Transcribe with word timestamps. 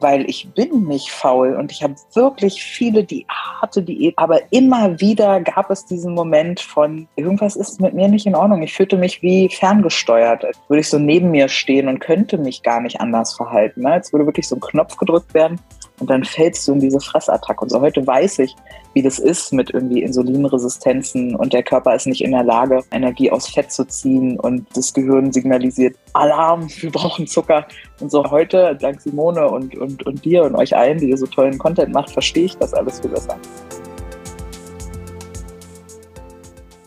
weil 0.00 0.28
ich 0.28 0.48
bin 0.54 0.84
nicht 0.84 1.10
faul 1.10 1.54
und 1.54 1.72
ich 1.72 1.82
habe 1.82 1.94
wirklich 2.14 2.62
viele 2.62 3.04
die 3.04 3.26
harte 3.28 3.82
Diät, 3.82 4.14
aber 4.16 4.40
immer 4.50 5.00
wieder 5.00 5.40
gab 5.40 5.70
es 5.70 5.84
diesen 5.84 6.14
Moment 6.14 6.60
von 6.60 7.06
irgendwas 7.16 7.56
ist 7.56 7.80
mit 7.80 7.94
mir 7.94 8.08
nicht 8.08 8.26
in 8.26 8.34
Ordnung. 8.34 8.62
Ich 8.62 8.74
fühlte 8.74 8.96
mich 8.96 9.22
wie 9.22 9.48
ferngesteuert, 9.48 10.44
als 10.44 10.58
würde 10.68 10.80
ich 10.80 10.88
so 10.88 10.98
neben 10.98 11.30
mir 11.30 11.48
stehen 11.48 11.88
und 11.88 12.00
könnte 12.00 12.38
mich 12.38 12.62
gar 12.62 12.80
nicht 12.80 13.00
anders 13.00 13.34
verhalten. 13.34 13.82
Ne? 13.82 13.92
Als 13.92 14.12
würde 14.12 14.26
wirklich 14.26 14.48
so 14.48 14.56
ein 14.56 14.60
Knopf 14.60 14.96
gedrückt 14.96 15.34
werden 15.34 15.60
und 16.00 16.10
dann 16.10 16.24
fällst 16.24 16.66
du 16.66 16.72
in 16.72 16.80
diese 16.80 16.98
Fressattacke. 16.98 17.60
Und 17.60 17.68
so 17.68 17.80
heute 17.80 18.04
weiß 18.04 18.40
ich, 18.40 18.56
wie 18.94 19.02
das 19.02 19.18
ist 19.18 19.52
mit 19.52 19.70
irgendwie 19.70 20.02
Insulinresistenzen 20.02 21.36
und 21.36 21.52
der 21.52 21.62
Körper 21.62 21.94
ist 21.94 22.06
nicht 22.06 22.24
in 22.24 22.32
der 22.32 22.42
Lage, 22.42 22.82
Energie 22.90 23.30
aus 23.30 23.48
Fett 23.48 23.70
zu 23.70 23.86
ziehen 23.86 24.40
und 24.40 24.66
das 24.74 24.92
Gehirn 24.92 25.32
signalisiert, 25.32 25.96
Alarm, 26.14 26.68
wir 26.80 26.90
brauchen 26.90 27.26
Zucker. 27.26 27.66
Und 28.00 28.10
so 28.10 28.28
heute, 28.30 28.76
dank 28.80 29.00
Simone 29.00 29.48
und, 29.48 29.76
und, 29.76 30.04
und 30.06 30.24
dir 30.24 30.42
und 30.44 30.56
euch 30.56 30.76
allen, 30.76 30.98
die 30.98 31.10
ihr 31.10 31.18
so 31.18 31.26
tollen 31.26 31.58
Content 31.58 31.92
macht, 31.92 32.10
verstehe 32.10 32.46
ich 32.46 32.56
das 32.56 32.74
alles 32.74 33.00
viel 33.00 33.10
besser. 33.10 33.36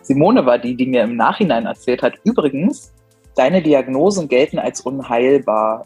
Simone 0.01 0.45
war 0.45 0.59
die, 0.59 0.75
die 0.75 0.85
mir 0.85 1.03
im 1.03 1.15
Nachhinein 1.15 1.65
erzählt 1.65 2.01
hat, 2.01 2.15
übrigens, 2.25 2.91
deine 3.35 3.61
Diagnosen 3.61 4.27
gelten 4.27 4.59
als 4.59 4.81
unheilbar. 4.81 5.85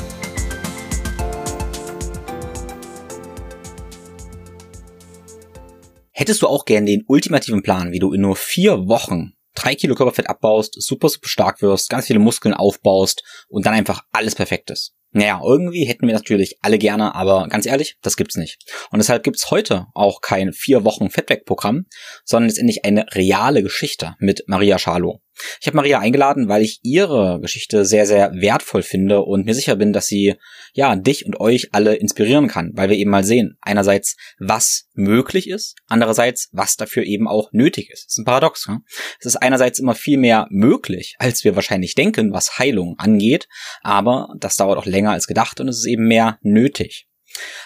Hättest 6.21 6.43
du 6.43 6.47
auch 6.47 6.65
gern 6.65 6.85
den 6.85 7.03
ultimativen 7.07 7.63
Plan, 7.63 7.91
wie 7.91 7.97
du 7.97 8.13
in 8.13 8.21
nur 8.21 8.35
vier 8.35 8.87
Wochen 8.87 9.33
drei 9.55 9.73
Kilo 9.73 9.95
Körperfett 9.95 10.29
abbaust, 10.29 10.79
super, 10.79 11.09
super 11.09 11.27
stark 11.27 11.63
wirst, 11.63 11.89
ganz 11.89 12.05
viele 12.05 12.19
Muskeln 12.19 12.53
aufbaust 12.53 13.23
und 13.49 13.65
dann 13.65 13.73
einfach 13.73 14.03
alles 14.11 14.35
perfekt 14.35 14.69
ist? 14.69 14.93
Naja, 15.09 15.41
irgendwie 15.43 15.85
hätten 15.85 16.05
wir 16.05 16.13
natürlich 16.13 16.59
alle 16.61 16.77
gerne, 16.77 17.15
aber 17.15 17.47
ganz 17.47 17.65
ehrlich, 17.65 17.97
das 18.03 18.17
gibt's 18.17 18.35
nicht. 18.35 18.59
Und 18.91 18.99
deshalb 18.99 19.23
gibt's 19.23 19.49
heute 19.49 19.87
auch 19.95 20.21
kein 20.21 20.53
vier 20.53 20.85
Wochen 20.85 21.09
Fettweg-Programm, 21.09 21.87
sondern 22.23 22.49
letztendlich 22.49 22.85
eine 22.85 23.07
reale 23.15 23.63
Geschichte 23.63 24.15
mit 24.19 24.43
Maria 24.45 24.77
Schalow. 24.77 25.23
Ich 25.59 25.67
habe 25.67 25.77
Maria 25.77 25.99
eingeladen, 25.99 26.47
weil 26.47 26.61
ich 26.61 26.79
ihre 26.83 27.39
Geschichte 27.41 27.85
sehr, 27.85 28.05
sehr 28.05 28.31
wertvoll 28.33 28.83
finde 28.83 29.21
und 29.21 29.45
mir 29.45 29.53
sicher 29.53 29.75
bin, 29.75 29.93
dass 29.93 30.07
sie 30.07 30.35
ja 30.73 30.95
dich 30.95 31.25
und 31.25 31.39
euch 31.39 31.69
alle 31.73 31.95
inspirieren 31.95 32.47
kann, 32.47 32.71
weil 32.73 32.89
wir 32.89 32.97
eben 32.97 33.11
mal 33.11 33.23
sehen, 33.23 33.57
einerseits, 33.61 34.15
was 34.39 34.87
möglich 34.93 35.49
ist, 35.49 35.75
andererseits, 35.87 36.49
was 36.51 36.75
dafür 36.77 37.03
eben 37.03 37.27
auch 37.27 37.51
nötig 37.51 37.89
ist. 37.89 38.05
Das 38.05 38.13
ist 38.13 38.17
ein 38.19 38.25
Paradox. 38.25 38.67
Ne? 38.67 38.81
Es 39.19 39.25
ist 39.25 39.37
einerseits 39.37 39.79
immer 39.79 39.95
viel 39.95 40.17
mehr 40.17 40.47
möglich, 40.49 41.15
als 41.19 41.43
wir 41.43 41.55
wahrscheinlich 41.55 41.95
denken, 41.95 42.33
was 42.33 42.59
Heilung 42.59 42.95
angeht, 42.97 43.47
aber 43.81 44.33
das 44.39 44.55
dauert 44.55 44.77
auch 44.77 44.85
länger 44.85 45.11
als 45.11 45.27
gedacht 45.27 45.59
und 45.59 45.67
es 45.67 45.79
ist 45.79 45.87
eben 45.87 46.07
mehr 46.07 46.39
nötig. 46.41 47.07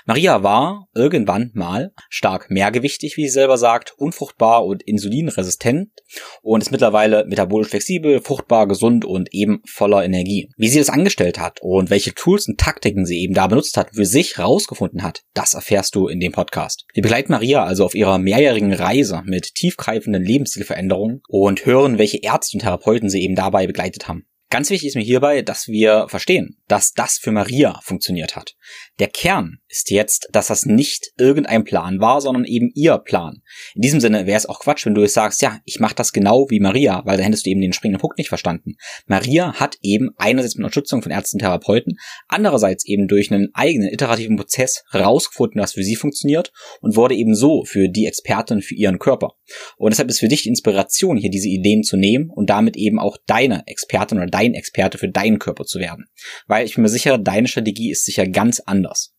Maria 0.05 0.43
war 0.43 0.87
irgendwann 0.93 1.51
mal 1.53 1.93
stark 2.09 2.49
mehrgewichtig, 2.49 3.17
wie 3.17 3.27
sie 3.27 3.33
selber 3.33 3.57
sagt, 3.57 3.93
unfruchtbar 3.97 4.65
und 4.65 4.83
insulinresistent 4.83 5.89
und 6.41 6.61
ist 6.61 6.71
mittlerweile 6.71 7.25
metabolisch 7.25 7.69
flexibel, 7.69 8.21
fruchtbar, 8.21 8.67
gesund 8.67 9.05
und 9.05 9.33
eben 9.33 9.61
voller 9.65 10.03
Energie. 10.03 10.49
Wie 10.57 10.67
sie 10.67 10.79
das 10.79 10.89
angestellt 10.89 11.39
hat 11.39 11.59
und 11.61 11.89
welche 11.89 12.13
Tools 12.13 12.47
und 12.47 12.59
Taktiken 12.59 13.05
sie 13.05 13.19
eben 13.19 13.33
da 13.33 13.47
benutzt 13.47 13.77
hat, 13.77 13.95
für 13.95 14.05
sich 14.05 14.37
rausgefunden 14.37 15.03
hat, 15.03 15.23
das 15.33 15.53
erfährst 15.53 15.95
du 15.95 16.07
in 16.07 16.19
dem 16.19 16.31
Podcast. 16.31 16.85
Wir 16.93 17.03
begleiten 17.03 17.31
Maria 17.31 17.63
also 17.63 17.85
auf 17.85 17.95
ihrer 17.95 18.17
mehrjährigen 18.17 18.73
Reise 18.73 19.21
mit 19.25 19.55
tiefgreifenden 19.55 20.23
Lebensstilveränderungen 20.23 21.21
und 21.27 21.65
hören, 21.65 21.97
welche 21.97 22.21
Ärzte 22.21 22.57
und 22.57 22.61
Therapeuten 22.61 23.09
sie 23.09 23.21
eben 23.21 23.35
dabei 23.35 23.67
begleitet 23.67 24.07
haben. 24.07 24.27
Ganz 24.49 24.69
wichtig 24.69 24.89
ist 24.89 24.95
mir 24.95 25.03
hierbei, 25.03 25.41
dass 25.41 25.67
wir 25.67 26.07
verstehen, 26.07 26.57
dass 26.67 26.93
das 26.93 27.17
für 27.17 27.31
Maria 27.31 27.79
funktioniert 27.83 28.35
hat. 28.35 28.55
Der 28.99 29.07
Kern 29.07 29.59
ist 29.75 29.91
jetzt, 29.91 30.29
dass 30.31 30.47
das 30.47 30.65
nicht 30.65 31.11
irgendein 31.17 31.65
Plan 31.65 31.99
war, 31.99 32.21
sondern 32.21 32.45
eben 32.45 32.71
ihr 32.73 32.97
Plan. 32.97 33.41
In 33.75 33.81
diesem 33.81 33.99
Sinne 33.99 34.25
wäre 34.25 34.37
es 34.37 34.45
auch 34.45 34.59
Quatsch, 34.59 34.85
wenn 34.85 34.95
du 34.95 35.01
jetzt 35.01 35.13
sagst, 35.13 35.41
ja, 35.41 35.59
ich 35.65 35.79
mache 35.79 35.95
das 35.95 36.13
genau 36.13 36.47
wie 36.49 36.61
Maria, 36.61 37.01
weil 37.05 37.17
da 37.17 37.23
hättest 37.23 37.45
du 37.45 37.49
eben 37.49 37.61
den 37.61 37.73
springenden 37.73 37.99
Punkt 37.99 38.17
nicht 38.17 38.29
verstanden. 38.29 38.75
Maria 39.05 39.53
hat 39.53 39.77
eben 39.81 40.11
einerseits 40.17 40.55
mit 40.55 40.63
Unterstützung 40.63 41.01
von 41.01 41.11
Ärzten 41.11 41.37
und 41.37 41.41
Therapeuten, 41.41 41.97
andererseits 42.27 42.85
eben 42.85 43.07
durch 43.07 43.31
einen 43.31 43.49
eigenen 43.53 43.89
iterativen 43.89 44.37
Prozess 44.37 44.83
herausgefunden, 44.91 45.61
was 45.61 45.73
für 45.73 45.83
sie 45.83 45.95
funktioniert 45.95 46.53
und 46.81 46.95
wurde 46.95 47.15
eben 47.15 47.35
so 47.35 47.65
für 47.65 47.89
die 47.89 48.05
Expertin 48.05 48.61
für 48.61 48.75
ihren 48.75 48.99
Körper. 48.99 49.33
Und 49.77 49.91
deshalb 49.91 50.09
ist 50.09 50.19
für 50.19 50.27
dich 50.27 50.43
die 50.43 50.49
Inspiration, 50.49 51.17
hier 51.17 51.29
diese 51.29 51.49
Ideen 51.49 51.83
zu 51.83 51.97
nehmen 51.97 52.29
und 52.29 52.49
damit 52.49 52.77
eben 52.77 52.99
auch 52.99 53.17
deine 53.27 53.63
Expertin 53.67 54.17
oder 54.17 54.27
dein 54.27 54.53
Experte 54.53 54.97
für 54.97 55.09
deinen 55.09 55.39
Körper 55.39 55.65
zu 55.65 55.79
werden. 55.79 56.05
Weil 56.47 56.65
ich 56.65 56.75
bin 56.75 56.83
mir 56.83 56.89
sicher, 56.89 57.17
deine 57.17 57.47
Strategie 57.47 57.91
ist 57.91 58.05
sicher 58.05 58.27
ganz 58.27 58.59
anders. 58.59 59.14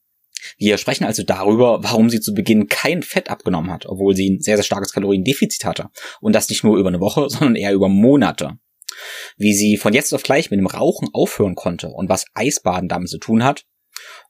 Wir 0.58 0.78
sprechen 0.78 1.04
also 1.04 1.22
darüber, 1.22 1.82
warum 1.82 2.10
sie 2.10 2.20
zu 2.20 2.34
Beginn 2.34 2.68
kein 2.68 3.02
Fett 3.02 3.30
abgenommen 3.30 3.70
hat, 3.70 3.86
obwohl 3.86 4.14
sie 4.14 4.30
ein 4.30 4.40
sehr, 4.40 4.56
sehr 4.56 4.64
starkes 4.64 4.92
Kaloriendefizit 4.92 5.64
hatte. 5.64 5.90
Und 6.20 6.34
das 6.34 6.48
nicht 6.48 6.64
nur 6.64 6.78
über 6.78 6.88
eine 6.88 7.00
Woche, 7.00 7.28
sondern 7.30 7.56
eher 7.56 7.72
über 7.72 7.88
Monate. 7.88 8.58
Wie 9.36 9.52
sie 9.52 9.76
von 9.76 9.92
jetzt 9.92 10.14
auf 10.14 10.22
gleich 10.22 10.50
mit 10.50 10.58
dem 10.58 10.66
Rauchen 10.66 11.08
aufhören 11.12 11.54
konnte 11.54 11.88
und 11.88 12.08
was 12.08 12.24
Eisbaden 12.34 12.88
damit 12.88 13.08
zu 13.08 13.18
tun 13.18 13.44
hat. 13.44 13.64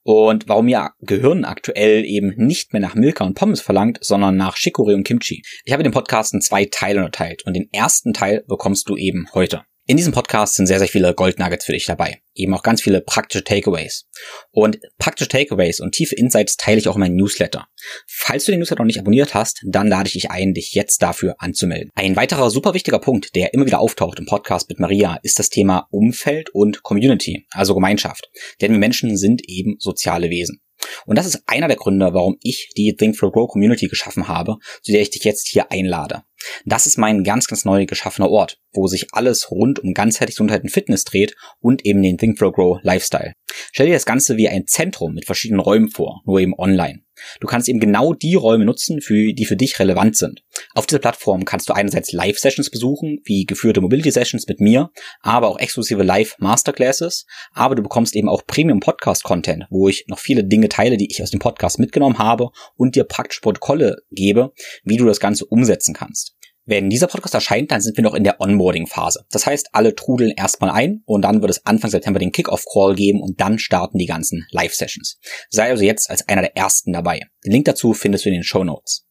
Und 0.02 0.48
warum 0.48 0.68
ihr 0.68 0.90
Gehirn 1.00 1.44
aktuell 1.44 2.04
eben 2.04 2.34
nicht 2.36 2.72
mehr 2.72 2.80
nach 2.80 2.94
Milka 2.94 3.24
und 3.24 3.34
Pommes 3.34 3.60
verlangt, 3.60 3.98
sondern 4.00 4.36
nach 4.36 4.56
Chicorée 4.56 4.94
und 4.94 5.04
Kimchi. 5.04 5.42
Ich 5.64 5.72
habe 5.72 5.82
den 5.82 5.92
Podcast 5.92 6.34
in 6.34 6.40
zwei 6.40 6.66
Teile 6.66 7.00
unterteilt 7.00 7.44
und 7.44 7.54
den 7.54 7.68
ersten 7.72 8.12
Teil 8.12 8.44
bekommst 8.46 8.88
du 8.88 8.96
eben 8.96 9.26
heute. 9.34 9.62
In 9.88 9.96
diesem 9.96 10.12
Podcast 10.12 10.56
sind 10.56 10.66
sehr, 10.66 10.80
sehr 10.80 10.88
viele 10.88 11.14
Goldnuggets 11.14 11.64
für 11.64 11.70
dich 11.70 11.86
dabei. 11.86 12.20
Eben 12.34 12.52
auch 12.54 12.64
ganz 12.64 12.82
viele 12.82 13.00
praktische 13.00 13.44
Takeaways. 13.44 14.08
Und 14.50 14.80
praktische 14.98 15.28
Takeaways 15.28 15.78
und 15.78 15.92
tiefe 15.92 16.16
Insights 16.16 16.56
teile 16.56 16.80
ich 16.80 16.88
auch 16.88 16.96
in 16.96 17.00
meinem 17.02 17.14
Newsletter. 17.14 17.68
Falls 18.08 18.44
du 18.44 18.50
den 18.50 18.58
Newsletter 18.58 18.82
noch 18.82 18.88
nicht 18.88 18.98
abonniert 18.98 19.34
hast, 19.34 19.60
dann 19.64 19.86
lade 19.86 20.08
ich 20.08 20.14
dich 20.14 20.28
ein, 20.32 20.54
dich 20.54 20.72
jetzt 20.74 21.02
dafür 21.02 21.36
anzumelden. 21.38 21.90
Ein 21.94 22.16
weiterer 22.16 22.50
super 22.50 22.74
wichtiger 22.74 22.98
Punkt, 22.98 23.36
der 23.36 23.54
immer 23.54 23.64
wieder 23.64 23.78
auftaucht 23.78 24.18
im 24.18 24.26
Podcast 24.26 24.68
mit 24.68 24.80
Maria, 24.80 25.20
ist 25.22 25.38
das 25.38 25.50
Thema 25.50 25.86
Umfeld 25.92 26.50
und 26.50 26.82
Community, 26.82 27.46
also 27.52 27.72
Gemeinschaft. 27.74 28.28
Denn 28.60 28.72
wir 28.72 28.80
Menschen 28.80 29.16
sind 29.16 29.42
eben 29.48 29.76
soziale 29.78 30.30
Wesen. 30.30 30.60
Und 31.06 31.16
das 31.16 31.26
ist 31.26 31.42
einer 31.46 31.68
der 31.68 31.76
Gründe, 31.76 32.12
warum 32.12 32.38
ich 32.42 32.70
die 32.76 32.94
Think 32.96 33.16
for 33.16 33.32
Grow 33.32 33.48
Community 33.48 33.86
geschaffen 33.86 34.28
habe, 34.28 34.56
zu 34.82 34.92
der 34.92 35.00
ich 35.00 35.10
dich 35.10 35.24
jetzt 35.24 35.48
hier 35.48 35.70
einlade. 35.70 36.22
Das 36.64 36.86
ist 36.86 36.98
mein 36.98 37.24
ganz, 37.24 37.46
ganz 37.46 37.64
neu 37.64 37.86
geschaffener 37.86 38.30
Ort, 38.30 38.58
wo 38.72 38.86
sich 38.86 39.06
alles 39.12 39.50
rund 39.50 39.78
um 39.78 39.94
ganzheitliche 39.94 40.36
Gesundheit 40.36 40.62
und 40.62 40.70
Fitness 40.70 41.04
dreht 41.04 41.34
und 41.60 41.84
eben 41.84 42.02
den 42.02 42.18
Think 42.18 42.38
for 42.38 42.52
Grow 42.52 42.78
Lifestyle. 42.82 43.32
Stell 43.72 43.86
dir 43.86 43.94
das 43.94 44.06
Ganze 44.06 44.36
wie 44.36 44.48
ein 44.48 44.66
Zentrum 44.66 45.14
mit 45.14 45.26
verschiedenen 45.26 45.60
Räumen 45.60 45.90
vor, 45.90 46.22
nur 46.26 46.40
eben 46.40 46.54
online. 46.58 47.06
Du 47.40 47.46
kannst 47.46 47.68
eben 47.68 47.80
genau 47.80 48.12
die 48.12 48.34
Räume 48.34 48.64
nutzen, 48.64 49.00
für, 49.00 49.32
die 49.32 49.46
für 49.46 49.56
dich 49.56 49.78
relevant 49.78 50.16
sind. 50.16 50.42
Auf 50.74 50.86
dieser 50.86 50.98
Plattform 50.98 51.44
kannst 51.44 51.68
du 51.68 51.72
einerseits 51.72 52.12
Live-Sessions 52.12 52.70
besuchen, 52.70 53.20
wie 53.24 53.44
geführte 53.44 53.80
Mobility-Sessions 53.80 54.46
mit 54.46 54.60
mir, 54.60 54.90
aber 55.20 55.48
auch 55.48 55.58
exklusive 55.58 56.02
Live-Masterclasses. 56.02 57.26
Aber 57.52 57.74
du 57.74 57.82
bekommst 57.82 58.14
eben 58.16 58.28
auch 58.28 58.46
Premium-Podcast-Content, 58.46 59.64
wo 59.70 59.88
ich 59.88 60.04
noch 60.08 60.18
viele 60.18 60.44
Dinge 60.44 60.68
teile, 60.68 60.96
die 60.96 61.10
ich 61.10 61.22
aus 61.22 61.30
dem 61.30 61.40
Podcast 61.40 61.78
mitgenommen 61.78 62.18
habe 62.18 62.50
und 62.76 62.96
dir 62.96 63.04
praktisch 63.04 63.40
Protokolle 63.40 63.96
gebe, 64.10 64.52
wie 64.84 64.96
du 64.96 65.06
das 65.06 65.20
Ganze 65.20 65.46
umsetzen 65.46 65.94
kannst. 65.94 66.25
Wenn 66.68 66.90
dieser 66.90 67.06
Podcast 67.06 67.34
erscheint, 67.34 67.70
dann 67.70 67.80
sind 67.80 67.96
wir 67.96 68.02
noch 68.02 68.14
in 68.14 68.24
der 68.24 68.40
Onboarding-Phase. 68.40 69.24
Das 69.30 69.46
heißt, 69.46 69.68
alle 69.72 69.94
trudeln 69.94 70.32
erstmal 70.32 70.70
ein 70.70 71.02
und 71.06 71.22
dann 71.22 71.40
wird 71.40 71.50
es 71.50 71.64
Anfang 71.64 71.92
September 71.92 72.18
den 72.18 72.32
Kick-Off-Call 72.32 72.96
geben 72.96 73.22
und 73.22 73.40
dann 73.40 73.60
starten 73.60 73.98
die 73.98 74.06
ganzen 74.06 74.46
Live-Sessions. 74.50 75.20
Sei 75.48 75.70
also 75.70 75.84
jetzt 75.84 76.10
als 76.10 76.28
einer 76.28 76.42
der 76.42 76.56
ersten 76.56 76.92
dabei. 76.92 77.20
Den 77.44 77.52
Link 77.52 77.66
dazu 77.66 77.94
findest 77.94 78.24
du 78.24 78.30
in 78.30 78.34
den 78.34 78.42
Show 78.42 78.64
Notes. 78.64 79.06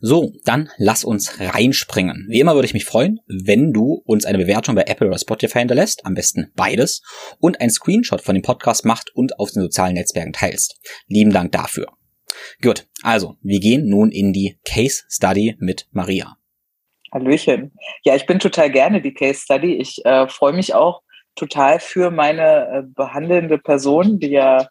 So, 0.00 0.32
dann 0.44 0.70
lass 0.76 1.02
uns 1.02 1.40
reinspringen. 1.40 2.26
Wie 2.28 2.38
immer 2.38 2.54
würde 2.54 2.66
ich 2.66 2.74
mich 2.74 2.84
freuen, 2.84 3.18
wenn 3.26 3.72
du 3.72 4.02
uns 4.04 4.24
eine 4.24 4.38
Bewertung 4.38 4.76
bei 4.76 4.84
Apple 4.86 5.08
oder 5.08 5.18
Spotify 5.18 5.60
hinterlässt, 5.60 6.06
am 6.06 6.14
besten 6.14 6.52
beides, 6.54 7.02
und 7.40 7.60
ein 7.60 7.70
Screenshot 7.70 8.20
von 8.20 8.34
dem 8.34 8.42
Podcast 8.42 8.84
macht 8.84 9.10
und 9.14 9.40
auf 9.40 9.50
den 9.50 9.62
sozialen 9.62 9.94
Netzwerken 9.94 10.32
teilst. 10.32 10.76
Lieben 11.08 11.32
Dank 11.32 11.50
dafür. 11.52 11.88
Gut, 12.62 12.86
also 13.02 13.36
wir 13.42 13.60
gehen 13.60 13.88
nun 13.88 14.10
in 14.10 14.32
die 14.32 14.58
Case 14.64 15.04
Study 15.08 15.56
mit 15.58 15.88
Maria. 15.92 16.36
Hallöchen. 17.12 17.72
Ja, 18.04 18.16
ich 18.16 18.26
bin 18.26 18.38
total 18.38 18.70
gerne 18.70 19.00
die 19.00 19.14
Case 19.14 19.40
Study. 19.40 19.76
Ich 19.76 20.04
äh, 20.04 20.28
freue 20.28 20.52
mich 20.52 20.74
auch 20.74 21.02
total 21.36 21.80
für 21.80 22.10
meine 22.10 22.68
äh, 22.68 22.82
behandelnde 22.84 23.58
Person, 23.58 24.18
die 24.18 24.30
ja 24.30 24.66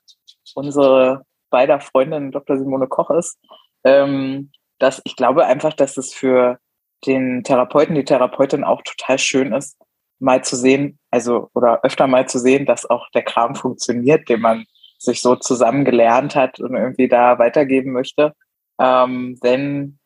unsere 0.55 1.23
beider 1.49 1.79
Freundin 1.79 2.31
Dr. 2.31 2.57
Simone 2.57 2.87
Koch 2.87 3.11
ist. 3.11 3.37
Ähm, 3.83 4.51
dass 4.79 5.01
ich 5.05 5.15
glaube 5.15 5.45
einfach, 5.45 5.73
dass 5.73 5.97
es 5.97 6.13
für 6.13 6.59
den 7.05 7.43
Therapeuten, 7.43 7.95
die 7.95 8.05
Therapeutin 8.05 8.63
auch 8.63 8.81
total 8.81 9.19
schön 9.19 9.53
ist, 9.53 9.77
mal 10.19 10.43
zu 10.43 10.55
sehen, 10.55 10.99
also 11.11 11.49
oder 11.53 11.83
öfter 11.83 12.07
mal 12.07 12.27
zu 12.27 12.39
sehen, 12.39 12.65
dass 12.65 12.89
auch 12.89 13.09
der 13.11 13.23
Kram 13.23 13.55
funktioniert, 13.55 14.27
den 14.29 14.41
man 14.41 14.65
sich 15.03 15.21
so 15.21 15.35
zusammen 15.35 15.85
gelernt 15.85 16.35
hat 16.35 16.59
und 16.59 16.75
irgendwie 16.75 17.07
da 17.07 17.39
weitergeben 17.39 17.91
möchte. 17.91 18.33
Ähm, 18.79 19.37
wenn 19.41 19.99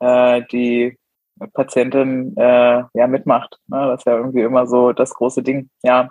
äh, 0.00 0.42
die 0.50 0.98
Patientin 1.52 2.36
äh, 2.36 2.84
ja 2.94 3.06
mitmacht. 3.06 3.58
Ne? 3.66 3.88
Das 3.88 4.00
ist 4.00 4.06
ja 4.06 4.16
irgendwie 4.16 4.42
immer 4.42 4.66
so 4.66 4.92
das 4.92 5.14
große 5.14 5.42
Ding. 5.42 5.70
Ja, 5.82 6.10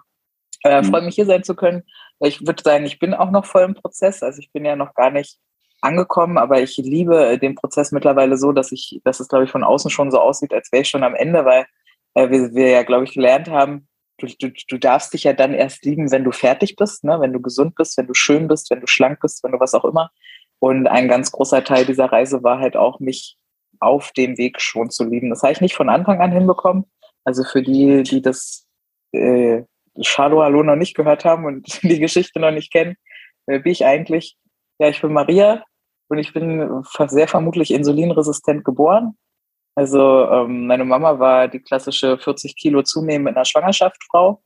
äh, 0.64 0.82
mhm. 0.82 0.86
freue 0.86 1.02
mich 1.04 1.16
hier 1.16 1.26
sein 1.26 1.44
zu 1.44 1.56
können. 1.56 1.84
Ich 2.20 2.46
würde 2.46 2.62
sagen, 2.64 2.86
ich 2.86 3.00
bin 3.00 3.14
auch 3.14 3.32
noch 3.32 3.46
voll 3.46 3.64
im 3.64 3.74
Prozess. 3.74 4.24
Also 4.24 4.40
ich 4.40 4.52
bin 4.52 4.66
ja 4.66 4.76
noch 4.76 4.94
gar 4.94 5.12
nicht 5.12 5.40
angekommen, 5.82 6.38
aber 6.38 6.62
ich 6.62 6.78
liebe 6.78 7.38
den 7.40 7.56
Prozess 7.56 7.92
mittlerweile 7.92 8.38
so, 8.38 8.54
dass 8.54 8.72
ich, 8.72 9.02
dass 9.04 9.20
es 9.20 9.28
glaube 9.28 9.46
ich 9.46 9.52
von 9.52 9.64
außen 9.64 9.92
schon 9.92 10.12
so 10.12 10.20
aussieht, 10.20 10.54
als 10.54 10.72
wäre 10.72 10.82
ich 10.84 10.90
schon 10.90 11.04
am 11.04 11.16
Ende, 11.16 11.44
weil 11.46 11.66
äh, 12.14 12.30
wir, 12.30 12.54
wir 12.54 12.70
ja 12.70 12.84
glaube 12.84 13.04
ich 13.04 13.14
gelernt 13.14 13.50
haben, 13.50 13.88
du, 14.18 14.28
du, 14.40 14.52
du 14.68 14.78
darfst 14.78 15.14
dich 15.14 15.24
ja 15.24 15.34
dann 15.34 15.54
erst 15.54 15.86
lieben, 15.86 16.12
wenn 16.12 16.24
du 16.24 16.32
fertig 16.32 16.76
bist, 16.76 17.04
ne? 17.04 17.20
wenn 17.20 17.34
du 17.34 17.42
gesund 17.42 17.76
bist, 17.76 17.98
wenn 17.98 18.08
du 18.08 18.14
schön 18.14 18.48
bist, 18.48 18.70
wenn 18.70 18.82
du 18.82 18.88
schlank 18.88 19.20
bist, 19.22 19.44
wenn 19.44 19.52
du 19.52 19.60
was 19.60 19.74
auch 19.74 19.86
immer. 19.86 20.12
Und 20.60 20.88
ein 20.88 21.08
ganz 21.08 21.32
großer 21.32 21.64
Teil 21.64 21.86
dieser 21.86 22.06
Reise 22.06 22.44
war 22.44 22.60
halt 22.60 22.78
auch, 22.78 23.00
mich 23.00 23.38
auf 23.80 24.12
dem 24.14 24.38
Weg 24.38 24.62
schon 24.62 24.90
zu 24.90 25.04
lieben. 25.04 25.30
Das 25.30 25.44
habe 25.44 25.52
ich 25.52 25.62
nicht 25.62 25.76
von 25.76 25.90
Anfang 25.90 26.22
an 26.22 26.32
hinbekommen. 26.32 26.86
Also 27.26 27.44
für 27.44 27.62
die, 27.62 28.04
die 28.04 28.22
das 28.22 28.66
äh, 29.12 29.64
Schalo 30.02 30.42
Hallo 30.42 30.64
noch 30.64 30.76
nicht 30.76 30.96
gehört 30.96 31.26
haben 31.26 31.46
und 31.46 31.84
die 31.84 32.00
Geschichte 32.00 32.40
noch 32.40 32.52
nicht 32.52 32.72
kennen, 32.72 32.96
wer 33.46 33.60
bin 33.60 33.72
ich 33.72 33.86
eigentlich? 33.86 34.38
Ja, 34.80 34.88
ich 34.90 35.02
bin 35.02 35.14
Maria 35.14 35.64
und 36.08 36.18
ich 36.18 36.34
bin 36.34 36.84
sehr 37.08 37.28
vermutlich 37.28 37.72
insulinresistent 37.72 38.64
geboren. 38.64 39.18
Also 39.76 40.30
ähm, 40.30 40.68
meine 40.68 40.86
Mama 40.86 41.20
war 41.20 41.48
die 41.48 41.60
klassische 41.60 42.18
40 42.18 42.56
Kilo 42.56 42.84
zunehmen 42.84 43.28
in 43.28 43.36
einer 43.36 43.46
Schwangerschaft 43.46 43.98
Frau, 44.10 44.42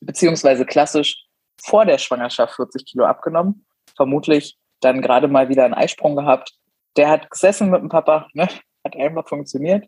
beziehungsweise 0.00 0.66
klassisch 0.66 1.24
vor 1.62 1.84
der 1.84 1.98
Schwangerschaft 1.98 2.54
40 2.56 2.84
Kilo 2.84 3.04
abgenommen. 3.04 3.66
Vermutlich 3.96 4.58
dann 4.80 5.02
gerade 5.02 5.28
mal 5.28 5.48
wieder 5.48 5.64
einen 5.64 5.74
Eisprung 5.74 6.16
gehabt. 6.16 6.52
Der 6.96 7.08
hat 7.08 7.30
gesessen 7.30 7.70
mit 7.70 7.80
dem 7.80 7.88
Papa, 7.88 8.28
ne? 8.34 8.48
hat 8.84 8.96
einfach 8.96 9.28
funktioniert. 9.28 9.86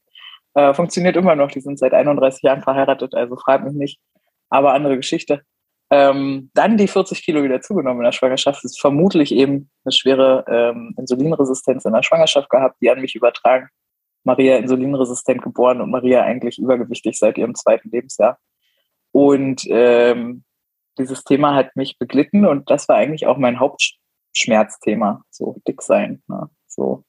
Äh, 0.55 0.75
funktioniert 0.75 1.17
immer 1.17 1.37
noch. 1.37 1.51
Die 1.51 1.61
sind 1.61 1.79
seit 1.79 1.95
31 1.95 2.43
Jahren 2.43 2.63
verheiratet, 2.63 3.15
also 3.15 3.37
frag 3.37 3.65
mich 3.65 3.75
nicht. 3.75 4.01
Aber 4.51 4.73
andere 4.73 4.97
Geschichte. 4.97 5.43
Ähm, 5.91 6.51
dann 6.55 6.77
die 6.77 6.89
40 6.89 7.23
Kilo 7.23 7.43
wieder 7.43 7.61
zugenommen 7.61 8.01
in 8.01 8.05
der 8.05 8.13
Schwangerschaft. 8.13 8.65
Ist 8.65 8.81
vermutlich 8.81 9.33
eben 9.33 9.71
eine 9.85 9.93
schwere 9.93 10.45
ähm, 10.49 10.95
Insulinresistenz 10.99 11.85
in 11.85 11.93
der 11.93 12.03
Schwangerschaft 12.03 12.51
gehabt, 12.51 12.77
die 12.81 12.91
an 12.91 13.01
mich 13.01 13.15
übertragen. 13.15 13.69
Maria 14.25 14.57
insulinresistent 14.57 15.43
geboren 15.43 15.81
und 15.81 15.91
Maria 15.91 16.23
eigentlich 16.23 16.59
übergewichtig 16.59 17.19
seit 17.19 17.39
ihrem 17.39 17.55
zweiten 17.55 17.91
Lebensjahr. 17.91 18.39
Und 19.13 19.65
ähm, 19.69 20.45
dieses 20.99 21.25
Thema 21.25 21.55
hat 21.55 21.77
mich 21.77 21.99
beglitten 21.99 22.45
und 22.45 22.71
das 22.71 22.89
war 22.89 22.97
eigentlich 22.97 23.27
auch 23.27 23.39
mein 23.39 23.59
Hauptschmerzthema, 23.59 25.23
so 25.31 25.57
dick 25.67 25.83
sein. 25.83 26.23
Ne? 26.27 26.51
So 26.67 27.05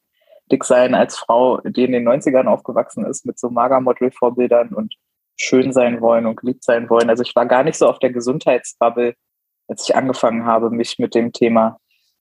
dick 0.51 0.63
sein 0.63 0.95
als 0.95 1.17
Frau, 1.17 1.59
die 1.61 1.83
in 1.83 1.91
den 1.91 2.07
90ern 2.07 2.47
aufgewachsen 2.47 3.05
ist 3.05 3.25
mit 3.25 3.39
so 3.39 3.49
Magermodel-Vorbildern 3.49 4.73
und 4.73 4.95
schön 5.35 5.71
sein 5.73 6.01
wollen 6.01 6.25
und 6.25 6.37
geliebt 6.37 6.63
sein 6.63 6.89
wollen. 6.89 7.09
Also 7.09 7.23
ich 7.23 7.35
war 7.35 7.45
gar 7.45 7.63
nicht 7.63 7.77
so 7.77 7.87
auf 7.87 7.99
der 7.99 8.11
Gesundheitsbubble, 8.11 9.15
als 9.67 9.87
ich 9.87 9.95
angefangen 9.95 10.45
habe, 10.45 10.69
mich 10.69 10.99
mit 10.99 11.15
dem 11.15 11.31
Thema 11.31 11.77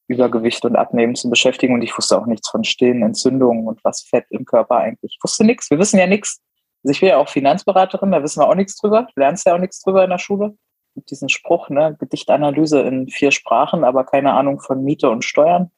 Übergewicht 0.08 0.64
und 0.64 0.76
Abnehmen 0.76 1.14
zu 1.14 1.30
beschäftigen. 1.30 1.74
Und 1.74 1.82
ich 1.82 1.96
wusste 1.96 2.18
auch 2.18 2.26
nichts 2.26 2.48
von 2.48 2.64
stillen 2.64 3.02
Entzündungen 3.02 3.68
und 3.68 3.84
was 3.84 4.02
Fett 4.02 4.26
im 4.30 4.44
Körper 4.44 4.78
eigentlich. 4.78 5.12
Ich 5.16 5.22
wusste 5.22 5.44
nichts. 5.44 5.70
Wir 5.70 5.78
wissen 5.78 5.98
ja 5.98 6.06
nichts. 6.06 6.40
Also 6.82 6.92
ich 6.92 7.00
bin 7.00 7.10
ja 7.10 7.18
auch 7.18 7.28
Finanzberaterin, 7.28 8.12
da 8.12 8.22
wissen 8.22 8.40
wir 8.40 8.48
auch 8.48 8.54
nichts 8.54 8.76
drüber. 8.76 9.02
Du 9.02 9.20
lernst 9.20 9.46
ja 9.46 9.54
auch 9.54 9.58
nichts 9.58 9.82
drüber 9.82 10.04
in 10.04 10.10
der 10.10 10.18
Schule. 10.18 10.56
Mit 10.94 11.10
diesen 11.10 11.28
Spruch, 11.28 11.68
ne, 11.68 11.96
Gedichtanalyse 11.98 12.80
in 12.80 13.08
vier 13.08 13.30
Sprachen, 13.30 13.84
aber 13.84 14.04
keine 14.04 14.32
Ahnung 14.32 14.60
von 14.60 14.82
Miete 14.82 15.10
und 15.10 15.24
Steuern. 15.24 15.70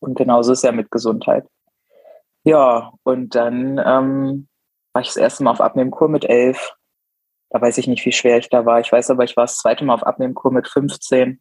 Und 0.00 0.16
genauso 0.16 0.52
ist 0.52 0.64
ja 0.64 0.72
mit 0.72 0.90
Gesundheit. 0.90 1.46
Ja, 2.44 2.92
und 3.02 3.34
dann 3.34 3.78
ähm, 3.84 4.48
war 4.92 5.02
ich 5.02 5.08
das 5.08 5.16
erste 5.16 5.44
Mal 5.44 5.52
auf 5.52 5.60
Abnehmkur 5.60 6.08
mit 6.08 6.24
elf. 6.24 6.74
Da 7.50 7.60
weiß 7.60 7.78
ich 7.78 7.86
nicht, 7.86 8.04
wie 8.04 8.12
schwer 8.12 8.38
ich 8.38 8.48
da 8.48 8.66
war. 8.66 8.80
Ich 8.80 8.92
weiß 8.92 9.10
aber, 9.10 9.24
ich 9.24 9.36
war 9.36 9.44
das 9.44 9.58
zweite 9.58 9.84
Mal 9.84 9.94
auf 9.94 10.06
Abnehmkur 10.06 10.52
mit 10.52 10.68
15. 10.68 11.40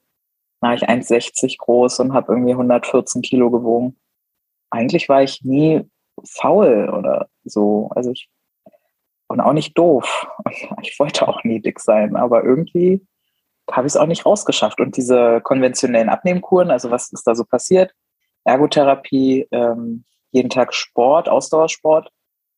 War 0.62 0.74
ich 0.74 0.88
1,60 0.88 1.58
groß 1.58 2.00
und 2.00 2.14
habe 2.14 2.34
irgendwie 2.34 2.54
114 2.54 3.22
Kilo 3.22 3.52
gewogen. 3.52 3.98
Eigentlich 4.70 5.10
war 5.10 5.22
ich 5.22 5.44
nie 5.44 5.84
faul 6.24 6.90
oder 6.90 7.28
so. 7.44 7.90
Also 7.96 8.12
ich 8.12 8.30
und 9.28 9.42
auch 9.42 9.54
nicht 9.54 9.78
doof. 9.78 10.28
Ich 10.82 11.00
wollte 11.00 11.28
auch 11.28 11.44
nie 11.44 11.60
dick 11.60 11.80
sein, 11.80 12.16
aber 12.16 12.44
irgendwie 12.44 13.06
habe 13.72 13.88
ich 13.88 13.94
es 13.94 13.98
auch 13.98 14.06
nicht 14.06 14.26
rausgeschafft. 14.26 14.80
Und 14.80 14.96
diese 14.96 15.42
konventionellen 15.42 16.10
Abnehmkuren, 16.10 16.72
also 16.72 16.92
was 16.92 17.12
ist 17.12 17.26
da 17.26 17.36
so 17.36 17.44
passiert? 17.44 17.94
Ergotherapie, 18.44 19.48
ähm, 19.52 20.06
jeden 20.32 20.50
Tag 20.50 20.74
Sport, 20.74 21.28
Ausdauersport 21.28 22.12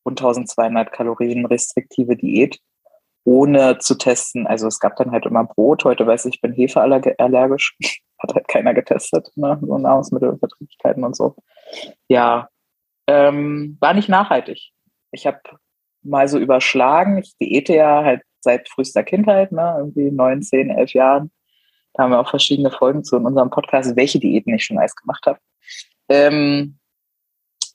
und 0.04 0.20
1200 0.20 0.92
Kalorien 0.92 1.46
restriktive 1.46 2.18
Diät, 2.18 2.60
ohne 3.28 3.78
zu 3.80 3.96
testen. 3.96 4.48
Also 4.48 4.68
es 4.68 4.80
gab 4.80 4.96
dann 4.96 5.12
halt 5.12 5.26
immer 5.26 5.44
Brot. 5.44 5.84
Heute 5.84 6.08
weiß 6.08 6.26
ich, 6.26 6.36
ich 6.36 6.42
bin 6.42 6.54
hefeallergisch. 6.54 7.76
Hat 8.20 8.34
halt 8.34 8.48
keiner 8.48 8.74
getestet, 8.74 9.30
ne? 9.36 9.60
so 9.62 9.78
Nahrungsmittelverträglichkeiten 9.78 11.04
und 11.04 11.16
so. 11.16 11.36
Ja, 12.08 12.48
ähm, 13.06 13.78
war 13.82 13.94
nicht 13.94 14.08
nachhaltig. 14.08 14.72
Ich 15.12 15.28
habe 15.28 15.40
mal 16.02 16.28
so 16.30 16.40
überschlagen. 16.40 17.18
Ich 17.18 17.36
diete 17.38 17.76
ja 17.76 18.04
halt 18.04 18.22
seit 18.40 18.70
frühester 18.70 19.04
Kindheit, 19.04 19.52
ne? 19.52 19.76
irgendwie 19.78 20.10
neun, 20.10 20.42
zehn, 20.42 20.70
elf 20.70 20.94
Jahren. 20.94 21.30
Da 21.94 22.04
haben 22.04 22.12
wir 22.12 22.20
auch 22.22 22.30
verschiedene 22.30 22.72
Folgen 22.72 23.04
zu 23.04 23.18
in 23.18 23.26
unserem 23.26 23.50
Podcast, 23.50 23.96
welche 23.98 24.20
Diäten 24.20 24.54
ich 24.54 24.64
schon 24.64 24.80
alles 24.80 24.96
gemacht 24.96 25.26
habe. 25.28 25.40
Ähm, 26.08 26.80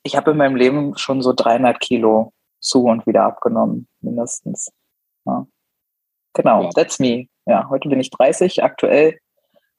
ich 0.03 0.17
habe 0.17 0.31
in 0.31 0.39
meinem 0.39 0.57
Leben 0.57 0.97
schon 0.97 1.21
so 1.21 1.35
300 1.35 1.79
Kilo 1.79 2.33
zu 2.59 2.85
und 2.85 3.07
wieder 3.07 3.25
abgenommen, 3.25 3.87
mindestens. 4.01 4.73
Ja. 5.25 5.47
Genau, 6.35 6.71
that's 6.71 6.99
me. 6.99 7.27
Ja, 7.47 7.69
heute 7.69 7.89
bin 7.89 8.01
ich 8.01 8.11
30, 8.11 8.63
aktuell 8.63 9.19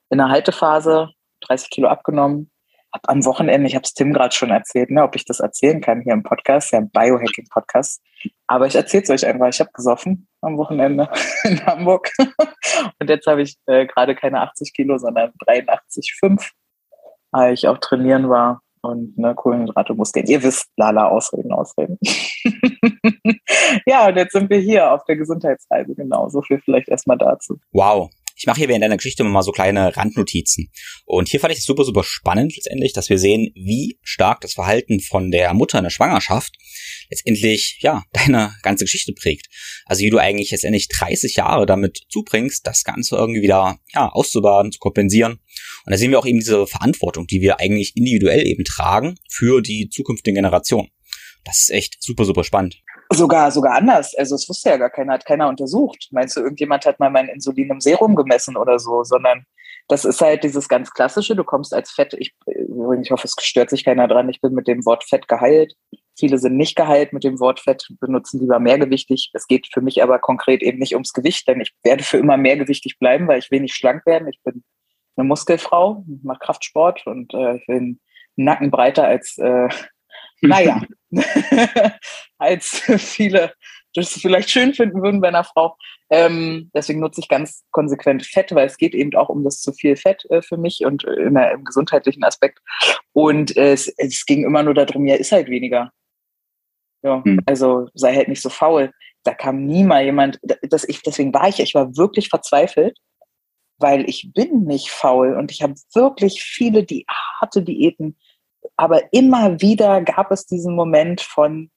in 0.09 0.17
der 0.17 0.29
Haltephase, 0.29 1.09
30 1.47 1.69
Kilo 1.69 1.87
abgenommen. 1.87 2.51
Hab 2.93 3.09
am 3.09 3.25
Wochenende, 3.25 3.67
ich 3.67 3.73
habe 3.73 3.83
es 3.83 3.93
Tim 3.95 4.13
gerade 4.13 4.35
schon 4.35 4.51
erzählt, 4.51 4.91
ne, 4.91 5.01
ob 5.03 5.15
ich 5.15 5.25
das 5.25 5.39
erzählen 5.39 5.81
kann 5.81 6.01
hier 6.01 6.13
im 6.13 6.21
Podcast, 6.21 6.71
ja, 6.71 6.79
ein 6.79 6.91
Biohacking-Podcast. 6.91 8.03
Aber 8.45 8.67
ich 8.67 8.75
erzähle 8.75 9.03
es 9.03 9.09
euch 9.09 9.25
einfach. 9.25 9.47
Ich 9.47 9.59
habe 9.59 9.71
gesoffen 9.73 10.27
am 10.41 10.57
Wochenende 10.57 11.09
in 11.43 11.65
Hamburg. 11.65 12.11
Und 12.99 13.09
jetzt 13.09 13.25
habe 13.25 13.41
ich 13.41 13.57
äh, 13.65 13.87
gerade 13.87 14.13
keine 14.13 14.41
80 14.41 14.73
Kilo, 14.73 14.99
sondern 14.99 15.31
83,5, 15.47 16.51
weil 17.31 17.53
ich 17.53 17.67
auch 17.67 17.79
trainieren 17.79 18.29
war 18.29 18.62
und 18.83 19.17
ne, 19.17 19.33
Kohlenhydrate, 19.33 19.93
Muskeln. 19.93 20.27
Ihr 20.27 20.43
wisst, 20.43 20.69
lala, 20.75 21.07
Ausreden, 21.07 21.51
Ausreden. 21.51 21.97
ja, 23.85 24.07
und 24.07 24.17
jetzt 24.17 24.33
sind 24.33 24.49
wir 24.49 24.59
hier 24.59 24.91
auf 24.91 25.03
der 25.05 25.15
Gesundheitsreise, 25.15 25.95
genau. 25.95 26.29
So 26.29 26.41
viel 26.41 26.59
vielleicht 26.59 26.89
erstmal 26.89 27.17
dazu. 27.17 27.59
Wow. 27.71 28.09
Ich 28.35 28.45
mache 28.47 28.59
hier 28.59 28.67
während 28.67 28.83
deiner 28.83 28.97
Geschichte 28.97 29.23
mal 29.23 29.43
so 29.43 29.51
kleine 29.51 29.95
Randnotizen. 29.95 30.71
Und 31.05 31.29
hier 31.29 31.39
fand 31.39 31.53
ich 31.53 31.59
es 31.59 31.65
super, 31.65 31.83
super 31.83 32.03
spannend 32.03 32.55
letztendlich, 32.55 32.93
dass 32.93 33.09
wir 33.09 33.19
sehen, 33.19 33.51
wie 33.55 33.99
stark 34.01 34.41
das 34.41 34.53
Verhalten 34.53 34.99
von 34.99 35.31
der 35.31 35.53
Mutter 35.53 35.77
in 35.77 35.83
der 35.83 35.91
Schwangerschaft 35.91 36.53
letztendlich, 37.09 37.77
ja, 37.81 38.03
deine 38.11 38.55
ganze 38.63 38.85
Geschichte 38.85 39.13
prägt. 39.13 39.47
Also 39.85 40.01
wie 40.01 40.09
du 40.09 40.17
eigentlich 40.17 40.51
letztendlich 40.51 40.87
30 40.87 41.35
Jahre 41.35 41.65
damit 41.65 42.01
zubringst, 42.09 42.65
das 42.65 42.83
Ganze 42.83 43.15
irgendwie 43.15 43.41
wieder, 43.41 43.79
ja, 43.93 44.09
auszubaden, 44.09 44.71
zu 44.71 44.79
kompensieren. 44.79 45.33
Und 45.33 45.91
da 45.91 45.97
sehen 45.97 46.11
wir 46.11 46.19
auch 46.19 46.25
eben 46.25 46.39
diese 46.39 46.65
Verantwortung, 46.65 47.27
die 47.27 47.41
wir 47.41 47.59
eigentlich 47.59 47.95
individuell 47.95 48.47
eben 48.47 48.63
tragen 48.63 49.15
für 49.29 49.61
die 49.61 49.89
zukünftigen 49.89 50.35
Generationen. 50.35 50.89
Das 51.43 51.59
ist 51.59 51.71
echt 51.71 52.01
super, 52.01 52.25
super 52.25 52.43
spannend. 52.43 52.81
Sogar, 53.11 53.51
sogar 53.51 53.75
anders. 53.75 54.15
Also 54.17 54.35
es 54.35 54.47
wusste 54.47 54.69
ja 54.69 54.77
gar 54.77 54.89
keiner, 54.89 55.13
hat 55.13 55.25
keiner 55.25 55.47
untersucht. 55.47 56.07
Meinst 56.11 56.35
du, 56.35 56.41
irgendjemand 56.41 56.85
hat 56.85 56.99
mal 56.99 57.09
mein 57.09 57.27
Insulin 57.27 57.69
im 57.69 57.81
Serum 57.81 58.15
gemessen 58.15 58.57
oder 58.57 58.79
so, 58.79 59.03
sondern 59.03 59.45
das 59.87 60.05
ist 60.05 60.21
halt 60.21 60.43
dieses 60.43 60.69
ganz 60.69 60.91
klassische, 60.91 61.35
du 61.35 61.43
kommst 61.43 61.73
als 61.73 61.91
Fett, 61.91 62.13
ich, 62.13 62.33
ich 62.47 63.11
hoffe, 63.11 63.27
es 63.27 63.35
stört 63.41 63.69
sich 63.69 63.83
keiner 63.83 64.07
dran, 64.07 64.29
ich 64.29 64.39
bin 64.39 64.53
mit 64.53 64.67
dem 64.67 64.85
Wort 64.85 65.03
Fett 65.03 65.27
geheilt. 65.27 65.75
Viele 66.17 66.37
sind 66.37 66.57
nicht 66.57 66.75
geheilt 66.75 67.11
mit 67.11 67.23
dem 67.23 67.39
Wort 67.39 67.59
Fett, 67.59 67.87
benutzen 67.99 68.39
lieber 68.39 68.59
mehrgewichtig. 68.59 69.31
Es 69.33 69.47
geht 69.47 69.67
für 69.71 69.81
mich 69.81 70.01
aber 70.03 70.19
konkret 70.19 70.61
eben 70.61 70.79
nicht 70.79 70.93
ums 70.93 71.11
Gewicht, 71.11 71.47
denn 71.47 71.59
ich 71.59 71.73
werde 71.83 72.03
für 72.03 72.17
immer 72.17 72.37
mehrgewichtig 72.37 72.99
bleiben, 72.99 73.27
weil 73.27 73.39
ich 73.39 73.49
nicht 73.49 73.75
schlank 73.75 74.05
werden. 74.05 74.27
Ich 74.27 74.39
bin 74.43 74.63
eine 75.15 75.27
Muskelfrau, 75.27 76.05
mache 76.21 76.39
Kraftsport 76.39 77.05
und 77.07 77.33
äh, 77.33 77.57
ich 77.57 77.67
will 77.67 77.77
einen 77.77 77.99
Nacken 78.35 78.71
breiter 78.71 79.05
als, 79.05 79.37
äh, 79.37 79.69
naja, 80.41 80.81
als 82.37 82.81
viele 82.97 83.53
das 83.95 84.13
vielleicht 84.13 84.49
schön 84.49 84.73
finden 84.73 85.01
würden 85.01 85.21
bei 85.21 85.27
einer 85.27 85.43
Frau. 85.43 85.77
Ähm, 86.09 86.71
deswegen 86.73 86.99
nutze 86.99 87.21
ich 87.21 87.27
ganz 87.27 87.63
konsequent 87.71 88.25
Fett, 88.25 88.53
weil 88.53 88.67
es 88.67 88.77
geht 88.77 88.93
eben 88.93 89.15
auch 89.15 89.29
um 89.29 89.43
das 89.43 89.61
zu 89.61 89.71
viel 89.71 89.95
Fett 89.95 90.25
äh, 90.29 90.41
für 90.41 90.57
mich 90.57 90.83
und 90.85 91.05
äh, 91.05 91.13
in 91.13 91.35
der, 91.35 91.51
im 91.51 91.63
gesundheitlichen 91.63 92.23
Aspekt. 92.23 92.59
Und 93.13 93.55
äh, 93.55 93.73
es, 93.73 93.87
es 93.97 94.25
ging 94.25 94.43
immer 94.43 94.63
nur 94.63 94.73
darum, 94.73 95.05
ja, 95.05 95.15
ist 95.15 95.31
halt 95.31 95.49
weniger. 95.49 95.91
Ja, 97.03 97.23
hm. 97.23 97.39
also 97.45 97.87
sei 97.93 98.15
halt 98.15 98.29
nicht 98.29 98.41
so 98.41 98.49
faul. 98.49 98.91
Da 99.23 99.33
kam 99.33 99.65
nie 99.65 99.83
mal 99.83 100.03
jemand, 100.03 100.39
dass 100.63 100.83
ich, 100.87 101.01
deswegen 101.01 101.33
war 101.33 101.47
ich, 101.47 101.59
ich 101.59 101.75
war 101.75 101.95
wirklich 101.95 102.29
verzweifelt, 102.29 102.97
weil 103.77 104.07
ich 104.09 104.31
bin 104.33 104.63
nicht 104.63 104.89
faul 104.89 105.35
und 105.35 105.51
ich 105.51 105.61
habe 105.61 105.75
wirklich 105.93 106.41
viele 106.41 106.83
die 106.83 107.05
harte 107.39 107.61
Diäten, 107.61 108.17
aber 108.77 109.13
immer 109.13 109.61
wieder 109.61 110.01
gab 110.01 110.31
es 110.31 110.45
diesen 110.45 110.75
Moment 110.75 111.21
von, 111.21 111.69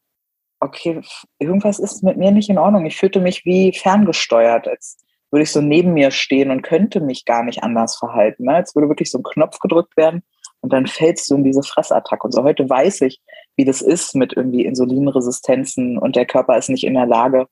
okay, 0.60 1.00
irgendwas 1.38 1.78
ist 1.78 2.02
mit 2.02 2.16
mir 2.16 2.30
nicht 2.30 2.48
in 2.48 2.58
Ordnung. 2.58 2.86
Ich 2.86 2.96
fühlte 2.96 3.20
mich 3.20 3.44
wie 3.44 3.72
ferngesteuert, 3.72 4.68
als 4.68 4.98
würde 5.30 5.42
ich 5.42 5.52
so 5.52 5.60
neben 5.60 5.92
mir 5.92 6.10
stehen 6.10 6.50
und 6.50 6.62
könnte 6.62 7.00
mich 7.00 7.24
gar 7.24 7.42
nicht 7.42 7.62
anders 7.62 7.96
verhalten. 7.96 8.44
Ne? 8.44 8.54
Als 8.54 8.74
würde 8.74 8.88
wirklich 8.88 9.10
so 9.10 9.18
ein 9.18 9.24
Knopf 9.24 9.58
gedrückt 9.58 9.96
werden 9.96 10.22
und 10.60 10.72
dann 10.72 10.86
fällst 10.86 11.30
du 11.30 11.36
in 11.36 11.44
diese 11.44 11.62
Fressattacke. 11.62 12.24
Und 12.24 12.32
so 12.32 12.42
heute 12.42 12.68
weiß 12.68 13.02
ich, 13.02 13.20
wie 13.56 13.64
das 13.64 13.82
ist 13.82 14.14
mit 14.14 14.34
irgendwie 14.34 14.64
Insulinresistenzen 14.64 15.98
und 15.98 16.16
der 16.16 16.26
Körper 16.26 16.56
ist 16.56 16.70
nicht 16.70 16.84
in 16.84 16.94
der 16.94 17.06
Lage, 17.06 17.46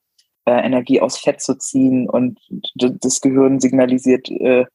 äh, 0.47 0.65
Energie 0.65 1.01
aus 1.01 1.19
Fett 1.19 1.41
zu 1.41 1.57
ziehen 1.57 2.09
und 2.09 2.41
das 2.75 3.21
Gehirn 3.21 3.61
signalisiert 3.61 4.31
äh, 4.31 4.67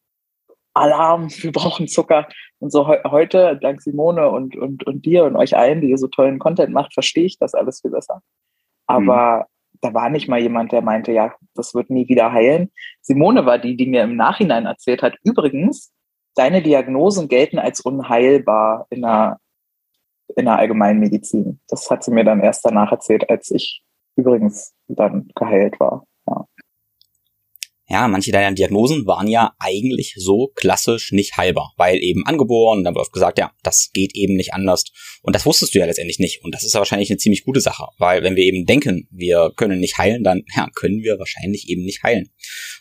Alarm, 0.73 1.29
wir 1.41 1.51
brauchen 1.51 1.87
Zucker. 1.87 2.27
Und 2.59 2.71
so 2.71 2.87
he 2.87 2.97
heute, 3.05 3.57
dank 3.61 3.81
Simone 3.81 4.29
und, 4.29 4.55
und, 4.55 4.85
und 4.85 5.05
dir 5.05 5.25
und 5.25 5.35
euch 5.35 5.55
allen, 5.55 5.81
die 5.81 5.89
ihr 5.89 5.97
so 5.97 6.07
tollen 6.07 6.39
Content 6.39 6.73
macht, 6.73 6.93
verstehe 6.93 7.25
ich 7.25 7.37
das 7.37 7.53
alles 7.53 7.81
viel 7.81 7.91
besser. 7.91 8.21
Aber 8.85 9.37
mhm. 9.37 9.77
da 9.81 9.93
war 9.93 10.09
nicht 10.09 10.27
mal 10.27 10.39
jemand, 10.39 10.71
der 10.71 10.81
meinte, 10.81 11.11
ja, 11.11 11.33
das 11.55 11.73
wird 11.73 11.89
nie 11.89 12.07
wieder 12.09 12.31
heilen. 12.31 12.71
Simone 13.01 13.45
war 13.45 13.59
die, 13.59 13.77
die 13.77 13.87
mir 13.87 14.03
im 14.03 14.15
Nachhinein 14.15 14.65
erzählt 14.65 15.01
hat, 15.01 15.15
übrigens, 15.23 15.93
deine 16.35 16.61
Diagnosen 16.61 17.27
gelten 17.27 17.59
als 17.59 17.81
unheilbar 17.81 18.87
in 18.89 19.01
der, 19.01 19.39
in 20.35 20.45
der 20.45 20.57
Allgemeinmedizin. 20.57 21.59
Das 21.67 21.89
hat 21.89 22.03
sie 22.03 22.11
mir 22.11 22.23
dann 22.23 22.41
erst 22.41 22.65
danach 22.65 22.91
erzählt, 22.91 23.29
als 23.29 23.51
ich 23.51 23.83
übrigens 24.15 24.73
dann 24.87 25.29
geheilt 25.35 25.79
war. 25.79 26.05
Ja. 27.89 28.07
Manche 28.07 28.31
deiner 28.31 28.55
Diagnosen 28.55 29.05
waren 29.05 29.27
ja 29.27 29.53
eigentlich 29.59 30.13
so 30.17 30.51
klassisch 30.55 31.11
nicht 31.11 31.37
heilbar, 31.37 31.73
weil 31.77 32.01
eben 32.03 32.25
angeboren, 32.25 32.83
dann 32.83 32.95
wird 32.95 33.11
gesagt, 33.11 33.39
ja, 33.39 33.51
das 33.63 33.89
geht 33.93 34.15
eben 34.15 34.35
nicht 34.35 34.53
anders. 34.53 34.85
Und 35.21 35.35
das 35.35 35.45
wusstest 35.45 35.73
du 35.73 35.79
ja 35.79 35.85
letztendlich 35.85 36.19
nicht. 36.19 36.43
Und 36.43 36.53
das 36.53 36.63
ist 36.63 36.73
ja 36.73 36.79
wahrscheinlich 36.79 37.09
eine 37.09 37.17
ziemlich 37.17 37.43
gute 37.43 37.61
Sache, 37.61 37.87
weil 37.97 38.23
wenn 38.23 38.35
wir 38.35 38.43
eben 38.43 38.65
denken, 38.65 39.07
wir 39.11 39.51
können 39.55 39.79
nicht 39.79 39.97
heilen, 39.97 40.23
dann 40.23 40.43
ja, 40.55 40.69
können 40.73 41.01
wir 41.01 41.19
wahrscheinlich 41.19 41.67
eben 41.69 41.83
nicht 41.83 42.03
heilen. 42.03 42.29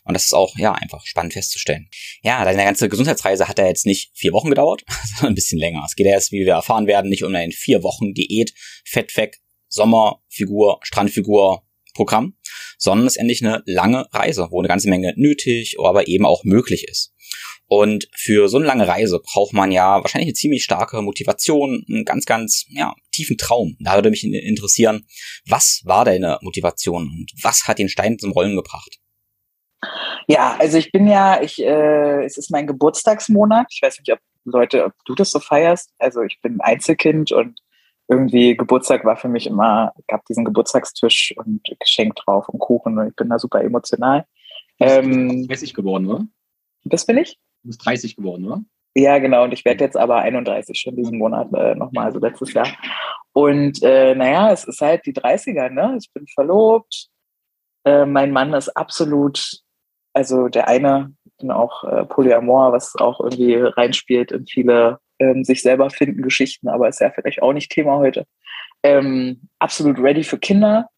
Und 0.04 0.14
das 0.14 0.26
ist 0.26 0.34
auch, 0.34 0.56
ja, 0.58 0.72
einfach 0.72 1.04
spannend 1.04 1.32
festzustellen. 1.32 1.88
Ja, 2.22 2.44
deine 2.44 2.64
ganze 2.64 2.88
Gesundheitsreise 2.88 3.48
hat 3.48 3.58
ja 3.58 3.66
jetzt 3.66 3.86
nicht 3.86 4.10
vier 4.14 4.32
Wochen 4.32 4.50
gedauert, 4.50 4.84
sondern 5.16 5.32
ein 5.32 5.34
bisschen 5.34 5.58
länger. 5.58 5.82
Es 5.86 5.96
geht 5.96 6.06
ja 6.06 6.12
jetzt, 6.12 6.32
wie 6.32 6.44
wir 6.44 6.54
erfahren 6.54 6.86
werden, 6.86 7.10
nicht 7.10 7.24
um 7.24 7.34
eine 7.34 7.52
vier 7.52 7.82
Wochen 7.82 8.14
Diät, 8.14 8.52
Fett 8.84 9.16
weg, 9.16 9.38
Sommerfigur, 9.68 10.80
Strandfigur, 10.82 11.62
Programm, 11.94 12.34
sondern 12.78 13.06
es 13.06 13.16
ist 13.16 13.20
endlich 13.20 13.44
eine 13.44 13.62
lange 13.66 14.06
Reise, 14.12 14.48
wo 14.50 14.60
eine 14.60 14.68
ganze 14.68 14.88
Menge 14.88 15.12
nötig, 15.16 15.76
aber 15.78 16.08
eben 16.08 16.24
auch 16.24 16.44
möglich 16.44 16.88
ist. 16.88 17.12
Und 17.66 18.08
für 18.14 18.48
so 18.48 18.56
eine 18.56 18.66
lange 18.66 18.88
Reise 18.88 19.20
braucht 19.20 19.52
man 19.52 19.70
ja 19.70 20.00
wahrscheinlich 20.00 20.28
eine 20.28 20.34
ziemlich 20.34 20.64
starke 20.64 21.02
Motivation, 21.02 21.84
einen 21.86 22.06
ganz, 22.06 22.24
ganz 22.24 22.64
ja, 22.70 22.94
tiefen 23.12 23.36
Traum. 23.36 23.76
Da 23.80 23.94
würde 23.94 24.08
mich 24.08 24.24
interessieren, 24.24 25.04
was 25.46 25.82
war 25.84 26.06
deine 26.06 26.38
Motivation 26.40 27.02
und 27.02 27.32
was 27.42 27.68
hat 27.68 27.78
den 27.78 27.90
Stein 27.90 28.18
zum 28.18 28.32
Rollen 28.32 28.56
gebracht? 28.56 28.98
Ja, 30.26 30.56
also 30.58 30.78
ich 30.78 30.90
bin 30.92 31.06
ja, 31.06 31.42
ich, 31.42 31.62
äh, 31.62 32.24
es 32.24 32.38
ist 32.38 32.50
mein 32.50 32.66
Geburtstagsmonat. 32.66 33.66
Ich 33.70 33.82
weiß 33.82 33.98
nicht, 33.98 34.12
ob 34.12 34.18
Leute, 34.44 34.84
ob 34.86 34.92
du 35.04 35.14
das 35.14 35.30
so 35.30 35.38
feierst. 35.38 35.90
Also 35.98 36.22
ich 36.22 36.40
bin 36.40 36.60
Einzelkind 36.60 37.32
und 37.32 37.60
irgendwie 38.08 38.56
Geburtstag 38.56 39.04
war 39.04 39.16
für 39.16 39.28
mich 39.28 39.46
immer, 39.46 39.92
gab 40.06 40.24
diesen 40.24 40.44
Geburtstagstisch 40.44 41.34
und 41.36 41.60
Geschenk 41.78 42.16
drauf 42.16 42.48
und 42.48 42.58
Kuchen 42.58 42.98
und 42.98 43.08
ich 43.08 43.16
bin 43.16 43.28
da 43.28 43.38
super 43.38 43.62
emotional. 43.62 44.24
Du 44.78 44.86
bist 44.86 44.98
ähm, 44.98 45.46
30 45.46 45.74
geworden, 45.74 46.06
oder? 46.06 46.26
Das 46.84 47.04
bin 47.04 47.18
ich? 47.18 47.38
Du 47.62 47.68
bist 47.68 47.84
30 47.84 48.16
geworden, 48.16 48.46
oder? 48.46 48.62
Ja, 48.94 49.18
genau. 49.18 49.44
Und 49.44 49.52
ich 49.52 49.64
werde 49.64 49.84
jetzt 49.84 49.96
aber 49.96 50.16
31 50.16 50.78
schon 50.78 50.96
diesen 50.96 51.18
Monat 51.18 51.52
äh, 51.52 51.74
nochmal, 51.74 52.06
also 52.06 52.18
letztes 52.18 52.52
Jahr. 52.52 52.68
Und 53.32 53.82
äh, 53.82 54.14
naja, 54.14 54.52
es 54.52 54.64
ist 54.64 54.80
halt 54.80 55.04
die 55.06 55.12
30er, 55.12 55.68
ne? 55.68 55.96
Ich 56.00 56.10
bin 56.12 56.26
verlobt. 56.26 57.08
Äh, 57.84 58.06
mein 58.06 58.32
Mann 58.32 58.54
ist 58.54 58.70
absolut, 58.70 59.60
also 60.14 60.48
der 60.48 60.66
eine, 60.66 61.14
ich 61.24 61.36
bin 61.36 61.50
auch 61.50 61.84
äh, 61.84 62.04
Polyamor, 62.06 62.72
was 62.72 62.96
auch 62.96 63.20
irgendwie 63.20 63.54
reinspielt 63.54 64.32
in 64.32 64.46
viele 64.46 64.98
ähm, 65.18 65.44
sich 65.44 65.62
selber 65.62 65.90
finden 65.90 66.22
Geschichten, 66.22 66.68
aber 66.68 66.88
ist 66.88 67.00
ja 67.00 67.10
vielleicht 67.10 67.42
auch 67.42 67.52
nicht 67.52 67.70
Thema 67.70 67.96
heute. 67.98 68.26
Ähm, 68.82 69.48
absolut 69.58 69.98
ready 69.98 70.24
für 70.24 70.38
Kinder. 70.38 70.88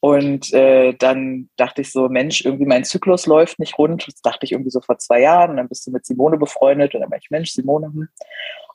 Und 0.00 0.52
äh, 0.54 0.94
dann 0.94 1.50
dachte 1.56 1.82
ich 1.82 1.92
so, 1.92 2.08
Mensch, 2.08 2.44
irgendwie 2.44 2.64
mein 2.64 2.84
Zyklus 2.84 3.26
läuft 3.26 3.58
nicht 3.58 3.76
rund. 3.76 4.06
Das 4.06 4.22
dachte 4.22 4.46
ich 4.46 4.52
irgendwie 4.52 4.70
so 4.70 4.80
vor 4.80 4.98
zwei 4.98 5.20
Jahren. 5.20 5.50
Und 5.50 5.56
dann 5.58 5.68
bist 5.68 5.86
du 5.86 5.90
mit 5.90 6.06
Simone 6.06 6.38
befreundet. 6.38 6.94
Und 6.94 7.02
dann 7.02 7.10
war 7.10 7.18
ich, 7.18 7.30
Mensch, 7.30 7.50
Simone. 7.50 8.08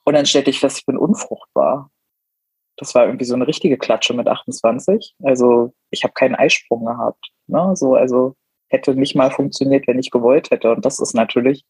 Und 0.04 0.14
dann 0.14 0.25
stellte 0.28 0.52
ich 0.52 0.60
fest, 0.60 0.78
ich 0.78 0.86
bin 0.86 0.98
unfruchtbar. 0.98 1.90
Das 2.78 2.94
war 2.94 3.06
irgendwie 3.06 3.25
so 3.25 3.34
eine 3.34 3.48
richtige 3.48 3.78
Klatsche 3.78 4.14
mit 4.14 4.28
28. 4.28 5.16
Also 5.24 5.74
ich 5.90 6.04
habe 6.04 6.14
keinen 6.14 6.36
Eisprung 6.36 6.86
gehabt. 6.86 7.32
Ne? 7.48 7.72
So, 7.75 7.96
also 7.96 8.36
hätte 8.70 8.94
nicht 8.94 9.16
mal 9.16 9.32
funktioniert, 9.32 9.88
wenn 9.88 9.98
ich 9.98 10.12
gewollt 10.12 10.52
hätte. 10.52 10.72
Und 10.72 10.86
das 10.86 11.00
ist 11.00 11.16
natürlich 11.16 11.66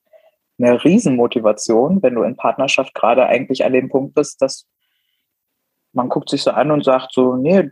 eine 0.57 0.83
Riesenmotivation, 0.83 2.01
wenn 2.01 2.15
du 2.15 2.23
in 2.23 2.37
Partnerschaft 2.37 2.93
gerade 2.93 3.25
eigentlich 3.25 3.65
an 3.65 3.73
dem 3.73 3.89
Punkt 3.89 4.15
bist, 4.15 4.41
dass 4.41 4.67
man 5.93 6.09
guckt 6.09 6.29
sich 6.29 6.43
so 6.43 6.51
an 6.51 6.71
und 6.71 6.83
sagt 6.83 7.13
so, 7.13 7.35
nee, 7.35 7.71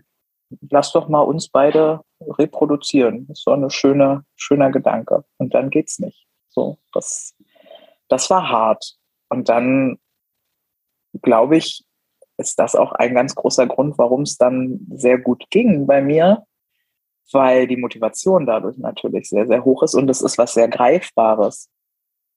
lass 0.70 0.92
doch 0.92 1.10
mal 1.10 1.22
uns 1.22 1.50
beide 1.50 2.02
reproduzieren. 2.22 3.28
Das 3.28 3.40
ist 3.40 3.44
so 3.44 3.52
ein 3.52 3.70
schöne, 3.70 4.25
schöner 4.36 4.72
Gedanke. 4.72 5.25
Und 5.38 5.54
dann 5.54 5.70
geht's 5.70 6.00
nicht. 6.00 6.25
So, 6.50 6.78
das, 6.94 7.36
das 8.08 8.30
war 8.30 8.50
hart. 8.50 8.96
Und 9.30 9.50
dann, 9.50 9.98
glaube 11.22 11.58
ich, 11.58 11.84
ist 12.38 12.60
das 12.60 12.75
auch 12.75 12.94
ein 12.94 13.13
ganz 13.13 13.36
großer 13.36 13.68
Grund, 13.68 13.98
warum 13.98 14.22
es 14.22 14.38
dann 14.38 14.88
sehr 14.92 15.18
gut 15.18 15.46
ging 15.50 15.86
bei 15.86 16.02
mir, 16.02 16.46
weil 17.32 17.68
die 17.68 17.78
Motivation 17.78 18.46
dadurch 18.46 18.78
natürlich 18.78 19.30
sehr, 19.30 19.48
sehr 19.48 19.63
hoch 19.66 19.84
ist 19.84 19.96
und 19.96 20.10
es 20.10 20.22
ist 20.22 20.38
was 20.38 20.54
sehr 20.54 20.68
Greifbares 20.68 21.70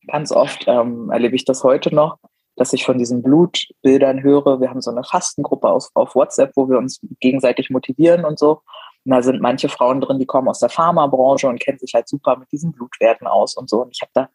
ganz 0.07 0.33
oft 0.33 0.65
ähm, 0.67 1.11
erlebe 1.11 1.37
ich 1.37 1.45
das 1.45 1.65
heute 1.65 1.95
noch, 1.95 2.19
dass 2.57 2.73
ich 2.73 2.85
von 2.85 2.99
diesen 2.99 3.23
Blutbildern 3.23 4.23
höre. 4.23 4.61
Wir 4.61 4.71
haben 4.71 4.81
so 4.81 4.91
eine 4.91 5.05
Fastengruppe 5.05 5.69
auf, 5.69 5.89
auf 5.95 6.15
WhatsApp, 6.15 6.53
wo 6.57 6.69
wir 6.69 6.79
uns 6.79 7.01
gegenseitig 7.21 7.71
motivieren 7.71 8.25
und 8.25 8.39
so. 8.39 8.63
Und 9.05 9.13
da 9.13 9.23
sind 9.23 9.41
manche 9.41 9.69
Frauen 9.69 10.01
drin, 10.01 10.19
die 10.19 10.27
kommen 10.27 10.49
aus 10.49 10.59
der 10.59 10.69
Pharmabranche 10.69 11.49
und 11.49 11.61
kennen 11.61 11.79
sich 11.79 11.95
halt 11.95 12.09
super 12.09 12.37
mit 12.37 12.51
diesen 12.51 12.73
Blutwerten 12.73 13.27
aus 13.27 13.57
und 13.57 13.69
so. 13.69 13.83
Und 13.83 13.95
ich 13.95 14.01
habe 14.01 14.11
da 14.15 14.29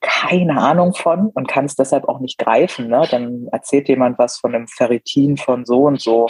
keine 0.00 0.60
Ahnung 0.60 0.94
von 0.94 1.28
und 1.28 1.46
kann 1.46 1.66
es 1.66 1.76
deshalb 1.76 2.08
auch 2.08 2.20
nicht 2.20 2.38
greifen. 2.38 2.88
Ne? 2.88 3.06
Dann 3.10 3.48
erzählt 3.52 3.88
jemand 3.88 4.18
was 4.18 4.38
von 4.38 4.54
einem 4.54 4.66
Ferritin 4.66 5.36
von 5.36 5.66
so 5.66 5.82
und 5.84 6.00
so 6.00 6.26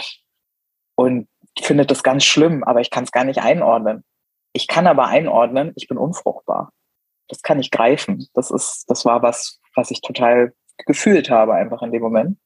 und 0.95 1.27
findet 1.59 1.89
das 1.89 2.03
ganz 2.03 2.25
schlimm, 2.25 2.63
aber 2.63 2.81
ich 2.81 2.89
kann 2.89 3.05
es 3.05 3.11
gar 3.11 3.23
nicht 3.23 3.41
einordnen. 3.41 4.03
Ich 4.53 4.67
kann 4.67 4.87
aber 4.87 5.07
einordnen, 5.07 5.71
ich 5.75 5.87
bin 5.87 5.97
unfruchtbar 5.97 6.71
das 7.31 7.41
kann 7.41 7.59
ich 7.59 7.71
greifen. 7.71 8.27
Das 8.33 8.51
ist, 8.51 8.83
das 8.87 9.05
war 9.05 9.21
was, 9.23 9.59
was 9.75 9.89
ich 9.89 10.01
total 10.01 10.53
gefühlt 10.85 11.29
habe 11.29 11.53
einfach 11.53 11.81
in 11.81 11.91
dem 11.91 12.01
Moment. 12.01 12.37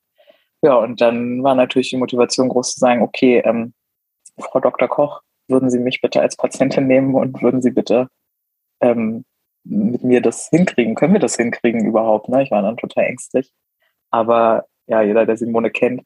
Ja, 0.62 0.76
und 0.76 1.02
dann 1.02 1.44
war 1.44 1.56
natürlich 1.56 1.90
die 1.90 1.98
Motivation 1.98 2.50
groß 2.50 2.76
zu 2.76 2.80
sagen, 2.80 3.02
okay, 3.02 3.40
ähm, 3.40 3.74
Frau 4.40 4.60
Dr. 4.60 4.88
Koch, 4.88 5.22
würden 5.48 5.70
Sie 5.70 5.80
mich 5.80 6.02
bitte 6.02 6.22
als 6.22 6.36
Patientin 6.36 6.88
nehmen 6.88 7.16
und 7.16 7.42
würden 7.42 7.62
Sie 7.62 7.72
bitte 7.72 8.10
ähm, 8.82 9.26
mit 9.64 10.04
mir 10.04 10.22
das 10.22 10.50
hinkriegen? 10.50 10.96
Können 10.96 11.14
wir 11.14 11.20
das 11.20 11.36
hinkriegen 11.36 11.86
überhaupt? 11.86 12.30
Ne? 12.30 12.44
Ich 12.44 12.52
war 12.52 12.62
dann 12.62 12.78
total 12.78 13.06
ängstlich. 13.06 13.52
Aber 14.12 14.66
ja, 14.88 15.02
jeder, 15.02 15.26
der 15.26 15.38
Simone 15.38 15.72
kennt, 15.72 16.04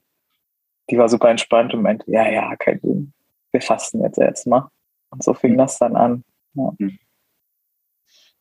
die 0.89 0.97
war 0.97 1.09
super 1.09 1.29
entspannt 1.29 1.73
und 1.73 1.81
meinte, 1.81 2.09
ja, 2.11 2.29
ja, 2.29 2.55
kein 2.55 2.79
Ding. 2.81 3.13
Wir 3.51 3.61
fasten 3.61 4.01
jetzt 4.01 4.17
erstmal. 4.17 4.67
Und 5.09 5.23
so 5.23 5.33
fing 5.33 5.53
mhm. 5.53 5.57
das 5.57 5.77
dann 5.79 5.95
an. 5.95 6.23
Ja. 6.53 6.73
Mhm. 6.77 6.99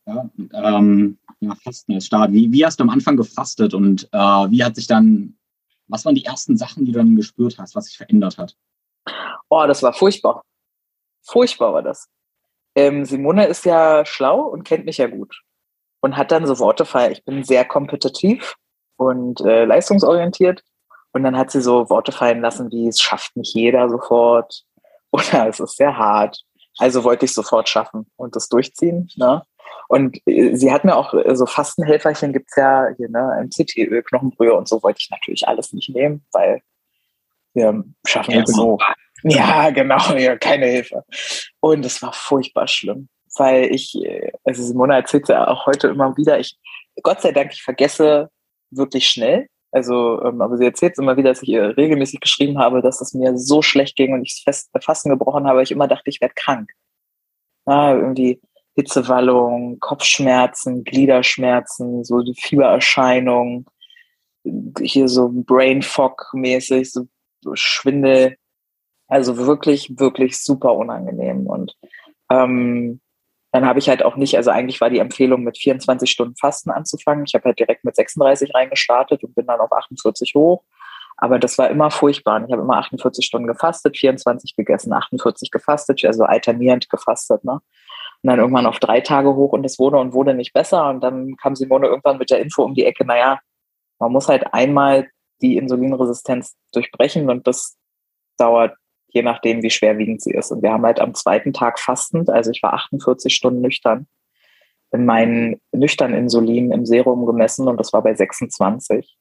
Ja, 0.05 0.29
ähm, 0.53 1.17
ja, 1.39 1.55
Fasten 1.55 1.93
ist 1.93 2.07
Start. 2.07 2.31
Wie, 2.31 2.51
wie 2.51 2.65
hast 2.65 2.79
du 2.79 2.83
am 2.83 2.89
Anfang 2.89 3.17
gefastet 3.17 3.73
und 3.73 4.09
äh, 4.11 4.17
wie 4.17 4.63
hat 4.63 4.75
sich 4.75 4.87
dann, 4.87 5.37
was 5.87 6.05
waren 6.05 6.15
die 6.15 6.25
ersten 6.25 6.57
Sachen, 6.57 6.85
die 6.85 6.91
du 6.91 6.99
dann 6.99 7.15
gespürt 7.15 7.57
hast, 7.59 7.75
was 7.75 7.85
sich 7.85 7.97
verändert 7.97 8.37
hat? 8.37 8.55
Oh, 9.49 9.65
das 9.67 9.83
war 9.83 9.93
furchtbar. 9.93 10.43
Furchtbar 11.23 11.73
war 11.73 11.83
das. 11.83 12.07
Ähm, 12.75 13.05
Simone 13.05 13.45
ist 13.45 13.65
ja 13.65 14.05
schlau 14.05 14.41
und 14.41 14.63
kennt 14.63 14.85
mich 14.85 14.97
ja 14.97 15.07
gut 15.07 15.41
und 16.01 16.17
hat 16.17 16.31
dann 16.31 16.45
so 16.45 16.59
Worte 16.59 16.85
feiert. 16.85 17.11
Ich 17.11 17.25
bin 17.25 17.43
sehr 17.43 17.65
kompetitiv 17.65 18.55
und 18.97 19.41
äh, 19.41 19.65
leistungsorientiert 19.65 20.63
Und 21.11 21.23
dann 21.23 21.37
hat 21.37 21.51
sie 21.51 21.61
so 21.61 21.89
Worte 21.89 22.11
fallen 22.11 22.41
lassen, 22.41 22.71
wie 22.71 22.87
es 22.87 23.01
schafft 23.01 23.35
nicht 23.35 23.55
jeder 23.55 23.89
sofort 23.89 24.65
oder 25.11 25.47
es 25.47 25.59
ist 25.59 25.77
sehr 25.77 25.97
hart. 25.97 26.43
Also 26.77 27.03
wollte 27.03 27.25
ich 27.25 27.33
sofort 27.33 27.67
schaffen 27.67 28.05
und 28.15 28.35
das 28.35 28.47
durchziehen. 28.47 29.09
Ne? 29.15 29.43
Und 29.89 30.21
äh, 30.27 30.55
sie 30.55 30.71
hat 30.71 30.85
mir 30.85 30.95
auch 30.95 31.15
äh, 31.15 31.35
so 31.35 31.47
Fastenhelferchen 31.47 32.31
gibt's 32.31 32.55
ja 32.55 32.89
hier, 32.95 33.09
ne, 33.09 33.43
MCT-Öl, 33.43 34.03
Knochenbrühe 34.03 34.53
und 34.53 34.67
so 34.67 34.81
wollte 34.83 34.99
ich 35.01 35.09
natürlich 35.09 35.47
alles 35.47 35.73
nicht 35.73 35.89
nehmen, 35.89 36.23
weil 36.31 36.61
wir 37.55 37.83
schaffen 38.05 38.35
ja, 38.35 38.45
so. 38.45 38.77
Ja, 39.23 39.71
genau, 39.71 39.97
ja, 40.15 40.37
keine 40.37 40.67
Hilfe. 40.67 41.03
Und 41.59 41.83
es 41.83 42.03
war 42.03 42.13
furchtbar 42.13 42.67
schlimm, 42.67 43.09
weil 43.35 43.73
ich, 43.73 43.95
äh, 43.95 44.31
also 44.43 44.61
Simona 44.61 44.95
erzählt 44.95 45.27
ja 45.27 45.47
auch 45.47 45.65
heute 45.65 45.87
immer 45.87 46.15
wieder, 46.15 46.39
ich, 46.39 46.55
Gott 47.01 47.21
sei 47.21 47.31
Dank, 47.31 47.51
ich 47.51 47.63
vergesse 47.63 48.29
wirklich 48.69 49.09
schnell. 49.09 49.47
Also, 49.71 50.21
ähm, 50.23 50.39
aber 50.41 50.57
sie 50.57 50.65
erzählt 50.65 50.99
immer 50.99 51.17
wieder, 51.17 51.29
dass 51.29 51.41
ich 51.41 51.49
ihr 51.49 51.75
regelmäßig 51.77 52.19
geschrieben 52.19 52.59
habe, 52.59 52.83
dass 52.83 53.01
es 53.01 53.15
mir 53.15 53.35
so 53.39 53.63
schlecht 53.63 53.95
ging 53.95 54.13
und 54.13 54.23
ich 54.23 54.43
das 54.45 54.69
Fasten 54.81 55.09
gebrochen 55.09 55.47
habe, 55.47 55.63
ich 55.63 55.71
immer 55.71 55.87
dachte, 55.87 56.11
ich 56.11 56.21
werde 56.21 56.35
krank. 56.35 56.71
Ah, 57.65 57.93
irgendwie 57.93 58.39
Hitzewallung, 58.79 59.79
Kopfschmerzen, 59.79 60.85
Gliederschmerzen, 60.85 62.05
so 62.05 62.21
die 62.21 62.35
Fiebererscheinungen, 62.35 63.65
hier 64.79 65.09
so 65.09 65.29
Brain 65.29 65.81
Fog 65.81 66.29
mäßig, 66.33 66.93
so 66.93 67.07
Schwindel. 67.53 68.37
Also 69.07 69.37
wirklich, 69.37 69.91
wirklich 69.97 70.41
super 70.41 70.75
unangenehm. 70.75 71.47
Und 71.47 71.75
ähm, 72.31 73.01
dann 73.51 73.65
habe 73.65 73.79
ich 73.79 73.89
halt 73.89 74.03
auch 74.03 74.15
nicht, 74.15 74.37
also 74.37 74.51
eigentlich 74.51 74.79
war 74.79 74.89
die 74.89 74.99
Empfehlung, 74.99 75.43
mit 75.43 75.57
24 75.57 76.09
Stunden 76.09 76.35
Fasten 76.35 76.69
anzufangen. 76.69 77.25
Ich 77.27 77.33
habe 77.33 77.45
halt 77.45 77.59
direkt 77.59 77.83
mit 77.83 77.95
36 77.95 78.53
reingestartet 78.53 79.23
und 79.23 79.35
bin 79.35 79.47
dann 79.47 79.59
auf 79.59 79.71
48 79.71 80.35
hoch. 80.35 80.63
Aber 81.17 81.37
das 81.37 81.57
war 81.57 81.69
immer 81.69 81.91
furchtbar. 81.91 82.41
Ich 82.45 82.51
habe 82.51 82.61
immer 82.61 82.77
48 82.77 83.25
Stunden 83.25 83.47
gefastet, 83.47 83.97
24 83.97 84.55
gegessen, 84.55 84.93
48 84.93 85.51
gefastet, 85.51 86.05
also 86.05 86.23
alternierend 86.23 86.89
gefastet. 86.89 87.43
Ne? 87.43 87.59
Und 88.21 88.29
dann 88.29 88.39
irgendwann 88.39 88.65
auf 88.65 88.79
drei 88.79 88.99
Tage 89.01 89.33
hoch 89.35 89.53
und 89.53 89.65
es 89.65 89.79
wurde 89.79 89.97
und 89.97 90.13
wurde 90.13 90.33
nicht 90.33 90.53
besser. 90.53 90.89
Und 90.89 91.01
dann 91.01 91.37
kam 91.37 91.55
Simone 91.55 91.87
irgendwann 91.87 92.17
mit 92.17 92.29
der 92.29 92.39
Info 92.39 92.63
um 92.63 92.73
die 92.73 92.85
Ecke, 92.85 93.05
naja, 93.05 93.39
man 93.99 94.11
muss 94.11 94.27
halt 94.27 94.53
einmal 94.53 95.07
die 95.41 95.57
Insulinresistenz 95.57 96.55
durchbrechen 96.73 97.29
und 97.29 97.47
das 97.47 97.77
dauert 98.37 98.75
je 99.11 99.23
nachdem, 99.23 99.63
wie 99.63 99.69
schwerwiegend 99.69 100.21
sie 100.21 100.31
ist. 100.31 100.51
Und 100.51 100.61
wir 100.61 100.71
haben 100.71 100.85
halt 100.85 100.99
am 100.99 101.13
zweiten 101.13 101.53
Tag 101.53 101.79
fastend, 101.79 102.29
also 102.29 102.51
ich 102.51 102.61
war 102.63 102.73
48 102.73 103.33
Stunden 103.33 103.61
nüchtern, 103.61 104.07
in 104.91 105.05
meinen 105.05 105.59
nüchtern 105.71 106.13
Insulin 106.13 106.71
im 106.71 106.85
Serum 106.85 107.25
gemessen 107.25 107.67
und 107.67 107.79
das 107.79 107.93
war 107.93 108.03
bei 108.03 108.13
26. 108.13 109.17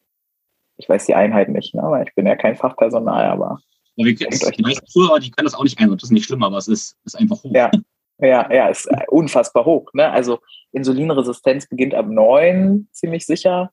Ich 0.77 0.89
weiß 0.89 1.07
die 1.07 1.15
Einheit 1.15 1.49
nicht, 1.49 1.75
ne? 1.75 1.83
weil 1.85 2.07
ich 2.07 2.15
bin 2.15 2.27
ja 2.27 2.37
kein 2.37 2.57
Fachpersonal, 2.57 3.27
aber. 3.27 3.59
Ja, 3.97 4.07
wir, 4.07 4.29
es, 4.29 4.41
die 4.41 4.63
meisten 4.63 4.87
Zuhörer, 4.87 5.19
die 5.19 5.31
können 5.31 5.47
das 5.47 5.55
auch 5.55 5.65
nicht 5.65 5.79
ein, 5.81 5.91
das 5.91 6.05
ist 6.05 6.13
nicht 6.13 6.27
schlimm, 6.27 6.43
aber 6.43 6.57
es 6.59 6.69
ist, 6.69 6.97
ist 7.05 7.19
einfach 7.19 7.43
hoch. 7.43 7.53
Ja, 7.53 7.71
ja, 8.19 8.53
ja, 8.53 8.69
ist 8.69 8.89
unfassbar 9.09 9.65
hoch. 9.65 9.91
Ne? 9.93 10.11
Also 10.11 10.41
Insulinresistenz 10.73 11.69
beginnt 11.69 11.95
ab 11.95 12.07
neun 12.09 12.89
ziemlich 12.93 13.27
sicher. 13.27 13.71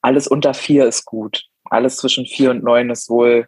Alles 0.00 0.26
unter 0.26 0.54
vier 0.54 0.86
ist 0.86 1.04
gut. 1.04 1.44
Alles 1.64 1.96
zwischen 1.96 2.26
vier 2.26 2.50
und 2.50 2.62
neun 2.62 2.90
ist 2.90 3.08
wohl, 3.08 3.46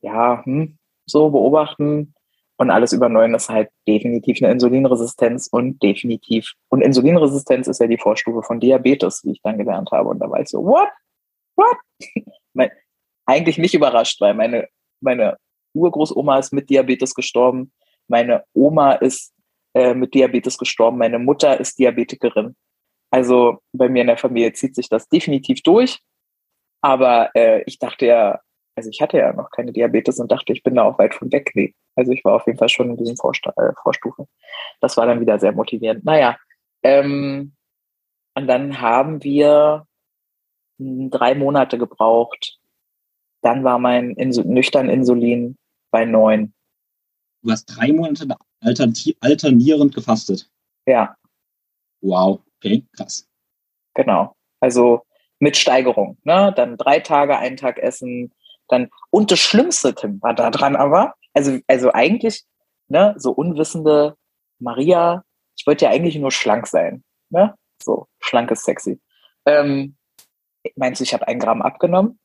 ja, 0.00 0.44
hm, 0.44 0.78
so 1.06 1.30
beobachten. 1.30 2.14
Und 2.58 2.70
alles 2.70 2.94
über 2.94 3.10
neun 3.10 3.34
ist 3.34 3.50
halt 3.50 3.68
definitiv 3.86 4.38
eine 4.40 4.50
Insulinresistenz 4.52 5.48
und 5.50 5.82
definitiv. 5.82 6.52
Und 6.68 6.80
Insulinresistenz 6.80 7.66
ist 7.68 7.80
ja 7.80 7.86
die 7.86 7.98
Vorstufe 7.98 8.42
von 8.42 8.60
Diabetes, 8.60 9.22
wie 9.24 9.32
ich 9.32 9.42
dann 9.42 9.58
gelernt 9.58 9.90
habe. 9.92 10.08
Und 10.08 10.20
da 10.20 10.30
war 10.30 10.40
ich 10.40 10.48
so, 10.48 10.64
what? 10.64 10.88
What? 11.56 11.76
eigentlich 13.26 13.58
nicht 13.58 13.74
überrascht, 13.74 14.20
weil 14.20 14.34
meine, 14.34 14.68
meine 15.00 15.36
Urgroßoma 15.74 16.38
ist 16.38 16.52
mit 16.52 16.70
Diabetes 16.70 17.14
gestorben. 17.14 17.72
Meine 18.08 18.44
Oma 18.54 18.92
ist 18.92 19.34
äh, 19.76 19.92
mit 19.92 20.14
Diabetes 20.14 20.56
gestorben. 20.56 20.96
Meine 20.96 21.18
Mutter 21.18 21.60
ist 21.60 21.78
Diabetikerin. 21.78 22.56
Also 23.10 23.58
bei 23.72 23.90
mir 23.90 24.00
in 24.00 24.06
der 24.06 24.16
Familie 24.16 24.54
zieht 24.54 24.74
sich 24.74 24.88
das 24.88 25.06
definitiv 25.08 25.60
durch. 25.62 26.00
Aber 26.80 27.30
äh, 27.34 27.62
ich 27.66 27.78
dachte 27.78 28.06
ja, 28.06 28.40
also 28.74 28.88
ich 28.88 29.02
hatte 29.02 29.18
ja 29.18 29.34
noch 29.34 29.50
keine 29.50 29.72
Diabetes 29.72 30.18
und 30.18 30.32
dachte, 30.32 30.54
ich 30.54 30.62
bin 30.62 30.76
da 30.76 30.84
auch 30.84 30.98
weit 30.98 31.14
von 31.14 31.30
weg. 31.30 31.50
Nee. 31.54 31.74
Also 31.94 32.12
ich 32.12 32.24
war 32.24 32.36
auf 32.36 32.46
jeden 32.46 32.58
Fall 32.58 32.70
schon 32.70 32.88
in 32.88 32.96
diesem 32.96 33.16
Vorsta 33.16 33.52
äh, 33.56 33.74
Vorstufe. 33.82 34.26
Das 34.80 34.96
war 34.96 35.04
dann 35.04 35.20
wieder 35.20 35.38
sehr 35.38 35.52
motivierend. 35.52 36.06
Naja, 36.06 36.38
ähm, 36.82 37.52
und 38.34 38.46
dann 38.46 38.80
haben 38.80 39.22
wir 39.24 39.86
drei 40.78 41.34
Monate 41.34 41.76
gebraucht. 41.76 42.58
Dann 43.42 43.62
war 43.62 43.78
mein 43.78 44.12
Insu 44.12 44.42
nüchtern 44.42 44.88
Insulin 44.88 45.58
bei 45.90 46.06
neun. 46.06 46.54
Du 47.46 47.52
hast 47.52 47.66
drei 47.66 47.92
Monate 47.92 48.26
alternierend 49.20 49.94
gefastet. 49.94 50.50
Ja. 50.84 51.14
Wow, 52.00 52.40
okay, 52.56 52.84
krass. 52.96 53.28
Genau. 53.94 54.34
Also 54.58 55.02
mit 55.38 55.56
Steigerung. 55.56 56.18
Ne? 56.24 56.52
Dann 56.56 56.76
drei 56.76 56.98
Tage, 56.98 57.38
einen 57.38 57.56
Tag 57.56 57.78
essen, 57.78 58.34
dann, 58.66 58.90
und 59.10 59.30
das 59.30 59.38
Schlimmste, 59.38 59.94
Tim, 59.94 60.20
war 60.22 60.34
da 60.34 60.50
dran 60.50 60.74
aber, 60.74 61.14
also, 61.34 61.60
also 61.68 61.92
eigentlich, 61.92 62.42
ne, 62.88 63.14
so 63.16 63.30
unwissende 63.30 64.16
Maria, 64.58 65.22
ich 65.56 65.68
wollte 65.68 65.84
ja 65.84 65.92
eigentlich 65.92 66.16
nur 66.16 66.32
schlank 66.32 66.66
sein, 66.66 67.04
ne? 67.30 67.54
So, 67.80 68.08
schlank 68.18 68.50
ist 68.50 68.64
sexy. 68.64 69.00
Ähm, 69.44 69.96
meinst 70.74 70.98
du, 70.98 71.04
ich 71.04 71.14
habe 71.14 71.28
ein 71.28 71.38
Gramm 71.38 71.62
abgenommen? 71.62 72.18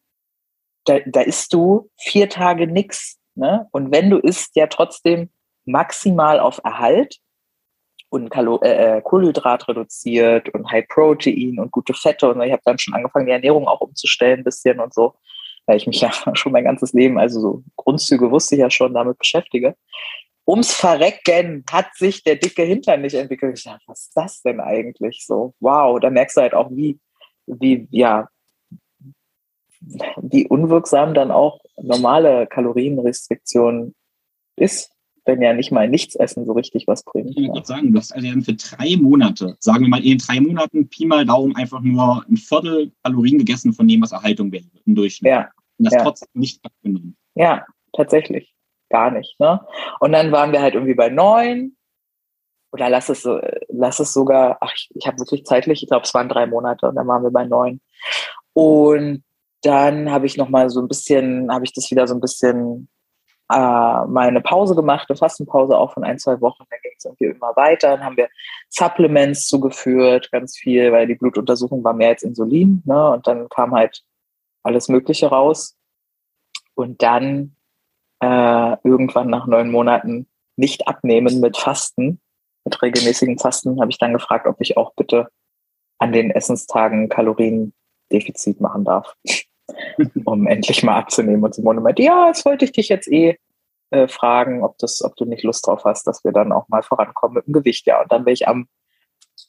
Da, 0.86 0.97
da 1.05 1.21
isst 1.21 1.53
du 1.53 1.91
vier 1.95 2.27
Tage 2.27 2.65
nix, 2.65 3.19
ne? 3.35 3.67
Und 3.71 3.91
wenn 3.91 4.09
du 4.09 4.17
isst, 4.17 4.55
ja 4.55 4.67
trotzdem 4.67 5.29
maximal 5.65 6.39
auf 6.39 6.59
Erhalt 6.63 7.17
und 8.09 8.29
Kalo 8.29 8.59
äh, 8.61 8.97
äh 8.97 9.01
Kohlenhydrat 9.01 9.67
reduziert 9.67 10.49
und 10.53 10.69
High 10.71 10.87
Protein 10.87 11.59
und 11.59 11.71
gute 11.71 11.93
Fette 11.93 12.29
und 12.29 12.41
ich 12.41 12.51
habe 12.51 12.61
dann 12.65 12.79
schon 12.79 12.93
angefangen, 12.93 13.27
die 13.27 13.31
Ernährung 13.31 13.67
auch 13.67 13.81
umzustellen 13.81 14.39
ein 14.39 14.43
bisschen 14.43 14.79
und 14.79 14.93
so 14.93 15.15
weil 15.65 15.77
ich 15.77 15.87
mich 15.87 16.01
ja 16.01 16.11
schon 16.33 16.51
mein 16.51 16.63
ganzes 16.63 16.93
Leben, 16.93 17.19
also 17.19 17.39
so 17.39 17.63
Grundzüge 17.75 18.31
wusste 18.31 18.55
ich 18.55 18.61
ja 18.61 18.69
schon, 18.69 18.93
damit 18.93 19.17
beschäftige. 19.17 19.75
Ums 20.47 20.73
Verrecken 20.73 21.63
hat 21.71 21.95
sich 21.95 22.23
der 22.23 22.35
dicke 22.35 22.63
Hintern 22.63 23.01
nicht 23.01 23.13
entwickelt. 23.13 23.57
Ich 23.57 23.63
dachte, 23.63 23.83
was 23.85 24.01
ist 24.01 24.17
das 24.17 24.41
denn 24.41 24.59
eigentlich 24.59 25.25
so? 25.25 25.53
Wow, 25.59 25.99
da 25.99 26.09
merkst 26.09 26.35
du 26.35 26.41
halt 26.41 26.53
auch, 26.53 26.69
wie, 26.71 26.99
wie, 27.45 27.87
ja, 27.91 28.27
wie 30.21 30.47
unwirksam 30.47 31.13
dann 31.13 31.31
auch 31.31 31.59
normale 31.77 32.47
Kalorienrestriktion 32.47 33.93
ist 34.55 34.91
wenn 35.25 35.41
ja 35.41 35.53
nicht 35.53 35.71
mal 35.71 35.87
nichts 35.87 36.15
essen 36.15 36.45
so 36.45 36.53
richtig 36.53 36.87
was 36.87 37.03
bringt. 37.03 37.37
Ich 37.37 37.47
würde 37.47 37.65
sagen, 37.65 37.91
du 37.91 37.99
hast 37.99 38.11
also 38.11 38.27
für 38.41 38.53
drei 38.53 38.97
Monate, 38.97 39.55
sagen 39.59 39.83
wir 39.83 39.89
mal 39.89 40.03
in 40.03 40.17
drei 40.17 40.39
Monaten, 40.39 40.89
Pi 40.89 41.05
mal 41.05 41.25
Daumen, 41.25 41.55
einfach 41.55 41.81
nur 41.81 42.25
ein 42.27 42.37
Viertel 42.37 42.91
Kalorien 43.03 43.37
gegessen 43.37 43.73
von 43.73 43.87
dem, 43.87 44.01
was 44.01 44.11
Erhaltung 44.11 44.51
wäre 44.51 44.65
im 44.85 44.95
Durchschnitt. 44.95 45.29
Ja. 45.29 45.49
Und 45.77 45.85
das 45.85 45.93
ja. 45.93 46.03
trotzdem 46.03 46.29
nicht 46.33 46.63
abgenommen. 46.65 47.15
Ja, 47.35 47.65
tatsächlich. 47.93 48.53
Gar 48.89 49.11
nicht. 49.11 49.39
Ne? 49.39 49.61
Und 49.99 50.11
dann 50.11 50.31
waren 50.31 50.51
wir 50.51 50.61
halt 50.61 50.73
irgendwie 50.73 50.95
bei 50.95 51.09
neun. 51.09 51.75
Oder 52.73 52.89
lass 52.89 53.09
es, 53.09 53.27
lass 53.67 53.99
es 53.99 54.13
sogar, 54.13 54.57
ach, 54.61 54.71
ich, 54.75 54.89
ich 54.95 55.05
habe 55.05 55.19
wirklich 55.19 55.43
zeitlich, 55.45 55.83
ich 55.83 55.89
glaube, 55.89 56.03
es 56.05 56.13
waren 56.13 56.29
drei 56.29 56.45
Monate 56.45 56.87
und 56.87 56.95
dann 56.95 57.07
waren 57.07 57.23
wir 57.23 57.31
bei 57.31 57.45
neun. 57.45 57.81
Und 58.53 59.23
dann 59.62 60.12
habe 60.12 60.26
ich 60.26 60.38
nochmal 60.38 60.69
so 60.69 60.82
ein 60.82 60.88
bisschen, 60.88 61.52
habe 61.52 61.65
ich 61.65 61.74
das 61.74 61.89
wieder 61.91 62.08
so 62.08 62.15
ein 62.15 62.21
bisschen 62.21 62.89
äh, 63.52 63.56
mal 63.56 64.28
eine 64.28 64.41
Pause 64.41 64.76
gemacht, 64.76 65.08
eine 65.10 65.17
Fastenpause 65.17 65.78
auch 65.78 65.93
von 65.93 66.04
ein, 66.04 66.17
zwei 66.19 66.39
Wochen. 66.41 66.63
Dann 66.69 66.80
ging 66.82 66.93
es 66.97 67.06
irgendwie 67.06 67.26
immer 67.26 67.56
weiter. 67.56 67.89
Dann 67.91 68.06
haben 68.06 68.17
wir 68.17 68.30
Supplements 68.69 69.47
zugeführt, 69.47 70.32
ganz 70.32 70.58
viel, 70.58 70.91
weil 70.91 71.08
die 71.08 71.15
Blutuntersuchung 71.15 71.84
war 71.84 71.93
mehr 71.93 72.10
als 72.10 72.24
Insulin. 72.24 72.82
Ne? 72.86 73.12
Und 73.12 73.28
dann 73.28 73.50
kam 73.50 73.74
halt 73.74 74.04
alles 74.63 74.88
Mögliche 74.88 75.28
raus. 75.28 75.78
Und 76.76 77.04
dann 77.04 77.56
äh, 78.21 78.78
irgendwann 78.84 79.30
nach 79.30 79.47
neun 79.47 79.69
Monaten 79.69 80.28
nicht 80.56 80.88
abnehmen 80.88 81.39
mit 81.41 81.58
Fasten, 81.58 82.21
mit 82.63 82.82
regelmäßigen 82.82 83.38
Fasten, 83.38 83.82
habe 83.82 83.91
ich 83.91 83.97
dann 83.97 84.13
gefragt, 84.13 84.47
ob 84.47 84.62
ich 84.62 84.78
auch 84.78 84.93
bitte 84.95 85.28
an 85.97 86.12
den 86.12 86.32
Essenstagen 86.32 87.10
Kaloriendefizit 87.10 88.62
machen 88.62 88.86
darf 88.86 89.15
um 90.26 90.47
endlich 90.47 90.84
mal 90.84 90.97
abzunehmen. 90.97 91.43
Und 91.43 91.56
Simone 91.56 91.82
meinte, 91.82 92.04
ja, 92.04 92.28
das 92.28 92.45
wollte 92.45 92.65
ich 92.65 92.71
dich 92.71 92.89
jetzt 92.89 93.12
eh 93.12 93.38
äh, 93.91 94.08
fragen, 94.08 94.63
ob, 94.63 94.78
das, 94.78 95.04
ob 95.04 95.15
du 95.15 95.26
nicht 95.26 95.43
Lust 95.43 95.67
drauf 95.67 95.84
hast, 95.86 96.08
dass 96.08 96.24
wir 96.24 96.32
dann 96.32 96.52
auch 96.52 96.67
mal 96.69 96.84
vorankommen 96.84 97.36
mit 97.36 97.47
dem 97.47 97.54
Gewicht. 97.54 97.86
Ja, 97.88 98.02
und 98.02 98.12
dann 98.12 98.26
bin 98.26 98.34
ich 98.34 98.47
am 98.47 98.67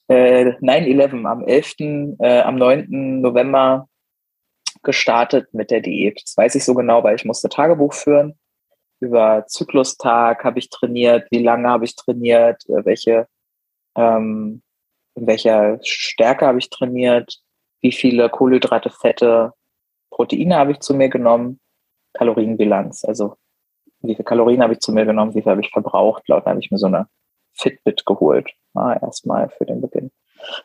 äh, 0.09 0.53
9-11, 0.61 1.25
am 1.25 1.45
11., 1.45 1.75
äh, 2.21 2.41
am 2.41 2.57
9. 2.57 3.21
November 3.21 3.89
gestartet 4.83 5.53
mit 5.55 5.71
der 5.71 5.81
Diät. 5.81 6.21
Das 6.23 6.37
weiß 6.37 6.55
ich 6.57 6.65
so 6.65 6.75
genau, 6.75 7.05
weil 7.05 7.15
ich 7.15 7.25
musste 7.25 7.49
Tagebuch 7.49 7.95
führen. 7.95 8.39
Über 9.01 9.47
Zyklustag 9.47 10.45
habe 10.45 10.59
ich 10.59 10.71
trainiert, 10.71 11.29
wie 11.31 11.43
lange 11.43 11.69
habe 11.69 11.85
ich 11.85 11.97
trainiert, 11.97 12.65
äh, 12.69 12.85
welche, 12.85 13.27
ähm, 13.97 14.63
in 15.15 15.27
welcher 15.27 15.79
Stärke 15.83 16.47
habe 16.47 16.59
ich 16.59 16.71
trainiert, 16.71 17.39
wie 17.81 17.93
viele 17.93 18.29
Kohlenhydrate, 18.29 18.91
Fette, 18.91 19.53
Proteine 20.13 20.57
habe 20.57 20.73
ich 20.73 20.81
zu 20.81 20.95
mir 20.95 21.09
genommen, 21.09 21.59
Kalorienbilanz, 22.13 23.05
also 23.05 23.37
wie 24.01 24.15
viele 24.15 24.25
Kalorien 24.25 24.63
habe 24.63 24.75
ich 24.75 24.81
zu 24.81 24.93
mir 24.93 25.05
genommen, 25.05 25.35
wie 25.35 25.43
viel 25.43 25.51
habe 25.51 25.61
ich 25.61 25.71
verbraucht. 25.71 26.29
Laut 26.29 26.45
habe 26.45 26.61
ich 26.61 26.71
mir 26.71 26.79
so 26.79 26.87
eine 26.87 27.09
Fitbit 27.55 28.05
geholt, 28.05 28.51
ah, 28.75 28.99
erstmal 29.01 29.49
für 29.49 29.65
den 29.65 29.81
Beginn. 29.81 30.11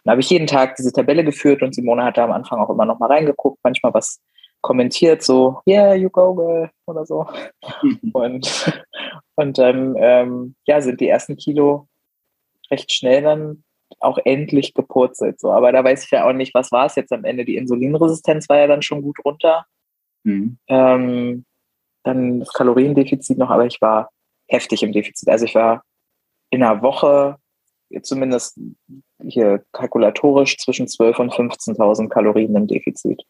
Dann 0.04 0.12
habe 0.12 0.22
ich 0.22 0.30
jeden 0.30 0.48
Tag 0.48 0.76
diese 0.76 0.92
Tabelle 0.92 1.24
geführt 1.24 1.62
und 1.62 1.74
Simone 1.74 2.04
hat 2.04 2.18
da 2.18 2.24
am 2.24 2.32
Anfang 2.32 2.60
auch 2.60 2.70
immer 2.70 2.86
noch 2.86 3.00
mal 3.00 3.12
reingeguckt, 3.12 3.60
manchmal 3.64 3.94
was 3.94 4.20
kommentiert, 4.62 5.22
so, 5.22 5.60
yeah, 5.68 5.94
you 5.94 6.10
go, 6.10 6.34
girl, 6.34 6.70
oder 6.88 7.06
so. 7.06 7.28
und, 8.14 8.74
und 9.36 9.58
dann, 9.58 9.96
ähm, 9.98 10.56
ja, 10.66 10.82
sind 10.82 11.00
die 11.00 11.08
ersten 11.08 11.38
Kilo 11.38 11.88
recht 12.72 12.92
schnell 12.92 13.22
dann 13.22 13.64
auch 14.00 14.18
endlich 14.24 14.74
gepurzelt. 14.74 15.40
So. 15.40 15.52
Aber 15.52 15.72
da 15.72 15.84
weiß 15.84 16.06
ich 16.06 16.12
ja 16.12 16.28
auch 16.28 16.34
nicht, 16.34 16.54
was 16.54 16.72
war 16.72 16.86
es 16.86 16.96
jetzt 16.96 17.12
am 17.12 17.24
Ende. 17.24 17.46
Die 17.46 17.56
Insulinresistenz 17.56 18.50
war 18.50 18.58
ja 18.58 18.68
dann 18.68 18.82
schon 18.82 19.02
gut 19.02 19.18
runter. 19.24 19.66
Mhm. 20.24 20.58
Ähm, 20.68 21.46
dann 22.04 22.40
das 22.40 22.54
Kaloriendefizit 22.54 23.38
noch, 23.38 23.50
aber 23.50 23.66
ich 23.66 23.82
war 23.82 24.10
heftig 24.48 24.84
im 24.84 24.92
Defizit. 24.92 25.30
Also 25.30 25.46
ich 25.46 25.56
war 25.56 25.84
in 26.50 26.64
einer 26.64 26.82
Woche 26.82 27.38
zumindest 28.02 28.60
hier 29.26 29.64
kalkulatorisch 29.72 30.58
zwischen 30.58 30.88
12.000 30.88 31.20
und 31.20 31.34
15.000 31.34 32.10
Kalorien 32.10 32.56
im 32.56 32.68
Defizit. 32.68 33.24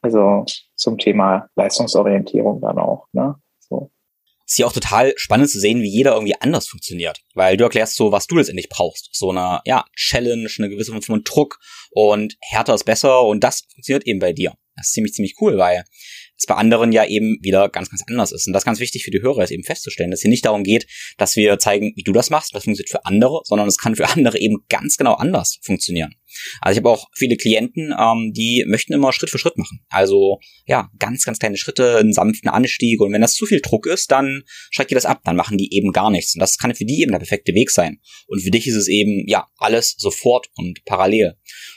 Also 0.00 0.44
zum 0.74 0.98
Thema 0.98 1.48
Leistungsorientierung 1.54 2.60
dann 2.60 2.78
auch. 2.78 3.06
Ne? 3.12 3.36
So. 3.60 3.90
Ist 4.52 4.58
ja 4.58 4.66
auch 4.66 4.72
total 4.74 5.14
spannend 5.16 5.48
zu 5.48 5.58
sehen, 5.58 5.80
wie 5.80 5.88
jeder 5.88 6.12
irgendwie 6.12 6.34
anders 6.38 6.68
funktioniert. 6.68 7.22
Weil 7.32 7.56
du 7.56 7.64
erklärst 7.64 7.96
so, 7.96 8.12
was 8.12 8.26
du 8.26 8.36
letztendlich 8.36 8.68
brauchst. 8.68 9.08
So 9.12 9.30
eine, 9.30 9.62
ja, 9.64 9.86
Challenge, 9.96 10.46
eine 10.58 10.68
gewisse 10.68 10.90
Form 10.90 11.00
von 11.00 11.24
Druck 11.24 11.58
und 11.90 12.36
härter 12.38 12.74
ist 12.74 12.84
besser 12.84 13.22
und 13.22 13.42
das 13.42 13.62
funktioniert 13.72 14.06
eben 14.06 14.18
bei 14.18 14.34
dir. 14.34 14.52
Das 14.76 14.88
ist 14.88 14.92
ziemlich, 14.92 15.14
ziemlich 15.14 15.36
cool, 15.40 15.56
weil 15.56 15.84
es 16.36 16.44
bei 16.44 16.54
anderen 16.54 16.92
ja 16.92 17.06
eben 17.06 17.38
wieder 17.40 17.70
ganz, 17.70 17.88
ganz 17.88 18.02
anders 18.06 18.30
ist. 18.30 18.46
Und 18.46 18.52
das 18.52 18.60
ist 18.60 18.66
ganz 18.66 18.78
wichtig 18.78 19.04
für 19.04 19.10
die 19.10 19.22
Hörer, 19.22 19.42
ist 19.42 19.52
eben 19.52 19.64
festzustellen, 19.64 20.10
dass 20.10 20.18
es 20.18 20.22
hier 20.22 20.30
nicht 20.30 20.44
darum 20.44 20.64
geht, 20.64 20.86
dass 21.16 21.34
wir 21.34 21.58
zeigen, 21.58 21.94
wie 21.96 22.02
du 22.02 22.12
das 22.12 22.28
machst, 22.28 22.54
das 22.54 22.64
funktioniert 22.64 22.90
für 22.90 23.06
andere, 23.06 23.40
sondern 23.44 23.68
es 23.68 23.78
kann 23.78 23.96
für 23.96 24.06
andere 24.06 24.38
eben 24.38 24.66
ganz 24.68 24.98
genau 24.98 25.14
anders 25.14 25.60
funktionieren. 25.62 26.14
Also 26.60 26.78
ich 26.78 26.84
habe 26.84 26.90
auch 26.90 27.08
viele 27.14 27.36
Klienten, 27.36 27.94
ähm, 27.98 28.32
die 28.34 28.64
möchten 28.66 28.92
immer 28.92 29.12
Schritt 29.12 29.30
für 29.30 29.38
Schritt 29.38 29.56
machen. 29.58 29.80
Also 29.88 30.38
ja, 30.66 30.90
ganz, 30.98 31.24
ganz 31.24 31.38
kleine 31.38 31.56
Schritte, 31.56 31.98
einen 31.98 32.12
sanften 32.12 32.50
Anstieg. 32.50 33.00
Und 33.00 33.12
wenn 33.12 33.20
das 33.20 33.34
zu 33.34 33.46
viel 33.46 33.60
Druck 33.60 33.86
ist, 33.86 34.10
dann 34.10 34.42
schreckt 34.70 34.90
ihr 34.90 34.96
das 34.96 35.06
ab, 35.06 35.22
dann 35.24 35.36
machen 35.36 35.58
die 35.58 35.74
eben 35.74 35.92
gar 35.92 36.10
nichts. 36.10 36.34
Und 36.34 36.40
das 36.40 36.58
kann 36.58 36.74
für 36.74 36.84
die 36.84 37.02
eben 37.02 37.12
der 37.12 37.18
perfekte 37.18 37.54
Weg 37.54 37.70
sein. 37.70 38.00
Und 38.26 38.40
für 38.40 38.50
dich 38.50 38.66
ist 38.66 38.76
es 38.76 38.88
eben, 38.88 39.24
ja, 39.28 39.46
alles 39.56 39.94
sofort 39.98 40.48
und 40.56 40.84
parallel. 40.84 41.34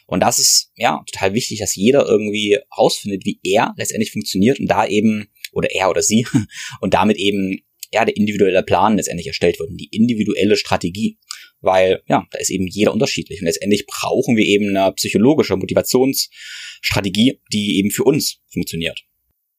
Und 0.07 0.21
das 0.21 0.39
ist 0.39 0.71
ja 0.75 1.03
total 1.11 1.33
wichtig, 1.33 1.59
dass 1.59 1.75
jeder 1.75 2.05
irgendwie 2.05 2.59
rausfindet, 2.77 3.25
wie 3.25 3.39
er 3.43 3.73
letztendlich 3.77 4.11
funktioniert 4.11 4.59
und 4.59 4.67
da 4.67 4.85
eben, 4.85 5.27
oder 5.51 5.71
er 5.71 5.89
oder 5.89 6.01
sie, 6.01 6.27
und 6.81 6.93
damit 6.93 7.17
eben 7.17 7.59
ja, 7.95 8.03
der 8.03 8.17
individuelle 8.17 8.63
Plan 8.63 8.97
letztendlich 8.97 9.27
erstellt 9.27 9.59
wird 9.59 9.69
und 9.69 9.77
die 9.77 9.89
individuelle 9.91 10.57
Strategie. 10.57 11.17
Weil, 11.65 12.01
ja, 12.07 12.25
da 12.31 12.39
ist 12.39 12.49
eben 12.49 12.67
jeder 12.67 12.93
unterschiedlich. 12.93 13.41
Und 13.41 13.45
letztendlich 13.45 13.85
brauchen 13.85 14.37
wir 14.37 14.45
eben 14.45 14.75
eine 14.75 14.91
psychologische 14.93 15.57
Motivationsstrategie, 15.57 17.41
die 17.51 17.79
eben 17.79 17.91
für 17.91 18.03
uns 18.03 18.41
funktioniert. 18.51 19.01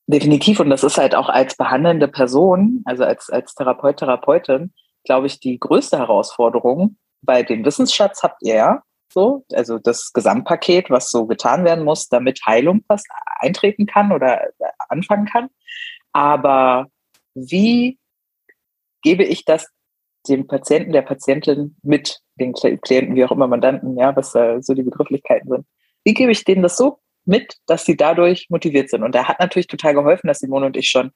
Definitiv. 0.06 0.60
Und 0.60 0.70
das 0.70 0.84
ist 0.84 0.98
halt 0.98 1.14
auch 1.14 1.28
als 1.28 1.56
behandelnde 1.56 2.08
Person, 2.08 2.82
also 2.84 3.04
als, 3.04 3.28
als 3.28 3.54
Therapeut, 3.54 3.98
Therapeutin, 3.98 4.72
glaube 5.04 5.26
ich, 5.26 5.40
die 5.40 5.58
größte 5.58 5.98
Herausforderung, 5.98 6.96
weil 7.22 7.44
den 7.44 7.64
Wissensschatz 7.64 8.22
habt 8.22 8.40
ihr 8.42 8.54
ja, 8.54 8.82
so, 9.12 9.44
also 9.52 9.78
das 9.78 10.12
Gesamtpaket, 10.12 10.90
was 10.90 11.10
so 11.10 11.26
getan 11.26 11.64
werden 11.64 11.84
muss, 11.84 12.08
damit 12.08 12.40
Heilung 12.46 12.84
was 12.88 13.02
eintreten 13.40 13.86
kann 13.86 14.12
oder 14.12 14.40
anfangen 14.88 15.26
kann. 15.26 15.48
Aber 16.12 16.86
wie 17.34 17.98
gebe 19.02 19.24
ich 19.24 19.44
das 19.44 19.68
dem 20.28 20.46
Patienten, 20.46 20.92
der 20.92 21.02
Patientin 21.02 21.76
mit, 21.82 22.20
den 22.38 22.52
Klienten, 22.52 23.14
wie 23.14 23.24
auch 23.24 23.32
immer 23.32 23.46
Mandanten, 23.46 23.96
ja, 23.96 24.14
was 24.14 24.34
äh, 24.34 24.60
so 24.60 24.74
die 24.74 24.82
Begrifflichkeiten 24.82 25.48
sind. 25.48 25.66
Wie 26.04 26.14
gebe 26.14 26.32
ich 26.32 26.44
denen 26.44 26.62
das 26.62 26.76
so 26.76 26.98
mit, 27.24 27.56
dass 27.66 27.84
sie 27.84 27.96
dadurch 27.96 28.46
motiviert 28.50 28.90
sind? 28.90 29.02
Und 29.02 29.14
da 29.14 29.26
hat 29.26 29.40
natürlich 29.40 29.66
total 29.66 29.94
geholfen, 29.94 30.28
dass 30.28 30.38
Simone 30.38 30.66
und 30.66 30.76
ich 30.76 30.88
schon 30.88 31.12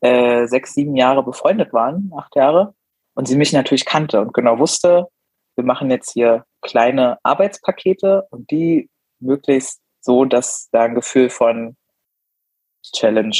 äh, 0.00 0.46
sechs, 0.46 0.74
sieben 0.74 0.96
Jahre 0.96 1.24
befreundet 1.24 1.72
waren, 1.72 2.12
acht 2.16 2.36
Jahre, 2.36 2.74
und 3.14 3.26
sie 3.26 3.36
mich 3.36 3.52
natürlich 3.52 3.84
kannte 3.84 4.20
und 4.20 4.32
genau 4.32 4.58
wusste, 4.58 5.08
wir 5.56 5.64
machen 5.64 5.90
jetzt 5.90 6.12
hier 6.12 6.44
kleine 6.62 7.18
Arbeitspakete 7.24 8.26
und 8.30 8.48
die 8.50 8.88
möglichst 9.18 9.80
so, 10.00 10.24
dass 10.24 10.68
da 10.70 10.84
ein 10.84 10.94
Gefühl 10.94 11.30
von 11.30 11.76
Challenge 12.94 13.36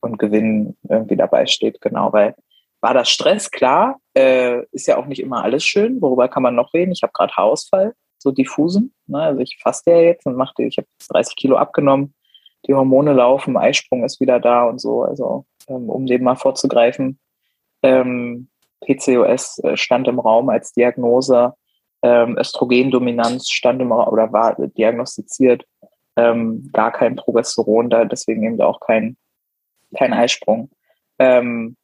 und 0.00 0.18
Gewinn 0.18 0.76
irgendwie 0.88 1.16
dabei 1.16 1.46
steht, 1.46 1.80
genau, 1.82 2.12
weil 2.12 2.34
war 2.80 2.94
das 2.94 3.10
Stress, 3.10 3.50
klar, 3.50 4.00
äh, 4.14 4.64
ist 4.72 4.86
ja 4.86 4.96
auch 4.96 5.06
nicht 5.06 5.20
immer 5.20 5.42
alles 5.42 5.64
schön, 5.64 6.00
worüber 6.00 6.28
kann 6.28 6.42
man 6.42 6.54
noch 6.54 6.72
reden? 6.72 6.92
Ich 6.92 7.02
habe 7.02 7.12
gerade 7.12 7.34
Haarausfall, 7.34 7.94
so 8.18 8.30
diffusen, 8.30 8.94
ne? 9.06 9.22
also 9.22 9.40
ich 9.40 9.58
faste 9.62 9.90
ja 9.90 10.00
jetzt 10.00 10.26
und 10.26 10.36
mache, 10.36 10.62
ich 10.62 10.78
habe 10.78 10.88
30 11.08 11.36
Kilo 11.36 11.56
abgenommen, 11.56 12.14
die 12.66 12.74
Hormone 12.74 13.12
laufen, 13.12 13.56
Eisprung 13.56 14.04
ist 14.04 14.20
wieder 14.20 14.40
da 14.40 14.64
und 14.64 14.80
so, 14.80 15.02
also 15.02 15.46
ähm, 15.68 15.88
um 15.88 16.06
dem 16.06 16.22
mal 16.22 16.36
vorzugreifen. 16.36 17.18
Ähm, 17.82 18.48
PCOS 18.82 19.58
äh, 19.60 19.76
stand 19.76 20.08
im 20.08 20.18
Raum 20.18 20.48
als 20.50 20.72
Diagnose, 20.72 21.54
ähm, 22.02 22.36
Östrogendominanz 22.38 23.50
stand 23.50 23.80
im 23.80 23.92
Raum 23.92 24.08
oder 24.08 24.32
war 24.32 24.56
diagnostiziert, 24.56 25.64
ähm, 26.16 26.70
gar 26.72 26.92
kein 26.92 27.16
Progesteron 27.16 27.90
da, 27.90 28.04
deswegen 28.04 28.44
eben 28.44 28.60
auch 28.60 28.80
kein, 28.80 29.16
kein 29.96 30.12
Eisprung. 30.12 30.70
Ähm, 31.18 31.76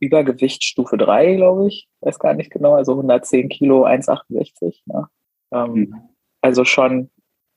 Übergewicht 0.00 0.64
Stufe 0.64 0.96
3, 0.96 1.36
glaube 1.36 1.68
ich, 1.68 1.88
weiß 2.00 2.18
gar 2.18 2.34
nicht 2.34 2.50
genau, 2.50 2.74
also 2.74 2.92
110 2.92 3.48
Kilo, 3.48 3.84
1,68. 3.84 4.82
Ne? 4.86 5.08
Ähm, 5.52 5.72
mhm. 5.72 5.94
Also 6.40 6.64
schon 6.64 7.10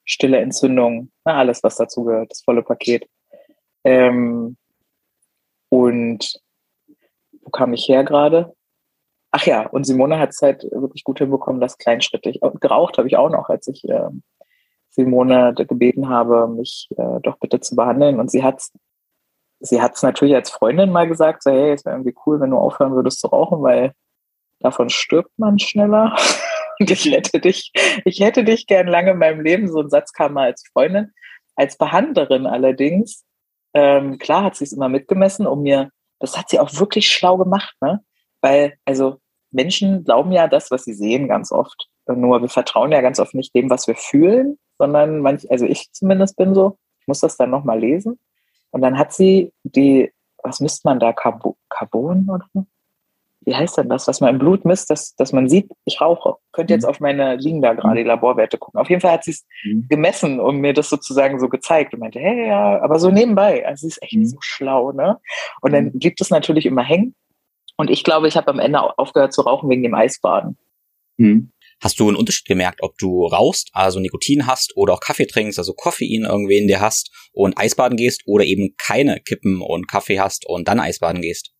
stille 0.05 0.39
Entzündung, 0.39 1.11
na, 1.25 1.37
alles, 1.37 1.63
was 1.63 1.75
dazu 1.75 2.03
gehört, 2.03 2.31
das 2.31 2.41
volle 2.41 2.63
Paket. 2.63 3.07
Ähm, 3.83 4.57
und 5.69 6.39
wo 7.43 7.49
kam 7.51 7.73
ich 7.73 7.87
her 7.87 8.03
gerade? 8.03 8.53
Ach 9.31 9.45
ja, 9.45 9.67
und 9.67 9.83
Simone 9.83 10.17
hat 10.17 10.29
es 10.29 10.41
halt 10.41 10.63
wirklich 10.63 11.03
gut 11.03 11.19
hinbekommen, 11.19 11.61
das 11.61 11.77
kleinschrittig. 11.77 12.41
Und 12.41 12.61
geraucht 12.61 12.97
habe 12.97 13.07
ich 13.07 13.17
auch 13.17 13.29
noch, 13.29 13.49
als 13.49 13.67
ich 13.67 13.87
äh, 13.87 14.09
Simone 14.89 15.53
gebeten 15.55 16.09
habe, 16.09 16.47
mich 16.47 16.89
äh, 16.97 17.19
doch 17.21 17.37
bitte 17.37 17.59
zu 17.59 17.75
behandeln. 17.75 18.19
Und 18.19 18.31
sie 18.31 18.43
hat 18.43 18.63
sie 19.59 19.81
hat 19.81 19.95
es 19.95 20.03
natürlich 20.03 20.35
als 20.35 20.49
Freundin 20.49 20.91
mal 20.91 21.07
gesagt, 21.07 21.43
so, 21.43 21.51
hey, 21.51 21.73
es 21.73 21.85
wäre 21.85 21.95
irgendwie 21.95 22.15
cool, 22.25 22.39
wenn 22.39 22.51
du 22.51 22.57
aufhören 22.57 22.93
würdest 22.93 23.19
zu 23.19 23.27
rauchen, 23.27 23.61
weil 23.61 23.93
davon 24.59 24.89
stirbt 24.89 25.37
man 25.37 25.59
schneller. 25.59 26.15
Und 26.79 26.89
ich 26.91 27.11
hätte 27.11 27.39
dich, 27.39 27.71
ich 28.05 28.21
hätte 28.21 28.45
dich 28.45 28.65
gern 28.65 28.87
lange 28.87 29.11
in 29.11 29.17
meinem 29.17 29.41
Leben. 29.41 29.67
So 29.67 29.81
ein 29.81 29.89
Satz 29.89 30.13
kam 30.13 30.33
mal 30.33 30.45
als 30.45 30.63
Freundin. 30.71 31.11
Als 31.55 31.77
Behandlerin 31.77 32.47
allerdings, 32.47 33.25
ähm, 33.73 34.17
klar 34.17 34.45
hat 34.45 34.55
sie 34.55 34.63
es 34.63 34.71
immer 34.71 34.87
mitgemessen, 34.87 35.45
um 35.45 35.61
mir, 35.61 35.89
das 36.19 36.37
hat 36.37 36.49
sie 36.49 36.59
auch 36.59 36.73
wirklich 36.79 37.11
schlau 37.11 37.37
gemacht, 37.37 37.75
ne? 37.81 37.99
Weil, 38.41 38.75
also 38.85 39.17
Menschen 39.51 40.05
glauben 40.05 40.31
ja 40.31 40.47
das, 40.47 40.71
was 40.71 40.85
sie 40.85 40.93
sehen, 40.93 41.27
ganz 41.27 41.51
oft. 41.51 41.89
Nur 42.07 42.41
wir 42.41 42.49
vertrauen 42.49 42.91
ja 42.93 43.01
ganz 43.01 43.19
oft 43.19 43.35
nicht 43.35 43.53
dem, 43.53 43.69
was 43.69 43.87
wir 43.87 43.95
fühlen, 43.95 44.57
sondern 44.77 45.19
manch, 45.19 45.51
also 45.51 45.65
ich 45.65 45.91
zumindest 45.91 46.37
bin 46.37 46.55
so, 46.55 46.77
ich 47.01 47.07
muss 47.07 47.19
das 47.19 47.37
dann 47.37 47.49
nochmal 47.49 47.79
lesen. 47.79 48.19
Und 48.71 48.81
dann 48.81 48.97
hat 48.97 49.13
sie 49.13 49.51
die, 49.63 50.11
was 50.43 50.59
misst 50.59 50.85
man 50.85 50.99
da, 50.99 51.13
Carbon, 51.13 51.55
Carbon 51.69 52.29
oder 52.29 52.45
wie 53.45 53.55
heißt 53.55 53.77
denn 53.77 53.89
das, 53.89 54.07
was 54.07 54.21
man 54.21 54.31
im 54.31 54.39
Blut 54.39 54.65
misst, 54.65 54.89
dass, 54.89 55.15
dass 55.15 55.31
man 55.31 55.47
sieht, 55.47 55.71
ich 55.85 56.01
rauche. 56.01 56.35
Könnt 56.51 56.69
ihr 56.69 56.75
jetzt 56.75 56.83
mhm. 56.83 56.89
auf 56.89 56.99
meine, 56.99 57.35
liegen 57.37 57.61
da 57.61 57.73
gerade 57.73 57.97
die 57.97 58.03
Laborwerte 58.03 58.57
gucken. 58.57 58.79
Auf 58.79 58.89
jeden 58.89 59.01
Fall 59.01 59.13
hat 59.13 59.23
sie 59.23 59.31
es 59.31 59.45
mhm. 59.63 59.87
gemessen 59.87 60.39
und 60.39 60.57
mir 60.57 60.73
das 60.73 60.89
sozusagen 60.89 61.39
so 61.39 61.47
gezeigt 61.47 61.93
und 61.93 62.01
meinte, 62.01 62.19
hey, 62.19 62.47
ja, 62.47 62.81
aber 62.81 62.99
so 62.99 63.09
nebenbei. 63.09 63.65
Also 63.65 63.81
sie 63.81 63.87
ist 63.87 64.03
echt 64.03 64.13
mhm. 64.13 64.25
so 64.25 64.37
schlau, 64.41 64.91
ne? 64.91 65.19
Und 65.61 65.71
dann 65.71 65.85
mhm. 65.85 65.99
blieb 65.99 66.17
das 66.17 66.29
natürlich 66.29 66.65
immer 66.65 66.83
hängen. 66.83 67.15
Und 67.77 67.89
ich 67.89 68.03
glaube, 68.03 68.27
ich 68.27 68.35
habe 68.35 68.49
am 68.49 68.59
Ende 68.59 68.81
aufgehört 68.99 69.33
zu 69.33 69.41
rauchen 69.41 69.69
wegen 69.69 69.83
dem 69.83 69.95
Eisbaden. 69.95 70.57
Mhm. 71.17 71.51
Hast 71.81 71.99
du 71.99 72.07
einen 72.07 72.17
Unterschied 72.17 72.45
gemerkt, 72.45 72.81
ob 72.81 72.97
du 72.97 73.25
rauchst, 73.25 73.69
also 73.73 73.99
Nikotin 73.99 74.47
hast 74.47 74.73
oder 74.75 74.93
auch 74.93 74.99
Kaffee 74.99 75.25
trinkst, 75.25 75.59
also 75.59 75.73
Koffein 75.73 76.25
irgendwie 76.25 76.57
in 76.57 76.67
dir 76.67 76.81
hast 76.81 77.11
und 77.31 77.57
Eisbaden 77.57 77.97
gehst 77.97 78.23
oder 78.25 78.43
eben 78.43 78.75
keine 78.77 79.19
Kippen 79.21 79.61
und 79.61 79.87
Kaffee 79.87 80.19
hast 80.19 80.45
und 80.47 80.67
dann 80.67 80.79
Eisbaden 80.79 81.21
gehst? 81.21 81.53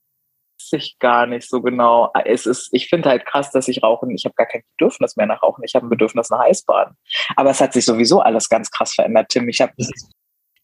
ich 0.71 0.97
gar 0.99 1.25
nicht 1.25 1.49
so 1.49 1.61
genau. 1.61 2.11
Es 2.25 2.45
ist, 2.45 2.69
ich 2.71 2.89
finde 2.89 3.09
halt 3.09 3.25
krass, 3.25 3.51
dass 3.51 3.67
ich 3.67 3.81
rauchen, 3.81 4.11
ich 4.11 4.25
habe 4.25 4.35
gar 4.35 4.47
kein 4.47 4.61
Bedürfnis 4.77 5.15
mehr 5.15 5.25
nach 5.25 5.41
Rauchen, 5.41 5.63
ich 5.63 5.75
habe 5.75 5.87
ein 5.87 5.89
Bedürfnis 5.89 6.29
nach 6.29 6.41
Eisbaden. 6.41 6.95
Aber 7.35 7.49
es 7.49 7.61
hat 7.61 7.73
sich 7.73 7.85
sowieso 7.85 8.19
alles 8.19 8.49
ganz 8.49 8.69
krass 8.71 8.93
verändert, 8.93 9.29
Tim. 9.29 9.47
Ich 9.49 9.61
habe 9.61 9.73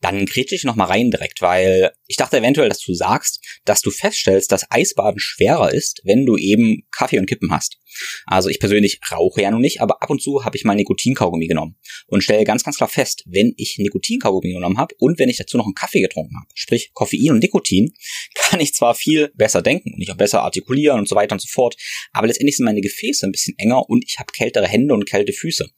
Dann 0.01 0.25
kretsche 0.25 0.55
ich 0.55 0.63
noch 0.63 0.75
mal 0.75 0.85
rein 0.85 1.11
direkt, 1.11 1.41
weil 1.41 1.91
ich 2.07 2.17
dachte 2.17 2.37
eventuell, 2.37 2.69
dass 2.69 2.79
du 2.79 2.93
sagst, 2.93 3.43
dass 3.65 3.81
du 3.81 3.91
feststellst, 3.91 4.51
dass 4.51 4.69
Eisbaden 4.69 5.19
schwerer 5.19 5.73
ist, 5.73 6.01
wenn 6.03 6.25
du 6.25 6.37
eben 6.37 6.87
Kaffee 6.91 7.19
und 7.19 7.25
Kippen 7.25 7.51
hast. 7.51 7.77
Also 8.25 8.49
ich 8.49 8.59
persönlich 8.59 8.99
rauche 9.11 9.41
ja 9.41 9.51
nun 9.51 9.61
nicht, 9.61 9.81
aber 9.81 10.03
ab 10.03 10.09
und 10.09 10.21
zu 10.21 10.43
habe 10.43 10.57
ich 10.57 10.65
mal 10.65 10.75
Nikotinkaugummi 10.75 11.47
genommen 11.47 11.77
und 12.07 12.23
stelle 12.23 12.43
ganz, 12.43 12.63
ganz 12.63 12.77
klar 12.77 12.89
fest, 12.89 13.23
wenn 13.25 13.53
ich 13.55 13.77
Nikotinkaugummi 13.77 14.53
genommen 14.53 14.77
habe 14.77 14.95
und 14.99 15.17
wenn 15.17 15.29
ich 15.29 15.37
dazu 15.37 15.57
noch 15.57 15.65
einen 15.65 15.75
Kaffee 15.75 16.01
getrunken 16.01 16.35
habe, 16.37 16.49
sprich 16.53 16.91
Koffein 16.93 17.31
und 17.31 17.39
Nikotin, 17.39 17.93
kann 18.35 18.59
ich 18.59 18.73
zwar 18.73 18.95
viel 18.95 19.31
besser 19.35 19.61
denken 19.61 19.93
und 19.93 20.01
ich 20.01 20.11
auch 20.11 20.17
besser 20.17 20.43
artikulieren 20.43 20.99
und 20.99 21.07
so 21.07 21.15
weiter 21.15 21.33
und 21.33 21.41
so 21.41 21.47
fort, 21.49 21.77
aber 22.11 22.27
letztendlich 22.27 22.57
sind 22.57 22.65
meine 22.65 22.81
Gefäße 22.81 23.25
ein 23.25 23.31
bisschen 23.31 23.57
enger 23.57 23.89
und 23.89 24.03
ich 24.05 24.19
habe 24.19 24.31
kältere 24.33 24.67
Hände 24.67 24.93
und 24.93 25.05
kälte 25.05 25.31
Füße. 25.31 25.69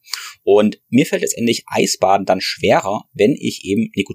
Und 0.44 0.82
mir 0.90 1.06
fällt 1.06 1.22
letztendlich 1.22 1.64
Eisbaden 1.68 2.26
dann 2.26 2.42
schwerer, 2.42 3.04
wenn 3.14 3.36
ich 3.40 3.64
eben 3.64 3.92
Nikotin 3.96 4.07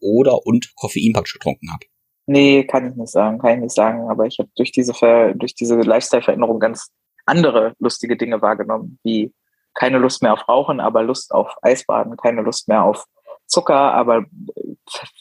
oder 0.00 0.46
und 0.46 0.74
Koffein 0.76 1.12
praktisch 1.12 1.34
getrunken 1.34 1.72
habe. 1.72 1.86
Nee, 2.26 2.64
kann 2.64 2.88
ich 2.88 2.96
nicht 2.96 3.10
sagen, 3.10 3.38
kann 3.38 3.54
ich 3.54 3.60
nicht 3.60 3.74
sagen. 3.74 4.10
Aber 4.10 4.26
ich 4.26 4.38
habe 4.38 4.48
durch 4.56 4.72
diese 4.72 4.94
Ver 4.94 5.34
durch 5.34 5.54
diese 5.54 5.76
Lifestyle-Veränderung 5.76 6.58
ganz 6.58 6.90
andere 7.26 7.74
lustige 7.78 8.16
Dinge 8.16 8.40
wahrgenommen, 8.42 8.98
wie 9.02 9.32
keine 9.74 9.98
Lust 9.98 10.22
mehr 10.22 10.32
auf 10.32 10.48
Rauchen, 10.48 10.80
aber 10.80 11.02
Lust 11.02 11.32
auf 11.32 11.54
Eisbaden, 11.62 12.16
keine 12.16 12.42
Lust 12.42 12.68
mehr 12.68 12.84
auf 12.84 13.04
Zucker, 13.46 13.92
aber 13.92 14.24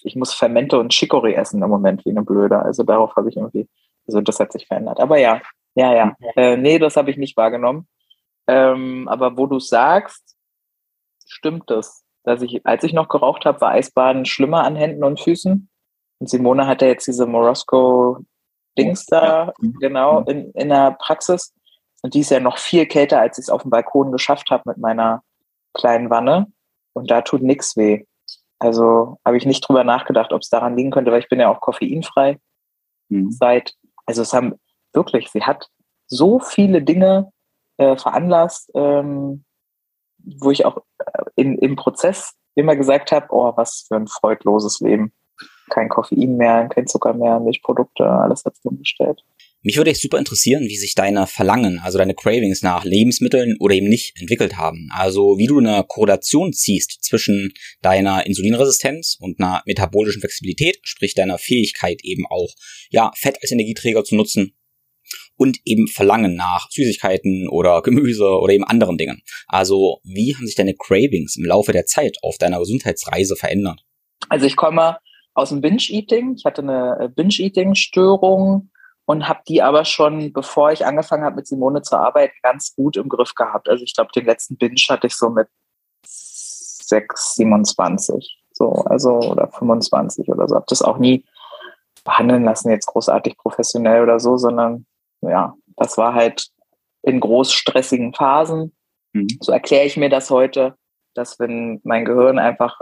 ich 0.04 0.16
muss 0.16 0.34
Fermente 0.34 0.78
und 0.80 0.94
Chicorée 0.94 1.34
essen 1.34 1.62
im 1.62 1.70
Moment 1.70 2.06
wie 2.06 2.12
eine 2.12 2.24
Blöde. 2.24 2.60
Also 2.60 2.84
darauf 2.84 3.16
habe 3.16 3.30
ich 3.30 3.36
irgendwie, 3.36 3.68
also 4.08 4.22
das 4.22 4.40
hat 4.40 4.52
sich 4.52 4.68
verändert. 4.68 5.00
Aber 5.00 5.18
ja, 5.18 5.42
ja, 5.76 5.94
ja. 5.94 6.16
Äh, 6.36 6.58
nee, 6.58 6.80
das 6.80 6.96
habe 6.96 7.12
ich 7.12 7.18
nicht 7.18 7.36
wahrgenommen. 7.36 7.88
Ähm, 8.48 9.08
aber 9.08 9.38
wo 9.38 9.48
du 9.48 9.60
sagst, 9.60 10.38
stimmt 11.26 11.70
das. 11.70 12.03
Dass 12.24 12.42
ich, 12.42 12.66
als 12.66 12.84
ich 12.84 12.94
noch 12.94 13.10
geraucht 13.10 13.46
habe, 13.46 13.62
war 13.62 13.72
Eisbaden 13.72 14.26
schlimmer 14.26 14.64
an 14.64 14.76
Händen 14.76 15.04
und 15.04 15.20
Füßen. 15.20 15.70
Und 16.20 16.30
Simone 16.30 16.68
hatte 16.68 16.86
jetzt 16.86 17.08
diese 17.08 17.26
Morosco-Dings 17.26 19.06
da, 19.08 19.54
genau, 19.80 20.22
in, 20.22 20.52
in 20.52 20.70
der 20.70 20.96
Praxis. 21.00 21.54
Und 22.02 22.14
die 22.14 22.22
ist 22.22 22.32
ja 22.32 22.40
noch 22.40 22.58
viel 22.58 22.86
kälter, 22.86 23.20
als 23.20 23.38
ich 23.38 23.44
es 23.44 23.50
auf 23.50 23.64
dem 23.64 23.72
Balkon 23.72 24.12
geschafft 24.12 24.50
habe 24.52 24.64
mit 24.66 24.78
meiner 24.78 25.22
kleinen 25.74 26.10
Wanne. 26.10 26.48
Und 26.94 27.12
da 27.12 27.22
tut 27.22 27.42
nichts 27.42 27.76
weh. 27.76 28.06
Also 28.60 29.18
habe 29.26 29.38
ich 29.38 29.46
nicht 29.46 29.68
drüber 29.68 29.84
nachgedacht, 29.84 30.32
ob 30.32 30.42
es 30.42 30.50
daran 30.50 30.78
liegen 30.78 30.92
könnte, 30.92 31.12
weil 31.12 31.20
ich 31.20 31.28
bin 31.28 31.40
ja 31.40 31.50
auch 31.50 31.60
koffeinfrei 31.60 32.40
mhm. 33.10 33.32
seit, 33.32 33.74
also 34.06 34.22
es 34.22 34.34
haben 34.34 34.56
wirklich, 34.94 35.30
sie 35.32 35.44
hat 35.44 35.68
so 36.08 36.40
viele 36.40 36.82
Dinge 36.82 37.32
äh, 37.78 37.98
veranlasst, 37.98 38.72
ähm, 38.76 39.44
wo 40.40 40.52
ich 40.52 40.66
auch 40.66 40.78
äh, 41.00 41.24
in, 41.36 41.58
im 41.58 41.76
Prozess 41.76 42.34
immer 42.56 42.76
gesagt 42.76 43.12
habe, 43.12 43.28
oh, 43.30 43.54
was 43.56 43.86
für 43.88 43.96
ein 43.96 44.08
freudloses 44.08 44.80
Leben. 44.80 45.14
Kein 45.70 45.90
Koffein 45.90 46.36
mehr, 46.38 46.68
kein 46.68 46.88
Zucker 46.88 47.14
mehr, 47.14 47.40
Milchprodukte, 47.40 48.06
alles 48.06 48.44
hat 48.46 48.54
es 48.54 48.66
umgestellt. 48.66 49.24
Mich 49.66 49.78
würde 49.78 49.92
echt 49.92 50.02
super 50.02 50.18
interessieren, 50.18 50.64
wie 50.64 50.76
sich 50.76 50.94
deine 50.94 51.26
Verlangen, 51.26 51.80
also 51.82 51.98
deine 51.98 52.14
Cravings 52.14 52.64
nach 52.64 52.84
Lebensmitteln 52.84 53.56
oder 53.62 53.74
eben 53.74 53.88
nicht 53.88 54.20
entwickelt 54.20 54.58
haben. 54.58 54.90
Also 54.94 55.38
wie 55.38 55.48
du 55.48 55.60
eine 55.60 55.86
Korrelation 55.88 56.52
ziehst 56.52 57.02
zwischen 57.02 57.54
deiner 57.82 58.26
Insulinresistenz 58.26 59.16
und 59.22 59.40
einer 59.40 59.64
metabolischen 59.66 60.20
Flexibilität, 60.20 60.80
sprich 60.84 61.16
deiner 61.16 61.38
Fähigkeit 61.38 62.02
eben 62.04 62.26
auch, 62.30 62.54
ja, 62.90 63.12
Fett 63.16 63.38
als 63.42 63.54
Energieträger 63.54 64.04
zu 64.04 64.16
nutzen 64.16 64.54
und 65.44 65.60
eben 65.66 65.88
Verlangen 65.90 66.36
nach 66.36 66.70
Süßigkeiten 66.72 67.50
oder 67.50 67.82
Gemüse 67.82 68.40
oder 68.40 68.54
eben 68.54 68.64
anderen 68.64 68.98
Dingen. 68.98 69.22
Also 69.46 70.00
wie 70.06 70.34
haben 70.34 70.46
sich 70.46 70.56
deine 70.56 70.74
Cravings 70.74 71.36
im 71.36 71.44
Laufe 71.44 71.74
der 71.74 71.86
Zeit 71.86 72.16
auf 72.22 72.38
deiner 72.38 72.60
Gesundheitsreise 72.60 73.36
verändert? 73.36 73.84
Also 74.30 74.46
ich 74.46 74.56
komme 74.56 75.00
aus 75.34 75.50
dem 75.50 75.60
Binge-Eating. 75.60 76.36
Ich 76.38 76.46
hatte 76.46 76.62
eine 76.62 77.12
Binge-Eating-Störung 77.14 78.72
und 79.06 79.28
habe 79.28 79.42
die 79.50 79.62
aber 79.62 79.84
schon, 79.84 80.32
bevor 80.32 80.72
ich 80.72 80.86
angefangen 80.86 81.26
habe 81.26 81.36
mit 81.36 81.48
Simone 81.48 81.82
zu 81.82 81.98
arbeiten, 81.98 82.36
ganz 82.42 82.74
gut 82.74 82.96
im 82.96 83.10
Griff 83.10 83.36
gehabt. 83.36 83.68
Also 83.68 83.84
ich 83.84 83.94
glaube, 83.94 84.12
den 84.16 84.26
letzten 84.26 84.56
Binge 84.56 84.80
hatte 84.88 85.08
ich 85.08 85.16
so 85.16 85.30
mit 85.30 85.50
6, 86.06 87.36
27, 87.36 88.40
so, 88.54 88.70
also 88.86 89.20
oder 89.20 89.50
25 89.50 90.30
oder 90.30 90.48
so. 90.48 90.56
Habe 90.56 90.68
das 90.70 90.82
auch 90.82 91.00
nie 91.00 91.26
behandeln 92.06 92.46
lassen, 92.46 92.70
jetzt 92.70 92.86
großartig 92.86 93.38
professionell 93.38 94.04
oder 94.04 94.22
so, 94.22 94.38
sondern 94.38 94.86
ja, 95.30 95.56
das 95.78 95.98
war 95.98 96.14
halt 96.14 96.48
in 97.04 97.20
groß 97.20 97.52
stressigen 97.52 98.14
Phasen. 98.14 98.76
Mhm. 99.14 99.28
So 99.42 99.52
erkläre 99.52 99.86
ich 99.86 99.98
mir 99.98 100.10
das 100.10 100.30
heute, 100.30 100.76
dass 101.14 101.40
wenn 101.40 101.82
mein 101.84 102.06
Gehirn 102.06 102.40
einfach 102.40 102.80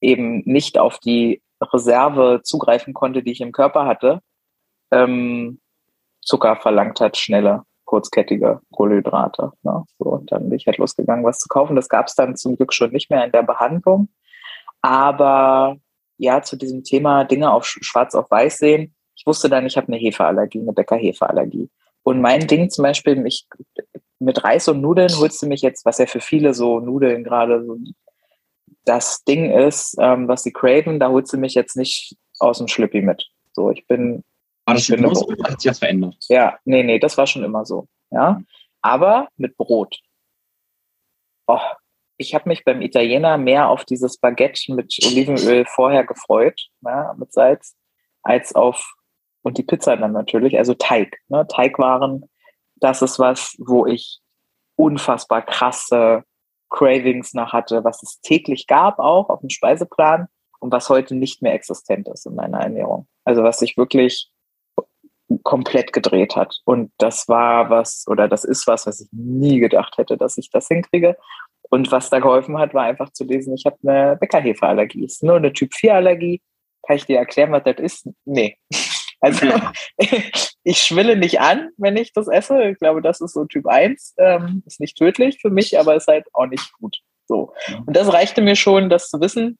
eben 0.00 0.42
nicht 0.44 0.78
auf 0.78 0.98
die 0.98 1.42
Reserve 1.60 2.40
zugreifen 2.42 2.94
konnte, 2.94 3.22
die 3.22 3.32
ich 3.32 3.40
im 3.40 3.52
Körper 3.52 3.86
hatte, 3.86 4.20
ähm, 4.90 5.60
Zucker 6.20 6.56
verlangt 6.56 7.00
hat, 7.00 7.16
schnelle, 7.16 7.62
kurzkettige 7.84 8.60
Kohlenhydrate. 8.72 9.52
Ne? 9.62 9.84
So, 9.98 10.04
und 10.06 10.32
dann 10.32 10.48
bin 10.48 10.58
ich 10.58 10.66
halt 10.66 10.78
losgegangen, 10.78 11.24
was 11.24 11.38
zu 11.38 11.48
kaufen. 11.48 11.76
Das 11.76 11.88
gab 11.88 12.06
es 12.06 12.14
dann 12.14 12.36
zum 12.36 12.56
Glück 12.56 12.72
schon 12.72 12.90
nicht 12.90 13.10
mehr 13.10 13.24
in 13.24 13.32
der 13.32 13.42
Behandlung. 13.42 14.08
Aber 14.82 15.76
ja, 16.16 16.42
zu 16.42 16.56
diesem 16.56 16.84
Thema 16.84 17.24
Dinge 17.24 17.52
auf 17.52 17.66
schwarz 17.66 18.14
auf 18.14 18.30
weiß 18.30 18.58
sehen. 18.58 18.93
Ich 19.16 19.26
wusste 19.26 19.48
dann, 19.48 19.66
ich 19.66 19.76
habe 19.76 19.88
eine 19.88 19.96
Hefeallergie, 19.96 20.60
eine 20.60 20.72
Bäckerhefeallergie. 20.72 21.70
Und 22.02 22.20
mein 22.20 22.46
Ding 22.46 22.68
zum 22.70 22.82
Beispiel, 22.82 23.16
mich, 23.16 23.46
mit 24.18 24.44
Reis 24.44 24.68
und 24.68 24.80
Nudeln 24.80 25.16
holst 25.16 25.42
du 25.42 25.46
mich 25.46 25.62
jetzt, 25.62 25.84
was 25.84 25.98
ja 25.98 26.06
für 26.06 26.20
viele 26.20 26.54
so 26.54 26.80
Nudeln 26.80 27.24
gerade 27.24 27.64
so 27.64 27.78
das 28.84 29.24
Ding 29.24 29.50
ist, 29.50 29.96
ähm, 29.98 30.28
was 30.28 30.42
sie 30.42 30.52
craven, 30.52 31.00
da 31.00 31.08
holst 31.08 31.32
du 31.32 31.38
mich 31.38 31.54
jetzt 31.54 31.76
nicht 31.76 32.16
aus 32.38 32.58
dem 32.58 32.68
Schlüppi 32.68 33.00
mit. 33.00 33.26
So, 33.52 33.70
ich 33.70 33.86
bin 33.86 34.22
war 34.66 34.74
das 34.74 34.84
schon 34.84 34.98
immer 34.98 35.14
so 35.14 35.26
oder 35.26 35.50
hat 35.50 35.60
sich 35.60 35.70
das 35.70 35.78
verändert? 35.78 36.16
Ja, 36.28 36.58
nee, 36.64 36.82
nee, 36.82 36.98
das 36.98 37.18
war 37.18 37.26
schon 37.26 37.44
immer 37.44 37.64
so. 37.64 37.88
Ja. 38.10 38.40
Aber 38.80 39.28
mit 39.36 39.56
Brot. 39.56 39.98
Oh, 41.46 41.60
ich 42.16 42.34
habe 42.34 42.48
mich 42.48 42.64
beim 42.64 42.80
Italiener 42.80 43.36
mehr 43.36 43.68
auf 43.68 43.84
dieses 43.84 44.18
Baguette 44.18 44.72
mit 44.74 44.94
Olivenöl 45.04 45.66
vorher 45.66 46.04
gefreut, 46.04 46.68
ja, 46.82 47.14
mit 47.18 47.32
Salz, 47.32 47.76
als 48.22 48.54
auf, 48.54 48.94
und 49.44 49.58
die 49.58 49.62
Pizza 49.62 49.96
dann 49.96 50.12
natürlich, 50.12 50.58
also 50.58 50.74
Teig. 50.74 51.18
Ne? 51.28 51.46
Teigwaren, 51.46 52.28
das 52.76 53.02
ist 53.02 53.18
was, 53.18 53.54
wo 53.58 53.86
ich 53.86 54.20
unfassbar 54.76 55.42
krasse 55.42 56.24
Cravings 56.70 57.34
nach 57.34 57.52
hatte, 57.52 57.84
was 57.84 58.02
es 58.02 58.20
täglich 58.20 58.66
gab, 58.66 58.98
auch 58.98 59.28
auf 59.28 59.40
dem 59.40 59.50
Speiseplan 59.50 60.26
und 60.60 60.72
was 60.72 60.88
heute 60.88 61.14
nicht 61.14 61.42
mehr 61.42 61.54
existent 61.54 62.08
ist 62.08 62.26
in 62.26 62.34
meiner 62.34 62.58
Ernährung. 62.58 63.06
Also 63.24 63.44
was 63.44 63.62
ich 63.62 63.76
wirklich 63.76 64.30
komplett 65.42 65.92
gedreht 65.92 66.36
hat. 66.36 66.60
Und 66.64 66.90
das 66.98 67.28
war 67.28 67.70
was, 67.70 68.04
oder 68.08 68.28
das 68.28 68.44
ist 68.44 68.66
was, 68.66 68.86
was 68.86 69.00
ich 69.00 69.08
nie 69.12 69.58
gedacht 69.58 69.98
hätte, 69.98 70.16
dass 70.16 70.38
ich 70.38 70.50
das 70.50 70.68
hinkriege. 70.68 71.16
Und 71.70 71.92
was 71.92 72.10
da 72.10 72.18
geholfen 72.18 72.58
hat, 72.58 72.72
war 72.74 72.84
einfach 72.84 73.10
zu 73.12 73.24
lesen, 73.24 73.54
ich 73.54 73.66
habe 73.66 73.76
eine 73.82 74.16
Bäckerhefeallergie. 74.16 75.04
Ist 75.04 75.22
nur 75.22 75.36
eine 75.36 75.52
Typ-4-Allergie. 75.52 76.40
Kann 76.86 76.96
ich 76.96 77.06
dir 77.06 77.18
erklären, 77.18 77.52
was 77.52 77.64
das 77.64 77.76
ist? 77.78 78.08
Nee. 78.24 78.56
Also 79.24 79.46
ich 80.64 80.82
schwille 80.82 81.16
nicht 81.16 81.40
an, 81.40 81.70
wenn 81.78 81.96
ich 81.96 82.12
das 82.12 82.28
esse. 82.28 82.62
Ich 82.64 82.78
glaube, 82.78 83.00
das 83.00 83.22
ist 83.22 83.32
so 83.32 83.46
Typ 83.46 83.66
1. 83.66 84.14
Ähm, 84.18 84.62
ist 84.66 84.80
nicht 84.80 84.98
tödlich 84.98 85.38
für 85.40 85.50
mich, 85.50 85.78
aber 85.78 85.94
ist 85.96 86.08
halt 86.08 86.26
auch 86.34 86.46
nicht 86.46 86.72
gut. 86.74 86.98
So. 87.26 87.54
Und 87.86 87.96
das 87.96 88.12
reichte 88.12 88.42
mir 88.42 88.54
schon, 88.54 88.90
das 88.90 89.08
zu 89.08 89.20
wissen, 89.20 89.58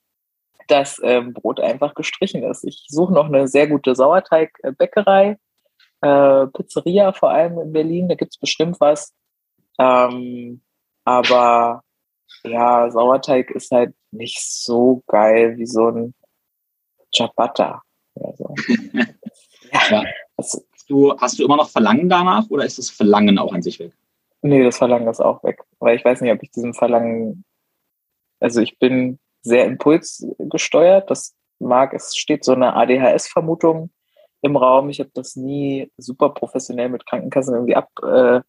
dass 0.69 1.01
ähm, 1.03 1.33
Brot 1.33 1.61
einfach 1.61 1.95
gestrichen 1.95 2.43
ist. 2.43 2.65
Ich 2.65 2.85
suche 2.89 3.15
noch 3.15 3.27
eine 3.27 3.49
sehr 3.49 3.67
gute 3.69 3.95
Sauerteigbäckerei 3.95 5.39
äh, 6.03 6.47
Pizzeria, 6.49 7.13
vor 7.13 7.31
allem 7.31 7.59
in 7.59 7.73
Berlin, 7.73 8.09
da 8.09 8.15
gibt 8.15 8.35
es 8.35 8.39
bestimmt 8.39 8.79
was. 8.81 9.15
Ähm, 9.79 10.61
aber 11.05 11.83
ja, 12.43 12.91
Sauerteig 12.91 13.51
ist 13.51 13.71
halt 13.71 13.95
nicht 14.11 14.39
so 14.41 15.03
geil 15.07 15.57
wie 15.57 15.67
so 15.67 15.89
ein 15.89 16.15
Ciabatta. 17.15 17.83
So. 18.15 18.55
ja. 19.75 19.81
ja. 19.91 20.05
Hast, 20.37 20.65
du, 20.89 21.17
hast 21.19 21.39
du 21.39 21.45
immer 21.45 21.57
noch 21.57 21.69
Verlangen 21.69 22.09
danach 22.09 22.49
oder 22.51 22.65
ist 22.65 22.79
das 22.79 22.91
Verlangen 22.91 23.39
auch 23.39 23.53
an 23.53 23.63
sich 23.63 23.79
weg? 23.79 23.93
Nee, 24.43 24.63
das 24.63 24.77
Verlangen 24.79 25.09
ist 25.09 25.21
auch 25.21 25.43
weg. 25.43 25.63
Weil 25.79 25.97
ich 25.97 26.05
weiß 26.05 26.21
nicht, 26.21 26.33
ob 26.33 26.43
ich 26.43 26.51
diesem 26.51 26.75
Verlangen, 26.75 27.45
also 28.41 28.61
ich 28.61 28.79
bin 28.79 29.19
sehr 29.43 29.65
impulsgesteuert. 29.65 31.11
Das 31.11 31.35
mag, 31.59 31.95
es 31.95 32.17
steht 32.17 32.45
so 32.45 32.53
eine 32.53 32.75
ADHS-Vermutung 32.75 33.91
im 34.43 34.57
Raum. 34.57 34.91
Ich 34.91 35.01
habe 35.01 35.11
das 35.15 35.37
nie 35.37 35.91
super 35.97 36.31
professionell 36.31 36.89
mit 36.89 37.07
Krankenkassen 37.07 37.55
irgendwie 37.55 37.77
abtesten 37.77 38.45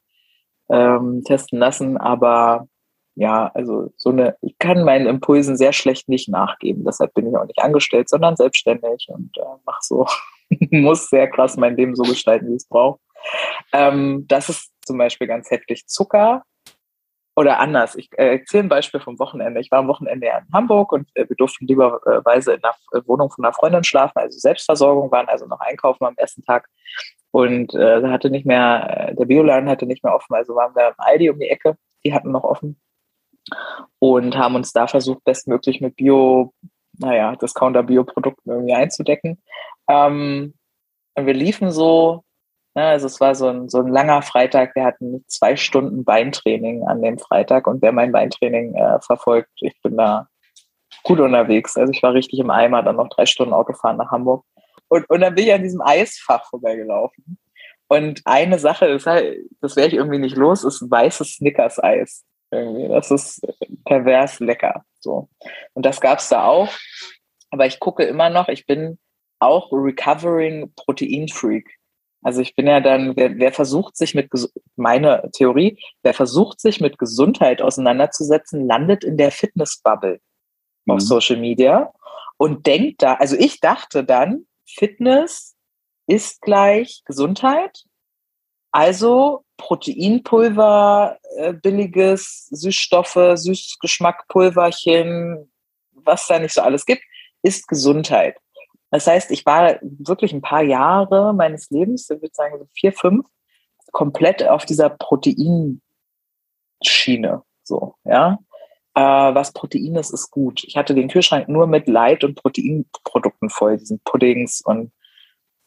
äh, 0.69 0.95
ähm, 0.95 1.23
lassen, 1.51 1.97
aber 1.97 2.67
ja, 3.15 3.49
also 3.53 3.93
so 3.95 4.09
eine, 4.09 4.35
ich 4.41 4.57
kann 4.59 4.83
meinen 4.83 5.07
Impulsen 5.07 5.55
sehr 5.55 5.71
schlecht 5.71 6.09
nicht 6.09 6.27
nachgeben. 6.27 6.83
Deshalb 6.83 7.13
bin 7.13 7.27
ich 7.27 7.37
auch 7.37 7.45
nicht 7.45 7.59
angestellt, 7.59 8.09
sondern 8.09 8.35
selbstständig 8.35 9.07
und 9.07 9.37
äh, 9.37 9.57
mach 9.65 9.81
so, 9.81 10.05
muss 10.71 11.09
sehr 11.09 11.29
krass 11.29 11.57
mein 11.57 11.75
Leben 11.75 11.95
so 11.95 12.03
gestalten, 12.03 12.49
wie 12.49 12.55
es 12.55 12.67
brauche. 12.67 12.99
Ähm, 13.73 14.25
das 14.27 14.49
ist 14.49 14.71
zum 14.85 14.97
Beispiel 14.97 15.27
ganz 15.27 15.49
heftig. 15.49 15.87
Zucker 15.87 16.43
oder 17.37 17.59
anders, 17.59 17.95
ich 17.95 18.09
äh, 18.17 18.37
erzähle 18.37 18.63
ein 18.63 18.69
Beispiel 18.69 19.01
vom 19.01 19.19
Wochenende. 19.19 19.59
Ich 19.59 19.69
war 19.69 19.79
am 19.79 19.89
Wochenende 19.89 20.27
in 20.27 20.53
Hamburg 20.53 20.93
und 20.93 21.09
äh, 21.15 21.27
wir 21.27 21.35
durften 21.35 21.67
lieberweise 21.67 22.53
in 22.53 22.61
der 22.61 22.75
äh, 22.93 23.05
Wohnung 23.07 23.29
von 23.29 23.43
einer 23.43 23.53
Freundin 23.53 23.83
schlafen, 23.83 24.17
also 24.17 24.39
Selbstversorgung, 24.39 25.11
waren 25.11 25.27
also 25.27 25.45
noch 25.45 25.59
einkaufen 25.59 26.05
am 26.05 26.15
ersten 26.15 26.43
Tag 26.43 26.69
und 27.31 27.73
äh, 27.75 28.03
hatte 28.03 28.29
nicht 28.29 28.45
mehr, 28.45 29.09
äh, 29.09 29.15
der 29.15 29.25
Bioladen 29.25 29.69
hatte 29.69 29.85
nicht 29.85 30.03
mehr 30.03 30.15
offen, 30.15 30.33
also 30.33 30.55
waren 30.55 30.73
wir 30.75 30.87
im 30.87 30.93
Aldi 30.97 31.29
um 31.29 31.39
die 31.39 31.49
Ecke, 31.49 31.77
die 32.05 32.13
hatten 32.13 32.31
noch 32.31 32.45
offen 32.45 32.79
und 33.99 34.37
haben 34.37 34.55
uns 34.55 34.71
da 34.71 34.87
versucht, 34.87 35.23
bestmöglich 35.25 35.81
mit 35.81 35.97
Bio, 35.97 36.53
naja, 36.99 37.35
Discounter-Bio-Produkten 37.35 38.49
irgendwie 38.49 38.73
einzudecken. 38.73 39.41
Ähm, 39.87 40.53
und 41.15 41.25
wir 41.25 41.33
liefen 41.33 41.71
so 41.71 42.25
ja, 42.77 42.89
also 42.89 43.07
es 43.07 43.21
war 43.21 43.35
so 43.35 43.47
ein, 43.47 43.69
so 43.69 43.79
ein 43.79 43.87
langer 43.87 44.21
Freitag. 44.21 44.75
Wir 44.75 44.83
hatten 44.83 45.23
zwei 45.27 45.55
Stunden 45.55 46.03
Beintraining 46.03 46.85
an 46.85 47.01
dem 47.01 47.17
Freitag 47.17 47.67
und 47.67 47.81
wer 47.81 47.93
mein 47.93 48.11
Beintraining 48.11 48.75
äh, 48.75 48.99
verfolgt, 48.99 49.49
ich 49.61 49.81
bin 49.81 49.95
da 49.95 50.27
gut 51.03 51.21
unterwegs. 51.21 51.77
Also 51.77 51.93
ich 51.93 52.03
war 52.03 52.13
richtig 52.13 52.39
im 52.39 52.49
Eimer, 52.49 52.83
dann 52.83 52.97
noch 52.97 53.07
drei 53.07 53.25
Stunden 53.25 53.53
Autofahren 53.53 53.97
nach 53.97 54.11
Hamburg. 54.11 54.43
Und, 54.89 55.09
und 55.09 55.21
dann 55.21 55.35
bin 55.35 55.45
ich 55.45 55.53
an 55.53 55.63
diesem 55.63 55.81
Eisfach 55.81 56.45
vorbeigelaufen. 56.49 57.37
Und 57.87 58.21
eine 58.25 58.59
Sache 58.59 58.87
ist 58.87 59.05
halt, 59.05 59.37
das 59.61 59.77
wäre 59.77 59.87
ich 59.87 59.93
irgendwie 59.93 60.19
nicht 60.19 60.35
los, 60.35 60.65
ist 60.65 60.89
weißes 60.89 61.35
Snickers-Eis. 61.35 62.25
Das 62.51 63.11
ist 63.11 63.41
pervers 63.85 64.39
lecker. 64.39 64.83
So. 64.99 65.29
Und 65.73 65.85
das 65.85 66.01
gab 66.01 66.19
es 66.19 66.27
da 66.27 66.45
auch. 66.45 66.69
Aber 67.51 67.67
ich 67.67 67.79
gucke 67.79 68.03
immer 68.03 68.29
noch, 68.29 68.49
ich 68.49 68.65
bin 68.65 68.97
auch 69.39 69.71
Recovering 69.71 70.71
Protein 70.75 71.27
Freak. 71.27 71.77
Also 72.21 72.41
ich 72.41 72.55
bin 72.55 72.65
ja 72.65 72.79
dann, 72.79 73.15
wer, 73.15 73.37
wer 73.37 73.51
versucht 73.51 73.97
sich 73.97 74.15
mit, 74.15 74.31
meine 74.75 75.29
Theorie, 75.33 75.77
wer 76.01 76.15
versucht 76.15 76.59
sich 76.59 76.81
mit 76.81 76.97
Gesundheit 76.97 77.61
auseinanderzusetzen, 77.61 78.65
landet 78.65 79.03
in 79.03 79.17
der 79.17 79.31
Fitnessbubble 79.31 80.19
mhm. 80.85 80.93
auf 80.93 81.01
Social 81.01 81.37
Media 81.37 81.93
und 82.37 82.65
denkt 82.65 83.03
da, 83.03 83.15
also 83.15 83.35
ich 83.37 83.59
dachte 83.59 84.03
dann, 84.03 84.47
Fitness 84.67 85.55
ist 86.07 86.41
gleich 86.41 87.03
Gesundheit. 87.05 87.83
Also 88.71 89.45
Proteinpulver, 89.57 91.19
äh, 91.37 91.53
billiges 91.53 92.47
Süßstoffe, 92.47 93.33
Süßgeschmackpulverchen, 93.35 95.51
was 95.91 96.25
da 96.27 96.39
nicht 96.39 96.53
so 96.53 96.61
alles 96.61 96.85
gibt, 96.85 97.03
ist 97.41 97.67
Gesundheit. 97.67 98.37
Das 98.91 99.07
heißt, 99.07 99.31
ich 99.31 99.45
war 99.45 99.79
wirklich 99.81 100.33
ein 100.33 100.41
paar 100.41 100.63
Jahre 100.63 101.33
meines 101.33 101.69
Lebens, 101.69 102.09
ich 102.09 102.21
würde 102.21 102.33
sagen 102.33 102.57
so 102.59 102.67
vier, 102.73 102.93
fünf, 102.93 103.27
komplett 103.91 104.47
auf 104.47 104.65
dieser 104.65 104.89
Proteinschiene. 104.89 105.81
So, 107.63 107.95
ja. 108.03 108.39
Äh, 108.93 109.01
was 109.01 109.51
Protein 109.51 109.95
ist, 109.95 110.13
ist 110.13 110.31
gut. 110.31 110.63
Ich 110.63 110.77
hatte 110.77 110.95
den 110.95 111.09
Kühlschrank 111.09 111.49
nur 111.49 111.67
mit 111.67 111.87
Light- 111.87 112.23
und 112.23 112.35
Proteinprodukten 112.35 113.49
voll, 113.49 113.77
diesen 113.77 113.99
Puddings 114.05 114.61
und 114.61 114.91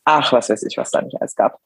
ach, 0.05 0.33
was 0.33 0.49
weiß 0.49 0.63
ich, 0.63 0.79
was 0.79 0.91
da 0.91 1.03
nicht 1.03 1.21
alles 1.21 1.35
gab. 1.35 1.61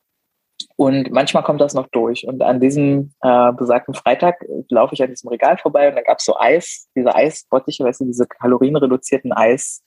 Und 0.77 1.11
manchmal 1.13 1.43
kommt 1.45 1.61
das 1.61 1.75
noch 1.75 1.89
durch. 1.89 2.27
Und 2.27 2.43
an 2.43 2.61
diesem 2.61 3.15
äh, 3.21 3.53
besagten 3.53 3.95
Freitag 3.95 4.45
laufe 4.69 4.95
ich 4.95 5.03
an 5.03 5.11
diesem 5.11 5.29
Regal 5.29 5.59
vorbei 5.59 5.89
und 5.89 5.95
da 5.95 6.03
gab 6.03 6.19
es 6.19 6.25
so 6.25 6.37
Eis, 6.37 6.89
diese 6.97 7.15
Eisbottiche, 7.15 7.85
weißt 7.85 8.01
du, 8.01 8.07
diese 8.07 8.27
kalorienreduzierten 8.27 9.33
Eis, 9.33 9.83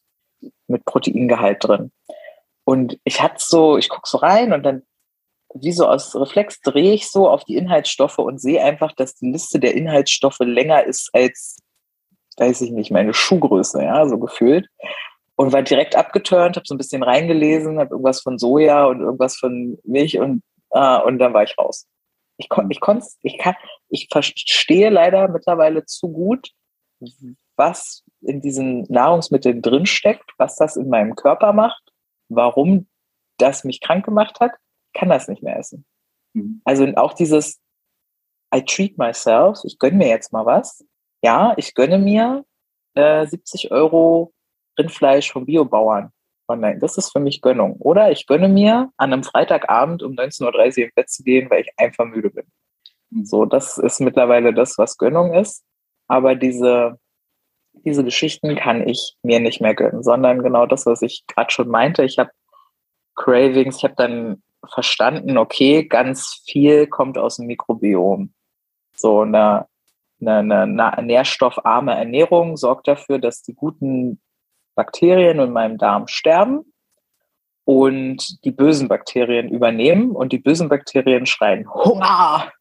mit 0.68 0.86
Proteingehalt 0.86 1.64
drin. 1.64 1.92
Und 2.64 3.00
ich 3.04 3.22
hatte 3.22 3.38
so, 3.40 3.78
ich 3.78 3.90
gucke 3.90 4.10
so 4.10 4.18
rein 4.18 4.54
und 4.54 4.64
dann 4.64 4.84
wie 5.56 5.72
so 5.72 5.88
aus 5.88 6.16
Reflex 6.16 6.60
drehe 6.62 6.94
ich 6.94 7.10
so 7.10 7.30
auf 7.30 7.46
die 7.46 7.56
Inhaltsstoffe 7.56 8.18
und 8.18 8.42
sehe 8.42 8.62
einfach, 8.62 8.92
dass 8.92 9.16
die 9.16 9.32
Liste 9.32 9.60
der 9.60 9.74
Inhaltsstoffe 9.74 10.40
länger 10.40 10.84
ist 10.84 11.10
als, 11.14 11.58
weiß 12.38 12.62
ich 12.62 12.72
nicht, 12.72 12.92
meine 12.92 13.14
Schuhgröße, 13.14 13.82
ja, 13.82 14.08
so 14.08 14.20
gefühlt. 14.20 14.68
Und 15.38 15.54
war 15.54 15.64
direkt 15.64 15.96
abgeturnt, 15.96 16.56
habe 16.56 16.66
so 16.66 16.76
ein 16.76 16.78
bisschen 16.78 17.04
reingelesen, 17.04 17.80
habe 17.80 17.92
irgendwas 17.92 18.22
von 18.22 18.38
Soja 18.38 18.86
und 18.86 19.02
irgendwas 19.02 19.38
von 19.38 19.78
Milch 19.84 20.20
und, 20.20 20.44
äh, 20.72 21.02
und 21.02 21.20
dann 21.20 21.34
war 21.34 21.44
ich 21.44 21.58
raus. 21.58 21.88
Ich, 22.38 22.50
kon, 22.50 22.70
ich, 22.70 22.82
konnt, 22.82 23.06
ich, 23.22 23.38
kann, 23.38 23.56
ich 23.90 24.08
verstehe 24.12 24.90
leider 24.90 25.30
mittlerweile 25.30 25.86
zu 25.86 26.10
gut, 26.10 26.52
was 27.56 28.04
in 28.26 28.42
diesen 28.42 28.84
Nahrungsmitteln 28.84 29.62
drinsteckt, 29.62 30.32
was 30.38 30.56
das 30.56 30.76
in 30.76 30.90
meinem 30.90 31.16
Körper 31.16 31.54
macht, 31.54 31.82
warum 32.30 32.88
das 33.38 33.64
mich 33.64 33.82
krank 33.82 34.06
gemacht 34.06 34.40
hat, 34.40 34.52
kann 34.94 35.10
das 35.10 35.28
nicht 35.28 35.44
mehr 35.44 35.58
essen. 35.58 35.86
Mhm. 36.34 36.62
Also 36.64 36.86
auch 36.96 37.14
dieses 37.14 37.60
I 38.54 38.64
treat 38.64 38.98
myself, 38.98 39.60
ich 39.64 39.80
gönne 39.80 39.98
mir 39.98 40.08
jetzt 40.08 40.32
mal 40.32 40.46
was. 40.46 40.86
Ja, 41.24 41.54
ich 41.58 41.74
gönne 41.74 41.98
mir 41.98 42.46
äh, 42.94 43.26
70 43.26 43.72
Euro 43.72 44.34
Rindfleisch 44.78 45.32
vom 45.32 45.46
Biobauern 45.46 46.12
online. 46.48 46.80
Das 46.80 46.98
ist 46.98 47.12
für 47.12 47.20
mich 47.20 47.42
Gönnung. 47.42 47.78
Oder 47.80 48.12
ich 48.12 48.28
gönne 48.28 48.48
mir 48.48 48.92
an 48.98 49.14
einem 49.14 49.24
Freitagabend 49.24 50.04
um 50.04 50.14
19.30 50.14 50.46
Uhr 50.46 50.86
ins 50.86 50.94
Bett 50.94 51.10
zu 51.10 51.24
gehen, 51.24 51.50
weil 51.50 51.62
ich 51.62 51.72
einfach 51.78 52.06
müde 52.06 52.30
bin. 52.30 52.46
Mhm. 53.10 53.26
So, 53.26 53.46
das 53.46 53.78
ist 53.78 54.00
mittlerweile 54.00 54.54
das, 54.54 54.78
was 54.78 54.98
Gönnung 54.98 55.34
ist. 55.34 55.64
Aber 56.08 56.36
diese 56.36 57.00
diese 57.84 58.04
Geschichten 58.04 58.56
kann 58.56 58.88
ich 58.88 59.16
mir 59.24 59.40
nicht 59.40 59.62
mehr 59.62 59.76
gönnen, 59.76 60.04
sondern 60.04 60.42
genau 60.42 60.66
das, 60.66 60.86
was 60.86 61.02
ich 61.02 61.26
gerade 61.28 61.52
schon 61.52 61.68
meinte. 61.68 62.04
Ich 62.04 62.18
habe 62.18 62.32
Cravings, 63.16 63.78
ich 63.78 63.84
habe 63.84 63.96
dann 63.96 64.44
verstanden, 64.68 65.38
okay, 65.38 65.86
ganz 65.86 66.42
viel 66.46 66.88
kommt 66.88 67.18
aus 67.18 67.38
dem 67.38 67.48
Mikrobiom. 67.48 68.34
So 68.96 69.22
eine, 69.22 69.68
eine, 70.20 70.40
eine 70.40 71.04
nährstoffarme 71.04 71.96
Ernährung 71.96 72.58
sorgt 72.58 72.88
dafür, 72.88 73.20
dass 73.20 73.42
die 73.42 73.54
guten 73.54 74.20
Bakterien 74.76 75.40
in 75.40 75.52
meinem 75.52 75.78
Darm 75.78 76.08
sterben 76.08 76.74
und 77.64 78.44
die 78.46 78.52
bösen 78.52 78.88
Bakterien 78.88 79.50
übernehmen 79.50 80.12
und 80.12 80.32
die 80.32 80.40
bösen 80.40 80.70
Bakterien 80.70 81.26
schreien 81.26 81.68
Hunger, 81.74 82.52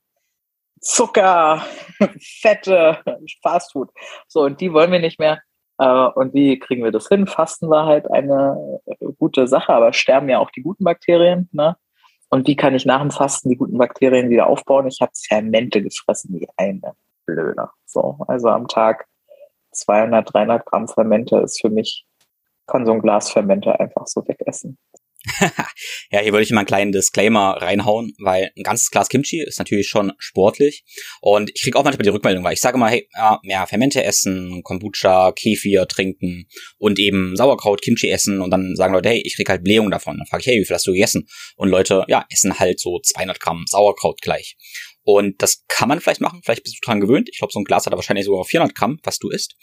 Zucker, 0.85 1.65
Fette, 2.21 2.99
Fastfood. 3.43 3.91
So, 4.29 4.43
und 4.43 4.61
die 4.61 4.73
wollen 4.73 4.93
wir 4.93 5.01
nicht 5.01 5.19
mehr. 5.19 5.41
Äh, 5.79 6.07
und 6.15 6.35
wie 6.35 6.59
kriegen 6.59 6.85
wir 6.85 6.93
das 6.93 7.09
hin? 7.09 7.27
Fasten 7.27 7.69
war 7.71 7.87
halt 7.87 8.11
eine 8.11 8.81
äh, 8.87 9.07
gute 9.19 9.49
Sache, 9.49 9.73
aber 9.73 9.93
sterben 9.93 10.29
ja 10.29 10.39
auch 10.39 10.51
die 10.51 10.63
guten 10.63 10.85
Bakterien. 10.85 11.49
Ne? 11.53 11.77
Und 12.29 12.47
wie 12.47 12.57
kann 12.57 12.75
ich 12.75 12.85
nach 12.85 13.01
dem 13.01 13.11
Fasten 13.11 13.49
die 13.49 13.57
guten 13.57 13.79
Bakterien 13.79 14.29
wieder 14.31 14.47
aufbauen? 14.47 14.87
Ich 14.87 15.01
habe 15.01 15.13
Fermente 15.15 15.83
gefressen, 15.83 16.35
wie 16.39 16.49
eine 16.57 16.95
Blöde. 17.27 17.71
So, 17.87 18.19
also 18.29 18.49
am 18.49 18.69
Tag 18.69 19.07
200, 19.73 20.33
300 20.33 20.67
Gramm 20.67 20.87
Fermente 20.87 21.39
ist 21.39 21.61
für 21.61 21.71
mich, 21.71 22.07
kann 22.67 22.87
so 22.87 22.93
ein 22.93 23.01
Glas 23.01 23.31
Fermente 23.31 23.79
einfach 23.81 24.07
so 24.07 24.27
wegessen. 24.27 24.79
ja, 26.11 26.21
hier 26.21 26.33
würde 26.33 26.43
ich 26.43 26.51
mal 26.51 26.61
einen 26.61 26.67
kleinen 26.67 26.93
Disclaimer 26.93 27.57
reinhauen, 27.61 28.13
weil 28.19 28.51
ein 28.57 28.63
ganzes 28.63 28.91
Glas 28.91 29.09
Kimchi 29.09 29.43
ist 29.43 29.59
natürlich 29.59 29.89
schon 29.89 30.13
sportlich 30.19 30.85
und 31.21 31.51
ich 31.55 31.63
kriege 31.63 31.79
auch 31.79 31.85
manchmal 31.85 32.03
die 32.05 32.11
Rückmeldung, 32.11 32.45
weil 32.45 32.53
ich 32.53 32.61
sage 32.61 32.77
mal, 32.77 32.91
hey, 32.91 33.09
ja, 33.15 33.41
mehr 33.43 33.67
Fermente 33.67 34.05
essen, 34.05 34.63
Kombucha, 34.63 35.33
Kefir 35.33 35.89
trinken 35.89 36.47
und 36.77 36.99
eben 36.99 37.37
Sauerkraut, 37.37 37.81
Kimchi 37.81 38.11
essen 38.11 38.41
und 38.41 38.51
dann 38.51 38.77
sagen 38.77 38.93
Leute, 38.93 39.09
hey, 39.09 39.23
ich 39.25 39.37
krieg 39.37 39.49
halt 39.49 39.65
Blähung 39.65 39.91
davon. 39.91 40.19
Dann 40.19 40.27
frage 40.27 40.43
ich, 40.43 40.47
hey, 40.47 40.61
wie 40.61 40.65
viel 40.65 40.75
hast 40.75 40.87
du 40.87 40.93
gegessen? 40.93 41.27
Und 41.57 41.69
Leute, 41.69 42.05
ja, 42.09 42.27
essen 42.31 42.59
halt 42.59 42.79
so 42.79 43.01
200 43.01 43.41
Gramm 43.41 43.65
Sauerkraut 43.69 44.21
gleich. 44.21 44.57
Und 45.05 45.43
das 45.43 45.65
kann 45.69 45.89
man 45.89 46.01
vielleicht 46.01 46.23
machen, 46.23 46.41
vielleicht 46.43 46.65
bist 46.65 46.77
du 46.77 46.87
dran 46.87 47.01
gewöhnt. 47.01 47.29
Ich 47.31 47.39
glaube, 47.39 47.53
so 47.53 47.61
ein 47.61 47.65
Glas 47.65 47.85
hat 47.85 47.93
da 47.93 47.97
wahrscheinlich 47.97 48.25
sogar 48.25 48.45
400 48.45 48.75
Gramm, 48.75 48.99
was 49.03 49.19
du 49.19 49.29
isst. 49.29 49.55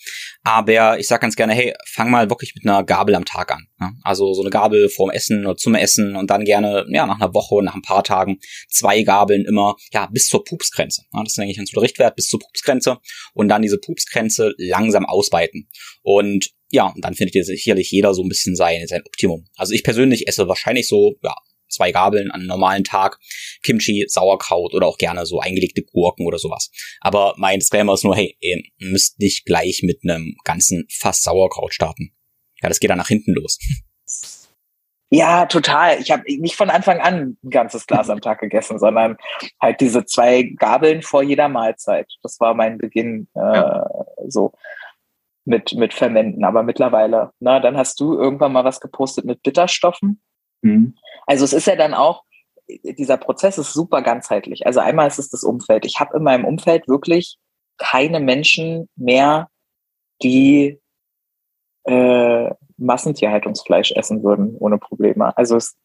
Aber 0.43 0.99
ich 0.99 1.07
sage 1.07 1.21
ganz 1.21 1.35
gerne, 1.35 1.53
hey, 1.53 1.73
fang 1.87 2.11
mal 2.11 2.29
wirklich 2.29 2.53
mit 2.53 2.65
einer 2.65 2.83
Gabel 2.83 3.15
am 3.15 3.25
Tag 3.25 3.51
an. 3.51 3.67
Ja? 3.79 3.91
Also 4.03 4.33
so 4.33 4.41
eine 4.41 4.51
Gabel 4.51 4.87
vorm 4.89 5.09
Essen 5.09 5.45
oder 5.45 5.57
zum 5.57 5.73
Essen 5.73 6.15
und 6.15 6.29
dann 6.29 6.45
gerne, 6.45 6.85
ja, 6.89 7.07
nach 7.07 7.19
einer 7.19 7.33
Woche, 7.33 7.63
nach 7.63 7.73
ein 7.73 7.81
paar 7.81 8.03
Tagen 8.03 8.39
zwei 8.69 9.01
Gabeln 9.01 9.45
immer, 9.45 9.75
ja, 9.91 10.07
bis 10.11 10.27
zur 10.27 10.43
Pupsgrenze. 10.43 11.03
Ja? 11.11 11.23
Das 11.23 11.33
ist 11.33 11.39
eigentlich 11.39 11.59
ein 11.59 11.65
guter 11.65 11.81
Richtwert, 11.81 12.15
bis 12.15 12.27
zur 12.27 12.39
Pupsgrenze 12.39 12.99
und 13.33 13.49
dann 13.49 13.63
diese 13.63 13.79
Pupsgrenze 13.79 14.53
langsam 14.57 15.05
ausweiten. 15.05 15.69
Und 16.03 16.51
ja, 16.69 16.85
und 16.85 17.03
dann 17.03 17.15
findet 17.15 17.35
ihr 17.35 17.43
sicherlich 17.43 17.91
jeder 17.91 18.13
so 18.13 18.23
ein 18.23 18.29
bisschen 18.29 18.55
sein, 18.55 18.87
sein 18.87 19.01
Optimum. 19.05 19.47
Also 19.55 19.73
ich 19.73 19.83
persönlich 19.83 20.27
esse 20.27 20.47
wahrscheinlich 20.47 20.87
so, 20.87 21.15
ja, 21.21 21.35
zwei 21.71 21.91
Gabeln 21.91 22.31
an 22.31 22.41
einem 22.41 22.47
normalen 22.47 22.83
Tag, 22.83 23.19
Kimchi, 23.63 24.05
Sauerkraut 24.07 24.73
oder 24.73 24.87
auch 24.87 24.97
gerne 24.97 25.25
so 25.25 25.39
eingelegte 25.39 25.83
Gurken 25.83 26.25
oder 26.25 26.37
sowas. 26.37 26.71
Aber 26.99 27.33
mein 27.37 27.59
Disclaimer 27.59 27.93
ist 27.93 28.03
nur, 28.03 28.15
hey, 28.15 28.37
ihr 28.39 28.61
müsst 28.79 29.19
nicht 29.19 29.45
gleich 29.45 29.81
mit 29.83 29.99
einem 30.03 30.35
ganzen 30.43 30.85
Fass 30.89 31.23
Sauerkraut 31.23 31.73
starten. 31.73 32.13
Ja, 32.61 32.69
das 32.69 32.79
geht 32.79 32.89
dann 32.89 32.97
nach 32.97 33.07
hinten 33.07 33.33
los. 33.33 33.57
Ja, 35.13 35.45
total. 35.45 35.99
Ich 35.99 36.09
habe 36.09 36.23
nicht 36.25 36.55
von 36.55 36.69
Anfang 36.69 37.01
an 37.01 37.37
ein 37.43 37.49
ganzes 37.49 37.85
Glas 37.85 38.09
am 38.09 38.21
Tag 38.21 38.39
gegessen, 38.39 38.79
sondern 38.79 39.17
halt 39.61 39.81
diese 39.81 40.05
zwei 40.05 40.43
Gabeln 40.57 41.01
vor 41.01 41.21
jeder 41.21 41.49
Mahlzeit. 41.49 42.07
Das 42.23 42.39
war 42.39 42.53
mein 42.53 42.77
Beginn 42.77 43.27
äh, 43.35 43.39
ja. 43.41 43.85
so 44.29 44.53
mit, 45.43 45.73
mit 45.73 45.93
Fermenten. 45.93 46.45
Aber 46.45 46.63
mittlerweile, 46.63 47.31
na, 47.41 47.59
dann 47.59 47.75
hast 47.75 47.99
du 47.99 48.17
irgendwann 48.17 48.53
mal 48.53 48.63
was 48.63 48.79
gepostet 48.79 49.25
mit 49.25 49.43
Bitterstoffen. 49.43 50.21
Mhm. 50.61 50.95
Also 51.25 51.45
es 51.45 51.53
ist 51.53 51.67
ja 51.67 51.75
dann 51.75 51.93
auch, 51.93 52.23
dieser 52.83 53.17
Prozess 53.17 53.57
ist 53.57 53.73
super 53.73 54.01
ganzheitlich. 54.01 54.65
Also 54.65 54.79
einmal 54.79 55.07
ist 55.07 55.19
es 55.19 55.29
das 55.29 55.43
Umfeld. 55.43 55.85
Ich 55.85 55.99
habe 55.99 56.17
in 56.17 56.23
meinem 56.23 56.45
Umfeld 56.45 56.87
wirklich 56.87 57.37
keine 57.77 58.19
Menschen 58.19 58.87
mehr, 58.95 59.49
die 60.23 60.79
äh, 61.83 62.49
Massentierhaltungsfleisch 62.77 63.91
essen 63.91 64.23
würden 64.23 64.55
ohne 64.57 64.77
Probleme. 64.77 65.35
Also 65.37 65.57
es 65.57 65.77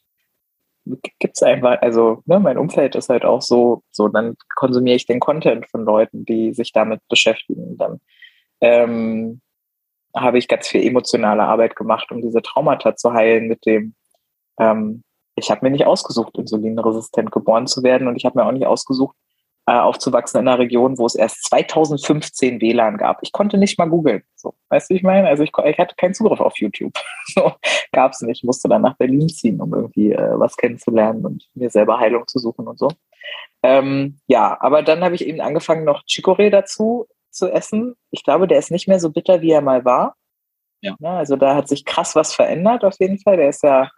gibt 1.19 1.37
es 1.37 1.43
einfach, 1.43 1.81
also 1.83 2.23
ne, 2.27 2.39
mein 2.39 2.59
Umfeld 2.59 2.95
ist 2.95 3.09
halt 3.09 3.25
auch 3.25 3.43
so, 3.43 3.83
so 3.91 4.09
dann 4.09 4.37
konsumiere 4.55 4.97
ich 4.97 5.07
den 5.07 5.21
Content 5.21 5.67
von 5.69 5.85
Leuten, 5.85 6.25
die 6.25 6.53
sich 6.53 6.73
damit 6.73 7.01
beschäftigen. 7.09 7.77
Dann 7.77 8.01
ähm, 8.61 9.41
habe 10.15 10.39
ich 10.39 10.49
ganz 10.49 10.69
viel 10.69 10.87
emotionale 10.87 11.43
Arbeit 11.43 11.77
gemacht, 11.77 12.11
um 12.13 12.23
diese 12.23 12.43
Traumata 12.43 12.97
zu 12.97 13.13
heilen 13.13 13.49
mit 13.49 13.67
dem, 13.67 13.95
ähm, 14.59 15.03
ich 15.37 15.51
habe 15.51 15.61
mir 15.65 15.71
nicht 15.71 15.87
ausgesucht, 15.87 16.37
insulinresistent 16.39 17.31
geboren 17.31 17.67
zu 17.67 17.83
werden 17.83 18.09
und 18.09 18.17
ich 18.17 18.25
habe 18.25 18.39
mir 18.39 18.47
auch 18.47 18.53
nicht 18.53 18.67
ausgesucht, 18.67 19.17
äh, 19.67 19.73
aufzuwachsen 19.73 20.41
in 20.41 20.49
einer 20.49 20.59
Region, 20.59 20.97
wo 20.97 21.07
es 21.07 21.17
erst 21.17 21.45
2015 21.47 22.61
WLAN 22.61 22.99
gab. 22.99 23.19
Ich 23.23 23.33
konnte 23.33 23.59
nicht 23.59 23.79
mal 23.79 23.89
googeln. 23.89 24.23
So, 24.37 24.55
weißt 24.69 24.89
du, 24.89 24.95
wie 24.95 24.99
ich 24.99 25.03
meine? 25.03 25.27
Also 25.27 25.43
ich, 25.43 25.51
ich 25.65 25.79
hatte 25.79 25.97
keinen 25.97 26.15
Zugriff 26.15 26.41
auf 26.41 26.57
YouTube. 26.59 26.95
so, 27.27 27.53
gab 27.93 28.13
es 28.13 28.21
nicht. 28.21 28.39
Ich 28.39 28.45
musste 28.45 28.69
dann 28.69 28.83
nach 28.83 28.97
Berlin 28.97 29.29
ziehen, 29.29 29.61
um 29.61 29.75
irgendwie 29.75 30.13
äh, 30.13 30.39
was 30.39 30.57
kennenzulernen 30.57 31.27
und 31.27 31.49
mir 31.55 31.69
selber 31.69 31.99
Heilung 31.99 32.27
zu 32.29 32.39
suchen 32.39 32.69
und 32.69 32.79
so. 32.79 32.89
Ähm, 33.65 34.19
ja, 34.29 34.57
aber 34.61 34.83
dann 34.83 35.03
habe 35.03 35.17
ich 35.17 35.27
eben 35.27 35.41
angefangen, 35.41 35.85
noch 35.85 36.05
Chicorée 36.05 36.51
dazu 36.51 37.07
zu 37.31 37.51
essen. 37.51 37.97
Ich 38.13 38.23
glaube, 38.23 38.47
der 38.47 38.59
ist 38.59 38.71
nicht 38.71 38.87
mehr 38.87 39.01
so 39.01 39.11
bitter, 39.11 39.43
wie 39.43 39.51
er 39.51 39.63
mal 39.63 39.85
war. 39.85 40.15
Ja. 40.81 40.95
ja. 41.01 41.17
also 41.19 41.35
da 41.35 41.57
hat 41.57 41.69
sich 41.69 41.85
krass 41.85 42.15
was 42.15 42.33
verändert 42.33 42.85
auf 42.85 42.95
jeden 43.01 43.19
Fall. 43.19 43.37
Der 43.37 43.49
ist 43.49 43.65
ja, 43.65 43.91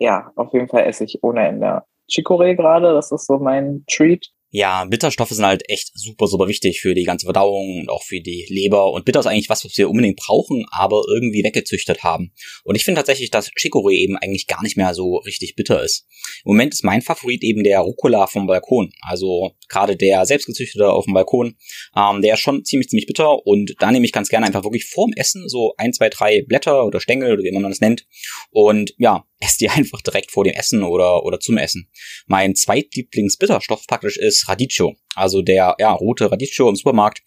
ja, 0.00 0.32
auf 0.34 0.52
jeden 0.52 0.68
Fall 0.68 0.84
esse 0.86 1.04
ich 1.04 1.22
ohne 1.22 1.46
Ende 1.46 1.82
Chicorée 2.10 2.56
gerade. 2.56 2.92
Das 2.94 3.12
ist 3.12 3.26
so 3.26 3.38
mein 3.38 3.84
Treat. 3.88 4.26
Ja, 4.52 4.84
Bitterstoffe 4.84 5.30
sind 5.30 5.46
halt 5.46 5.62
echt 5.68 5.92
super, 5.94 6.26
super 6.26 6.48
wichtig 6.48 6.80
für 6.80 6.92
die 6.92 7.04
ganze 7.04 7.26
Verdauung 7.26 7.80
und 7.80 7.88
auch 7.88 8.02
für 8.02 8.20
die 8.20 8.46
Leber. 8.48 8.90
Und 8.92 9.04
Bitter 9.04 9.20
ist 9.20 9.26
eigentlich 9.26 9.48
was, 9.48 9.64
was 9.64 9.78
wir 9.78 9.88
unbedingt 9.88 10.16
brauchen, 10.16 10.66
aber 10.72 11.04
irgendwie 11.08 11.44
weggezüchtet 11.44 12.02
haben. 12.02 12.32
Und 12.64 12.74
ich 12.74 12.84
finde 12.84 12.98
tatsächlich, 12.98 13.30
dass 13.30 13.50
Chicorée 13.52 13.98
eben 13.98 14.16
eigentlich 14.16 14.48
gar 14.48 14.62
nicht 14.64 14.76
mehr 14.76 14.92
so 14.92 15.18
richtig 15.18 15.54
bitter 15.54 15.82
ist. 15.84 16.06
Im 16.44 16.52
Moment 16.52 16.74
ist 16.74 16.82
mein 16.82 17.00
Favorit 17.00 17.44
eben 17.44 17.62
der 17.62 17.78
Rucola 17.80 18.26
vom 18.26 18.48
Balkon. 18.48 18.92
Also 19.02 19.52
gerade 19.68 19.96
der 19.96 20.26
selbstgezüchtete 20.26 20.90
auf 20.90 21.04
dem 21.04 21.14
Balkon. 21.14 21.56
Ähm, 21.96 22.20
der 22.20 22.34
ist 22.34 22.40
schon 22.40 22.64
ziemlich, 22.64 22.88
ziemlich 22.88 23.06
bitter. 23.06 23.46
Und 23.46 23.74
da 23.78 23.92
nehme 23.92 24.04
ich 24.04 24.12
ganz 24.12 24.30
gerne 24.30 24.46
einfach 24.46 24.64
wirklich 24.64 24.86
vorm 24.86 25.12
Essen 25.14 25.48
so 25.48 25.74
ein, 25.76 25.92
zwei, 25.92 26.08
drei 26.08 26.42
Blätter 26.42 26.84
oder 26.84 27.00
Stängel 27.00 27.34
oder 27.34 27.44
wie 27.44 27.52
man 27.52 27.62
das 27.62 27.80
nennt. 27.80 28.04
Und 28.50 28.94
ja, 28.98 29.24
esse 29.40 29.58
die 29.58 29.70
einfach 29.70 30.02
direkt 30.02 30.30
vor 30.30 30.44
dem 30.44 30.54
Essen 30.54 30.82
oder, 30.82 31.24
oder 31.24 31.40
zum 31.40 31.56
Essen. 31.56 31.90
Mein 32.26 32.54
zweitlieblingsbitterstoff 32.54 33.86
praktisch 33.86 34.18
ist 34.18 34.39
Radicchio. 34.48 34.94
Also 35.14 35.42
der, 35.42 35.76
ja, 35.78 35.92
rote 35.92 36.30
Radicchio 36.30 36.68
im 36.68 36.76
Supermarkt. 36.76 37.22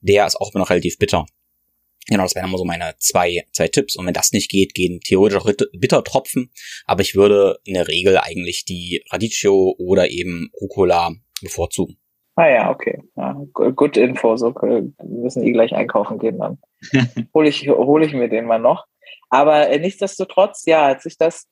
Der 0.00 0.26
ist 0.26 0.36
auch 0.36 0.52
immer 0.52 0.60
noch 0.60 0.70
relativ 0.70 0.98
bitter. 0.98 1.26
Genau, 2.08 2.22
das 2.22 2.34
wären 2.34 2.48
immer 2.48 2.58
so 2.58 2.64
meine 2.64 2.94
zwei, 2.98 3.44
zwei 3.52 3.68
Tipps. 3.68 3.96
Und 3.96 4.06
wenn 4.06 4.14
das 4.14 4.32
nicht 4.32 4.50
geht, 4.50 4.74
gehen 4.74 5.00
theoretisch 5.00 5.38
auch 5.38 5.50
Bittertropfen. 5.72 6.50
Aber 6.86 7.02
ich 7.02 7.14
würde 7.14 7.58
in 7.64 7.74
der 7.74 7.86
Regel 7.86 8.16
eigentlich 8.16 8.64
die 8.64 9.04
Radicchio 9.10 9.74
oder 9.78 10.10
eben 10.10 10.50
Rucola 10.58 11.12
bevorzugen. 11.42 11.98
Ah 12.34 12.48
ja, 12.48 12.70
okay. 12.70 13.02
Ja, 13.16 13.36
good 13.52 13.96
Info. 13.96 14.36
So, 14.36 14.54
wir 14.54 14.92
müssen 15.00 15.42
eh 15.42 15.52
gleich 15.52 15.74
einkaufen 15.74 16.18
gehen 16.18 16.38
dann. 16.38 16.58
hole 17.34 17.48
ich, 17.48 17.68
hol 17.68 18.02
ich 18.02 18.14
mir 18.14 18.28
den 18.28 18.46
mal 18.46 18.60
noch. 18.60 18.86
Aber 19.28 19.68
äh, 19.68 19.78
nichtsdestotrotz, 19.78 20.64
ja, 20.64 20.88
hat 20.88 21.02
sich 21.02 21.18
das 21.18 21.46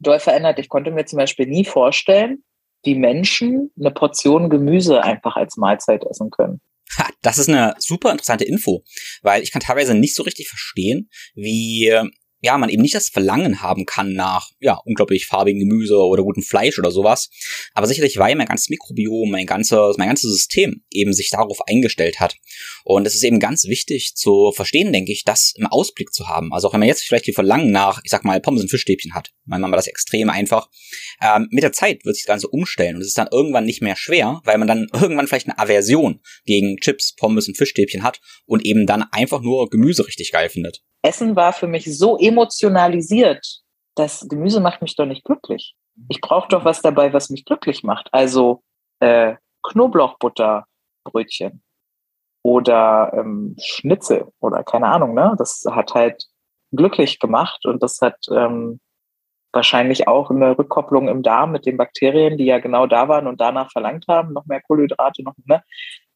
doll 0.00 0.18
verändert. 0.18 0.58
Ich 0.58 0.68
konnte 0.68 0.90
mir 0.90 1.04
zum 1.04 1.18
Beispiel 1.18 1.46
nie 1.46 1.64
vorstellen, 1.64 2.42
wie 2.84 2.94
Menschen 2.94 3.70
eine 3.78 3.90
Portion 3.90 4.50
Gemüse 4.50 5.02
einfach 5.02 5.36
als 5.36 5.56
Mahlzeit 5.56 6.04
essen 6.04 6.30
können. 6.30 6.60
Ha, 6.98 7.08
das 7.22 7.38
ist 7.38 7.48
eine 7.48 7.74
super 7.78 8.10
interessante 8.10 8.44
Info, 8.44 8.84
weil 9.22 9.42
ich 9.42 9.50
kann 9.50 9.62
teilweise 9.62 9.94
nicht 9.94 10.14
so 10.14 10.22
richtig 10.22 10.48
verstehen, 10.48 11.08
wie 11.34 11.96
ja, 12.42 12.58
man 12.58 12.68
eben 12.68 12.82
nicht 12.82 12.94
das 12.94 13.08
Verlangen 13.08 13.62
haben 13.62 13.86
kann 13.86 14.14
nach, 14.14 14.50
ja, 14.58 14.78
unglaublich 14.84 15.26
farbigen 15.26 15.60
Gemüse 15.60 15.96
oder 15.96 16.24
gutem 16.24 16.42
Fleisch 16.42 16.76
oder 16.78 16.90
sowas. 16.90 17.30
Aber 17.72 17.86
sicherlich, 17.86 18.18
weil 18.18 18.34
mein 18.34 18.48
ganzes 18.48 18.68
Mikrobiom, 18.68 19.30
mein 19.30 19.46
ganzes, 19.46 19.96
mein 19.96 20.08
ganzes 20.08 20.32
System 20.32 20.82
eben 20.90 21.12
sich 21.12 21.30
darauf 21.30 21.58
eingestellt 21.68 22.18
hat. 22.18 22.34
Und 22.84 23.06
es 23.06 23.14
ist 23.14 23.22
eben 23.22 23.38
ganz 23.38 23.66
wichtig 23.66 24.16
zu 24.16 24.50
verstehen, 24.50 24.92
denke 24.92 25.12
ich, 25.12 25.22
das 25.22 25.54
im 25.56 25.66
Ausblick 25.66 26.12
zu 26.12 26.28
haben. 26.28 26.52
Also 26.52 26.68
auch 26.68 26.72
wenn 26.72 26.80
man 26.80 26.88
jetzt 26.88 27.04
vielleicht 27.04 27.28
die 27.28 27.32
Verlangen 27.32 27.70
nach, 27.70 28.00
ich 28.02 28.10
sag 28.10 28.24
mal, 28.24 28.40
Pommes 28.40 28.62
und 28.62 28.70
Fischstäbchen 28.70 29.14
hat, 29.14 29.30
dann 29.46 29.60
machen 29.60 29.72
wir 29.72 29.76
das 29.76 29.86
extrem 29.86 30.28
einfach. 30.28 30.68
Ähm, 31.20 31.46
mit 31.52 31.62
der 31.62 31.72
Zeit 31.72 32.04
wird 32.04 32.16
sich 32.16 32.24
das 32.24 32.32
Ganze 32.32 32.48
umstellen 32.48 32.96
und 32.96 33.02
es 33.02 33.08
ist 33.08 33.18
dann 33.18 33.28
irgendwann 33.30 33.66
nicht 33.66 33.82
mehr 33.82 33.94
schwer, 33.94 34.40
weil 34.44 34.58
man 34.58 34.66
dann 34.66 34.88
irgendwann 34.92 35.28
vielleicht 35.28 35.46
eine 35.46 35.58
Aversion 35.58 36.20
gegen 36.44 36.76
Chips, 36.78 37.14
Pommes 37.14 37.46
und 37.46 37.56
Fischstäbchen 37.56 38.02
hat 38.02 38.20
und 38.46 38.64
eben 38.64 38.86
dann 38.86 39.04
einfach 39.12 39.42
nur 39.42 39.70
Gemüse 39.70 40.06
richtig 40.08 40.32
geil 40.32 40.48
findet. 40.48 40.82
Essen 41.04 41.34
war 41.34 41.52
für 41.52 41.66
mich 41.66 41.84
so 41.98 42.16
emotionalisiert, 42.32 43.62
das 43.94 44.26
Gemüse 44.28 44.60
macht 44.60 44.82
mich 44.82 44.96
doch 44.96 45.06
nicht 45.06 45.24
glücklich. 45.24 45.74
Ich 46.08 46.20
brauche 46.20 46.48
doch 46.48 46.64
was 46.64 46.82
dabei, 46.82 47.12
was 47.12 47.30
mich 47.30 47.44
glücklich 47.44 47.82
macht. 47.82 48.08
Also 48.12 48.62
äh, 49.00 49.36
Knoblauchbutterbrötchen 49.62 51.62
oder 52.42 53.12
ähm, 53.14 53.56
Schnitzel 53.62 54.28
oder 54.40 54.64
keine 54.64 54.88
Ahnung, 54.88 55.14
ne? 55.14 55.34
Das 55.38 55.64
hat 55.70 55.94
halt 55.94 56.24
glücklich 56.72 57.18
gemacht 57.18 57.64
und 57.66 57.82
das 57.82 58.00
hat 58.00 58.16
ähm, 58.30 58.80
wahrscheinlich 59.52 60.08
auch 60.08 60.30
eine 60.30 60.58
Rückkopplung 60.58 61.08
im 61.08 61.22
Darm 61.22 61.52
mit 61.52 61.66
den 61.66 61.76
Bakterien, 61.76 62.38
die 62.38 62.46
ja 62.46 62.58
genau 62.58 62.86
da 62.86 63.08
waren 63.08 63.26
und 63.26 63.40
danach 63.40 63.70
verlangt 63.70 64.06
haben, 64.08 64.32
noch 64.32 64.46
mehr 64.46 64.62
Kohlenhydrate, 64.62 65.22
noch, 65.22 65.34
ne? 65.44 65.62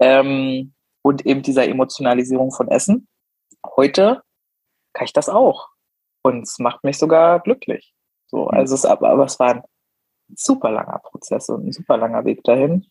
Ähm, 0.01 0.73
und 1.03 1.25
eben 1.25 1.43
dieser 1.43 1.69
Emotionalisierung 1.69 2.51
von 2.51 2.69
Essen. 2.69 3.07
Heute 3.77 4.23
kann 4.93 5.05
ich 5.05 5.13
das 5.13 5.29
auch. 5.29 5.69
Und 6.27 6.43
es 6.43 6.59
macht 6.59 6.85
mich 6.85 6.99
sogar 6.99 7.41
glücklich. 7.41 7.95
So, 8.27 8.45
mhm. 8.45 8.51
also 8.51 8.75
es, 8.75 8.85
aber, 8.85 9.11
aber 9.11 9.25
es 9.25 9.39
war 9.39 9.55
ein 9.55 9.63
super 10.35 10.71
langer 10.71 11.01
Prozess 11.05 11.49
und 11.49 11.67
ein 11.67 11.73
super 11.73 11.97
langer 11.97 12.25
Weg 12.25 12.43
dahin. 12.45 12.87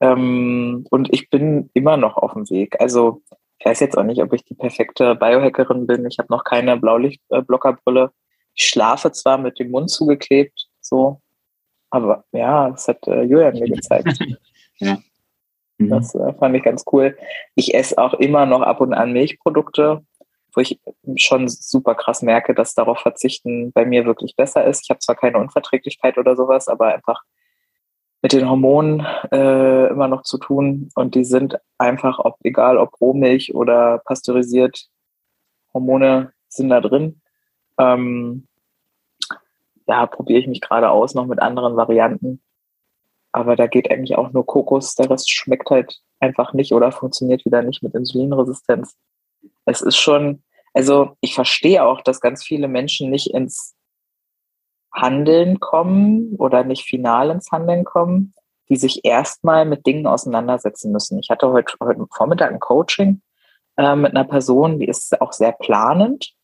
Ähm, 0.00 0.86
und 0.90 1.12
ich 1.12 1.30
bin 1.30 1.70
immer 1.74 1.96
noch 1.96 2.16
auf 2.16 2.32
dem 2.32 2.48
Weg. 2.50 2.80
Also 2.80 3.22
ich 3.58 3.66
weiß 3.66 3.80
jetzt 3.80 3.96
auch 3.96 4.04
nicht, 4.04 4.22
ob 4.22 4.32
ich 4.32 4.44
die 4.44 4.54
perfekte 4.54 5.14
Biohackerin 5.14 5.86
bin. 5.86 6.06
Ich 6.06 6.18
habe 6.18 6.32
noch 6.32 6.44
keine 6.44 6.78
Blaulichtblockerbrille. 6.78 8.10
Ich 8.54 8.66
schlafe 8.66 9.12
zwar 9.12 9.38
mit 9.38 9.58
dem 9.58 9.70
Mund 9.70 9.90
zugeklebt, 9.90 10.68
so, 10.80 11.20
aber 11.90 12.24
ja, 12.32 12.70
das 12.70 12.88
hat 12.88 13.06
äh, 13.06 13.22
Julian 13.22 13.54
mir 13.54 13.68
gezeigt. 13.68 14.18
ja. 14.78 14.98
Das 15.78 16.14
äh, 16.14 16.32
fand 16.34 16.56
ich 16.56 16.62
ganz 16.62 16.84
cool. 16.92 17.16
Ich 17.54 17.74
esse 17.74 17.96
auch 17.96 18.14
immer 18.14 18.44
noch 18.46 18.60
ab 18.60 18.80
und 18.80 18.92
an 18.92 19.12
Milchprodukte, 19.12 20.04
wo 20.54 20.60
ich 20.60 20.80
schon 21.16 21.48
super 21.48 21.94
krass 21.94 22.22
merke, 22.22 22.54
dass 22.54 22.74
darauf 22.74 23.00
verzichten 23.00 23.72
bei 23.72 23.84
mir 23.84 24.04
wirklich 24.04 24.36
besser 24.36 24.64
ist. 24.64 24.82
Ich 24.84 24.90
habe 24.90 25.00
zwar 25.00 25.16
keine 25.16 25.38
Unverträglichkeit 25.38 26.18
oder 26.18 26.36
sowas, 26.36 26.68
aber 26.68 26.94
einfach 26.94 27.22
mit 28.22 28.32
den 28.32 28.48
Hormonen 28.48 29.06
äh, 29.32 29.88
immer 29.88 30.08
noch 30.08 30.22
zu 30.22 30.38
tun 30.38 30.90
und 30.94 31.14
die 31.14 31.24
sind 31.24 31.58
einfach, 31.78 32.18
ob 32.18 32.36
egal 32.42 32.76
ob 32.76 33.00
Rohmilch 33.00 33.54
oder 33.54 33.98
pasteurisiert, 34.04 34.88
Hormone 35.72 36.32
sind 36.48 36.68
da 36.68 36.80
drin. 36.80 37.20
Ähm, 37.78 38.46
ja, 39.86 40.06
probiere 40.06 40.40
ich 40.40 40.46
mich 40.46 40.60
gerade 40.60 40.90
aus 40.90 41.14
noch 41.14 41.26
mit 41.26 41.40
anderen 41.40 41.76
Varianten. 41.76 42.42
Aber 43.32 43.56
da 43.56 43.66
geht 43.66 43.90
eigentlich 43.90 44.16
auch 44.16 44.32
nur 44.32 44.44
Kokos. 44.44 44.94
Der 44.96 45.08
Rest 45.08 45.30
schmeckt 45.30 45.70
halt 45.70 46.00
einfach 46.18 46.52
nicht 46.52 46.72
oder 46.72 46.92
funktioniert 46.92 47.44
wieder 47.44 47.62
nicht 47.62 47.82
mit 47.82 47.94
Insulinresistenz 47.94 48.96
es 49.64 49.80
ist 49.80 49.96
schon, 49.96 50.42
also 50.74 51.16
ich 51.20 51.34
verstehe 51.34 51.84
auch, 51.84 52.00
dass 52.00 52.20
ganz 52.20 52.44
viele 52.44 52.68
Menschen 52.68 53.10
nicht 53.10 53.32
ins 53.32 53.74
Handeln 54.92 55.60
kommen 55.60 56.36
oder 56.36 56.64
nicht 56.64 56.84
final 56.84 57.30
ins 57.30 57.50
Handeln 57.52 57.84
kommen, 57.84 58.34
die 58.68 58.76
sich 58.76 59.04
erstmal 59.04 59.64
mit 59.64 59.86
Dingen 59.86 60.06
auseinandersetzen 60.06 60.92
müssen. 60.92 61.18
Ich 61.18 61.30
hatte 61.30 61.50
heute, 61.50 61.74
heute 61.80 62.06
Vormittag 62.12 62.50
ein 62.50 62.60
Coaching 62.60 63.22
äh, 63.76 63.96
mit 63.96 64.16
einer 64.16 64.24
Person, 64.24 64.78
die 64.78 64.86
ist 64.86 65.20
auch 65.20 65.32
sehr 65.32 65.52
planend 65.52 66.34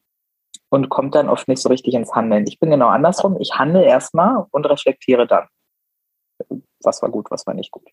und 0.69 0.89
kommt 0.89 1.15
dann 1.15 1.29
oft 1.29 1.49
nicht 1.49 1.63
so 1.63 1.69
richtig 1.69 1.95
ins 1.95 2.15
Handeln. 2.15 2.47
Ich 2.47 2.59
bin 2.59 2.71
genau 2.71 2.89
andersrum. 2.89 3.37
Ich 3.41 3.55
handle 3.55 3.85
erstmal 3.85 4.47
und 4.51 4.67
reflektiere 4.67 5.27
dann. 5.27 5.47
Was 6.83 7.03
war 7.03 7.11
gut, 7.11 7.31
was 7.31 7.47
war 7.47 7.55
nicht 7.55 7.71
gut. 7.71 7.89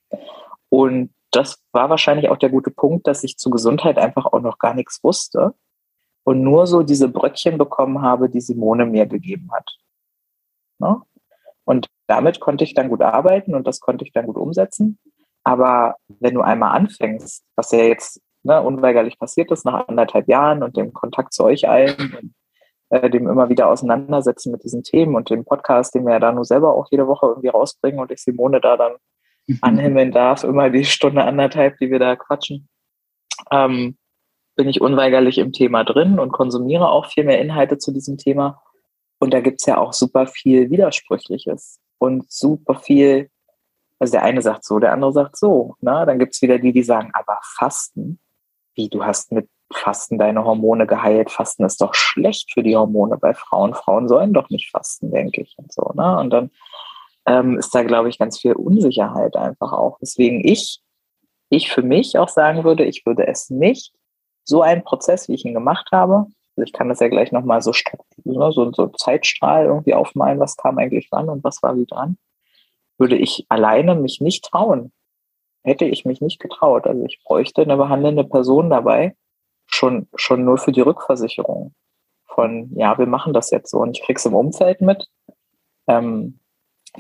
Und 0.70 1.14
das 1.36 1.62
war 1.72 1.90
wahrscheinlich 1.90 2.30
auch 2.30 2.38
der 2.38 2.50
gute 2.50 2.72
Punkt, 2.72 3.08
dass 3.08 3.24
ich 3.24 3.38
zur 3.38 3.52
Gesundheit 3.52 3.98
einfach 3.98 4.26
auch 4.26 4.42
noch 4.42 4.60
gar 4.60 4.74
nichts 4.74 5.04
wusste 5.04 5.54
und 6.24 6.42
nur 6.42 6.68
so 6.68 6.84
diese 6.84 7.10
Bröckchen 7.10 7.58
bekommen 7.58 8.02
habe, 8.02 8.30
die 8.30 8.42
Simone 8.42 8.86
mir 8.86 9.06
gegeben 9.06 9.52
hat. 9.52 9.78
Ne? 10.80 11.02
Und 11.66 11.88
damit 12.08 12.40
konnte 12.40 12.64
ich 12.64 12.74
dann 12.74 12.90
gut 12.90 13.02
arbeiten 13.02 13.56
und 13.56 13.68
das 13.68 13.80
konnte 13.80 14.06
ich 14.06 14.12
dann 14.12 14.28
gut 14.28 14.38
umsetzen. 14.38 15.00
Aber 15.44 15.96
wenn 16.08 16.34
du 16.34 16.42
einmal 16.42 16.76
anfängst, 16.76 17.44
was 17.56 17.72
ja 17.72 17.80
jetzt 17.80 18.22
ne, 18.44 18.62
unweigerlich 18.62 19.20
passiert 19.20 19.52
ist 19.52 19.66
nach 19.66 19.88
anderthalb 19.88 20.28
Jahren 20.28 20.64
und 20.64 20.78
dem 20.78 20.94
Kontakt 20.94 21.34
zu 21.34 21.44
euch 21.44 21.68
allen 21.68 21.96
und 21.98 22.34
äh, 22.90 23.10
dem 23.10 23.28
immer 23.28 23.50
wieder 23.50 23.70
auseinandersetzen 23.70 24.52
mit 24.52 24.64
diesen 24.64 24.84
Themen 24.84 25.16
und 25.16 25.30
dem 25.30 25.46
Podcast, 25.46 25.96
den 25.96 26.06
wir 26.06 26.14
ja 26.14 26.20
da 26.20 26.32
nur 26.32 26.46
selber 26.46 26.76
auch 26.76 26.88
jede 26.92 27.08
Woche 27.08 27.28
irgendwie 27.28 27.50
rausbringen 27.50 28.00
und 28.00 28.12
ich 28.12 28.22
Simone 28.22 28.62
da 28.62 28.78
dann 28.78 28.94
anhimmeln 29.62 30.12
darf, 30.12 30.44
immer 30.44 30.70
die 30.70 30.86
Stunde 30.86 31.24
anderthalb, 31.24 31.78
die 31.78 31.92
wir 31.92 32.00
da 32.00 32.16
quatschen. 32.16 32.68
ähm, 33.52 33.98
bin 34.56 34.70
ich 34.70 34.82
unweigerlich 34.82 35.40
im 35.40 35.52
Thema 35.52 35.84
drin 35.84 36.20
und 36.20 36.32
konsumiere 36.32 36.90
auch 36.90 37.08
viel 37.08 37.24
mehr 37.24 37.42
Inhalte 37.42 37.78
zu 37.78 37.92
diesem 37.92 38.18
Thema. 38.18 38.62
Und 39.20 39.34
da 39.34 39.40
gibt's 39.42 39.66
ja 39.66 39.78
auch 39.78 39.94
super 39.94 40.28
viel 40.28 40.70
Widersprüchliches 40.70 41.80
und 41.98 42.32
super 42.32 42.76
viel, 42.76 43.30
also 44.00 44.12
der 44.12 44.24
eine 44.24 44.42
sagt 44.42 44.66
so, 44.66 44.80
der 44.80 44.94
andere 44.94 45.14
sagt 45.14 45.38
so. 45.38 45.76
Ne? 45.82 46.04
Dann 46.06 46.20
gibt's 46.20 46.42
wieder 46.42 46.60
die, 46.60 46.74
die 46.74 46.84
sagen, 46.84 47.10
aber 47.14 47.40
Fasten, 47.42 48.20
wie 48.76 48.90
du 48.90 49.04
hast 49.04 49.32
mit 49.32 49.50
Fasten 49.72 50.20
deine 50.20 50.44
Hormone 50.44 50.86
geheilt. 50.86 51.32
Fasten 51.32 51.64
ist 51.64 51.82
doch 51.82 51.96
schlecht 51.96 52.52
für 52.54 52.62
die 52.62 52.76
Hormone 52.76 53.18
bei 53.18 53.34
Frauen. 53.34 53.74
Frauen 53.74 54.08
sollen 54.08 54.34
doch 54.34 54.50
nicht 54.50 54.70
fasten, 54.70 55.12
denke 55.12 55.42
ich. 55.42 55.56
Und 55.58 55.72
so, 55.74 55.92
ne? 55.96 56.20
Und 56.20 56.30
dann 56.30 56.52
ähm, 57.26 57.58
ist 57.58 57.74
da, 57.74 57.84
glaube 57.84 58.10
ich, 58.10 58.20
ganz 58.20 58.40
viel 58.40 58.54
Unsicherheit 58.54 59.36
einfach 59.36 59.72
auch. 59.72 59.98
Deswegen 60.02 60.46
ich, 60.46 60.82
ich 61.50 61.72
für 61.72 61.84
mich 61.84 62.18
auch 62.18 62.30
sagen 62.30 62.64
würde, 62.64 62.86
ich 62.86 63.06
würde 63.06 63.28
es 63.28 63.50
nicht 63.50 63.94
so 64.44 64.62
einen 64.62 64.84
Prozess, 64.84 65.28
wie 65.28 65.36
ich 65.36 65.46
ihn 65.46 65.54
gemacht 65.54 65.90
habe. 65.92 66.26
Also 66.56 66.66
ich 66.66 66.74
kann 66.74 66.90
das 66.90 67.00
ja 67.00 67.08
gleich 67.08 67.32
nochmal 67.32 67.62
so, 67.62 67.72
ne, 68.24 68.52
so, 68.52 68.72
so 68.72 68.88
Zeitstrahl 68.88 69.66
irgendwie 69.66 69.94
aufmalen, 69.94 70.40
was 70.40 70.58
kam 70.58 70.78
eigentlich 70.78 71.08
wann 71.12 71.30
und 71.30 71.44
was 71.44 71.64
war 71.64 71.76
wie 71.78 71.86
dran. 71.86 72.18
Würde 72.98 73.18
ich 73.18 73.46
alleine 73.50 73.96
mich 73.96 74.22
nicht 74.22 74.46
trauen. 74.46 74.92
Hätte 75.64 75.86
ich 75.86 76.06
mich 76.06 76.22
nicht 76.22 76.40
getraut. 76.40 76.86
Also 76.86 77.06
ich 77.06 77.22
bräuchte 77.24 77.62
eine 77.62 77.78
behandelnde 77.78 78.26
Person 78.26 78.70
dabei, 78.70 79.16
schon, 79.66 80.08
schon 80.16 80.44
nur 80.44 80.58
für 80.58 80.74
die 80.74 80.82
Rückversicherung. 80.82 81.74
Von, 82.26 82.72
ja, 82.76 82.98
wir 82.98 83.08
machen 83.08 83.34
das 83.34 83.50
jetzt 83.52 83.72
so. 83.72 83.80
Und 83.80 83.98
ich 83.98 84.04
krieg's 84.04 84.26
im 84.26 84.36
Umfeld 84.36 84.82
mit. 84.82 85.08
Ähm, 85.88 86.40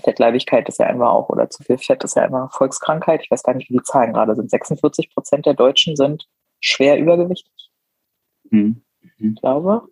Fettleibigkeit 0.01 0.67
ist 0.69 0.79
ja 0.79 0.87
einfach 0.87 1.11
auch, 1.11 1.29
oder 1.29 1.49
zu 1.49 1.63
viel 1.63 1.77
Fett 1.77 2.03
ist 2.03 2.15
ja 2.15 2.25
immer 2.25 2.49
Volkskrankheit. 2.51 3.21
Ich 3.23 3.31
weiß 3.31 3.43
gar 3.43 3.53
nicht, 3.53 3.69
wie 3.69 3.77
die 3.77 3.83
Zahlen 3.83 4.13
gerade 4.13 4.35
sind. 4.35 4.49
46 4.49 5.13
Prozent 5.13 5.45
der 5.45 5.53
Deutschen 5.53 5.95
sind 5.95 6.27
schwer 6.59 6.97
übergewichtig. 6.97 7.71
Mhm. 8.49 8.83
Ich 9.19 9.41
glaube. 9.41 9.87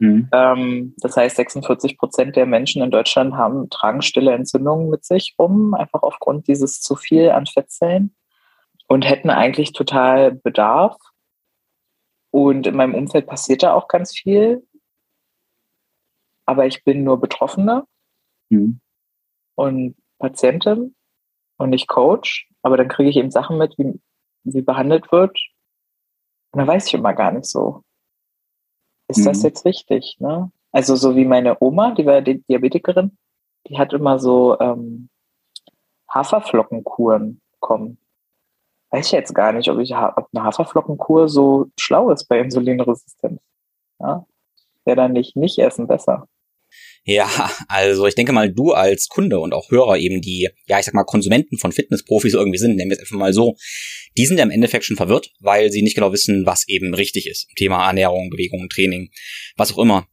Mhm. 0.00 0.28
Ähm, 0.32 0.94
das 0.98 1.16
heißt, 1.16 1.36
46 1.36 1.98
Prozent 1.98 2.36
der 2.36 2.46
Menschen 2.46 2.82
in 2.82 2.90
Deutschland 2.90 3.34
haben, 3.34 3.70
tragen 3.70 4.02
stille 4.02 4.32
Entzündungen 4.32 4.90
mit 4.90 5.04
sich 5.04 5.34
um, 5.36 5.74
einfach 5.74 6.02
aufgrund 6.02 6.48
dieses 6.48 6.80
zu 6.80 6.96
viel 6.96 7.30
an 7.30 7.46
Fettzellen 7.46 8.14
und 8.88 9.08
hätten 9.08 9.30
eigentlich 9.30 9.72
total 9.72 10.32
Bedarf. 10.32 10.96
Und 12.30 12.66
in 12.66 12.74
meinem 12.74 12.94
Umfeld 12.94 13.26
passiert 13.26 13.62
da 13.62 13.74
auch 13.74 13.86
ganz 13.86 14.12
viel. 14.12 14.66
Aber 16.46 16.66
ich 16.66 16.82
bin 16.82 17.04
nur 17.04 17.20
Betroffene 17.20 17.84
mhm. 18.50 18.80
Und 19.54 19.96
Patientin 20.18 20.94
und 21.56 21.70
nicht 21.70 21.88
Coach. 21.88 22.48
Aber 22.62 22.76
dann 22.76 22.88
kriege 22.88 23.10
ich 23.10 23.16
eben 23.16 23.30
Sachen 23.30 23.58
mit, 23.58 23.76
wie, 23.78 24.00
wie 24.44 24.62
behandelt 24.62 25.12
wird. 25.12 25.38
Und 26.52 26.58
dann 26.58 26.68
weiß 26.68 26.86
ich 26.86 26.94
immer 26.94 27.14
gar 27.14 27.32
nicht 27.32 27.46
so. 27.46 27.82
Ist 29.08 29.18
mhm. 29.20 29.24
das 29.24 29.42
jetzt 29.42 29.64
richtig? 29.64 30.16
Ne? 30.18 30.50
Also 30.72 30.96
so 30.96 31.16
wie 31.16 31.24
meine 31.24 31.56
Oma, 31.60 31.92
die 31.92 32.06
war 32.06 32.22
die 32.22 32.42
Diabetikerin, 32.42 33.16
die 33.68 33.78
hat 33.78 33.92
immer 33.92 34.18
so 34.18 34.58
ähm, 34.60 35.08
Haferflockenkuren 36.10 37.40
bekommen. 37.52 37.98
Weiß 38.90 39.06
ich 39.06 39.12
jetzt 39.12 39.34
gar 39.34 39.52
nicht, 39.52 39.68
ob, 39.68 39.78
ich, 39.78 39.94
ob 39.94 40.28
eine 40.32 40.44
Haferflockenkur 40.44 41.28
so 41.28 41.66
schlau 41.78 42.10
ist 42.10 42.26
bei 42.26 42.38
Insulinresistenz. 42.38 43.40
Ja? 44.00 44.26
Wäre 44.84 44.96
dann 44.96 45.12
nicht 45.12 45.36
nicht 45.36 45.58
essen 45.58 45.86
besser. 45.86 46.28
Ja, 47.06 47.52
also 47.68 48.06
ich 48.06 48.14
denke 48.14 48.32
mal, 48.32 48.50
du 48.50 48.72
als 48.72 49.08
Kunde 49.08 49.38
und 49.38 49.52
auch 49.52 49.70
Hörer 49.70 49.98
eben 49.98 50.22
die, 50.22 50.48
ja, 50.66 50.78
ich 50.78 50.86
sag 50.86 50.94
mal, 50.94 51.04
Konsumenten 51.04 51.58
von 51.58 51.70
Fitnessprofis 51.70 52.32
irgendwie 52.32 52.58
sind, 52.58 52.76
nennen 52.76 52.90
wir 52.90 52.96
es 52.96 53.00
einfach 53.00 53.16
mal 53.16 53.34
so, 53.34 53.56
die 54.16 54.24
sind 54.24 54.38
ja 54.38 54.44
im 54.44 54.50
Endeffekt 54.50 54.86
schon 54.86 54.96
verwirrt, 54.96 55.30
weil 55.40 55.70
sie 55.70 55.82
nicht 55.82 55.96
genau 55.96 56.12
wissen, 56.12 56.46
was 56.46 56.66
eben 56.66 56.94
richtig 56.94 57.26
ist. 57.26 57.48
Thema 57.56 57.86
Ernährung, 57.86 58.30
Bewegung, 58.30 58.68
Training, 58.70 59.10
was 59.56 59.72
auch 59.72 59.78
immer. 59.78 60.08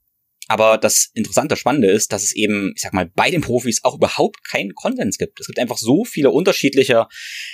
Aber 0.49 0.77
das 0.77 1.11
Interessante, 1.13 1.55
Spannende 1.55 1.89
ist, 1.89 2.11
dass 2.11 2.23
es 2.23 2.35
eben, 2.35 2.73
ich 2.75 2.81
sag 2.81 2.91
mal, 2.91 3.09
bei 3.15 3.31
den 3.31 3.39
Profis 3.39 3.85
auch 3.85 3.95
überhaupt 3.95 4.43
keinen 4.43 4.73
Konsens 4.73 5.17
gibt. 5.17 5.39
Es 5.39 5.47
gibt 5.47 5.59
einfach 5.59 5.77
so 5.77 6.03
viele 6.03 6.31
unterschiedliche, 6.31 7.07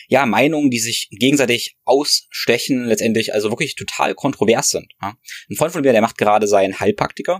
ja, 0.07 0.25
Meinungen, 0.25 0.71
die 0.71 0.79
sich 0.79 1.09
gegenseitig 1.11 1.77
ausstechen, 1.85 2.85
letztendlich 2.85 3.35
also 3.35 3.51
wirklich 3.51 3.75
total 3.75 4.15
kontrovers 4.15 4.71
sind. 4.71 4.91
Ja. 4.99 5.15
Ein 5.47 5.55
Freund 5.57 5.73
von 5.73 5.83
mir, 5.83 5.91
der 5.91 6.01
macht 6.01 6.17
gerade 6.17 6.47
seinen 6.47 6.79
Heilpraktiker 6.79 7.39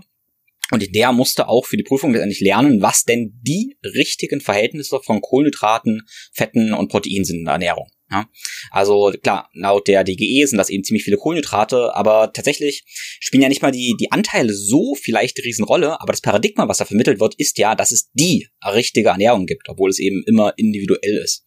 und 0.70 0.94
der 0.94 1.12
musste 1.12 1.48
auch 1.48 1.66
für 1.66 1.76
die 1.76 1.82
Prüfung 1.82 2.12
letztendlich 2.12 2.40
lernen, 2.40 2.82
was 2.82 3.04
denn 3.04 3.38
die 3.42 3.76
richtigen 3.84 4.40
Verhältnisse 4.40 5.00
von 5.00 5.20
Kohlenhydraten, 5.20 6.02
Fetten 6.32 6.72
und 6.74 6.88
Proteinen 6.88 7.24
sind 7.24 7.38
in 7.38 7.44
der 7.44 7.54
Ernährung. 7.54 7.88
Ja, 8.10 8.26
also 8.70 9.12
klar, 9.22 9.50
laut 9.52 9.86
der 9.86 10.02
DGE 10.02 10.46
sind 10.46 10.56
das 10.56 10.70
eben 10.70 10.82
ziemlich 10.82 11.04
viele 11.04 11.18
Kohlenhydrate, 11.18 11.94
aber 11.94 12.32
tatsächlich 12.32 12.84
spielen 13.20 13.42
ja 13.42 13.50
nicht 13.50 13.60
mal 13.60 13.70
die, 13.70 13.96
die 14.00 14.10
Anteile 14.10 14.54
so 14.54 14.94
vielleicht 14.94 15.36
eine 15.36 15.44
Riesenrolle, 15.44 16.00
aber 16.00 16.12
das 16.12 16.22
Paradigma, 16.22 16.68
was 16.68 16.78
da 16.78 16.86
vermittelt 16.86 17.20
wird, 17.20 17.34
ist 17.36 17.58
ja, 17.58 17.74
dass 17.74 17.90
es 17.90 18.10
die 18.14 18.48
richtige 18.64 19.10
Ernährung 19.10 19.44
gibt, 19.44 19.68
obwohl 19.68 19.90
es 19.90 19.98
eben 19.98 20.24
immer 20.26 20.54
individuell 20.56 21.18
ist. 21.22 21.44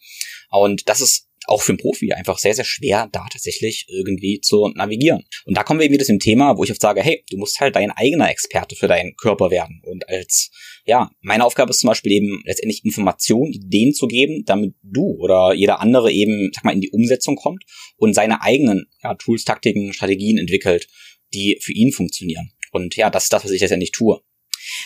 Und 0.52 0.88
das 0.88 1.02
ist 1.02 1.31
auch 1.48 1.62
für 1.62 1.72
einen 1.72 1.80
Profi 1.80 2.14
einfach 2.14 2.38
sehr, 2.38 2.54
sehr 2.54 2.66
schwer, 2.66 3.10
da 3.12 3.26
tatsächlich 3.32 3.86
irgendwie 3.90 4.42
zu 4.42 4.70
navigieren. 4.76 5.24
Und 5.46 5.58
da 5.58 5.64
kommen 5.64 5.80
wir 5.80 5.86
eben 5.86 5.94
wieder 5.94 6.06
zum 6.06 6.20
Thema, 6.20 6.58
wo 6.58 6.64
ich 6.64 6.72
oft 6.72 6.82
sage, 6.82 7.02
hey, 7.02 7.24
du 7.30 7.38
musst 7.38 7.60
halt 7.60 7.76
dein 7.76 7.92
eigener 7.92 8.30
Experte 8.30 8.76
für 8.76 8.88
deinen 8.88 9.16
Körper 9.16 9.50
werden. 9.50 9.82
Und 9.84 10.08
als, 10.08 10.52
ja, 10.86 11.12
meine 11.22 11.46
Aufgabe 11.46 11.72
ist 11.72 11.80
zum 11.80 11.88
Beispiel 11.88 12.12
eben 12.12 12.42
letztendlich 12.46 12.86
Informationen, 12.86 13.54
Ideen 13.54 13.94
zu 13.94 14.08
geben, 14.08 14.44
damit 14.46 14.76
du 14.84 15.18
oder 15.20 15.54
jeder 15.54 15.80
andere 15.80 16.12
eben, 16.12 16.52
sag 16.54 16.64
mal, 16.64 16.74
in 16.74 16.82
die 16.82 16.92
Umsetzung 16.92 17.36
kommt 17.36 17.64
und 17.98 18.14
seine 18.14 18.42
eigenen 18.42 18.86
ja, 19.04 19.16
Tools, 19.16 19.44
Taktiken, 19.44 19.94
Strategien 19.94 20.38
entwickelt, 20.38 20.88
die 21.34 21.58
für 21.62 21.74
ihn 21.74 21.92
funktionieren. 21.92 22.52
Und 22.72 22.96
ja, 22.96 23.10
das 23.10 23.24
ist 23.24 23.34
das, 23.34 23.44
was 23.44 23.52
ich 23.52 23.62
letztendlich 23.62 23.92
tue. 23.92 24.22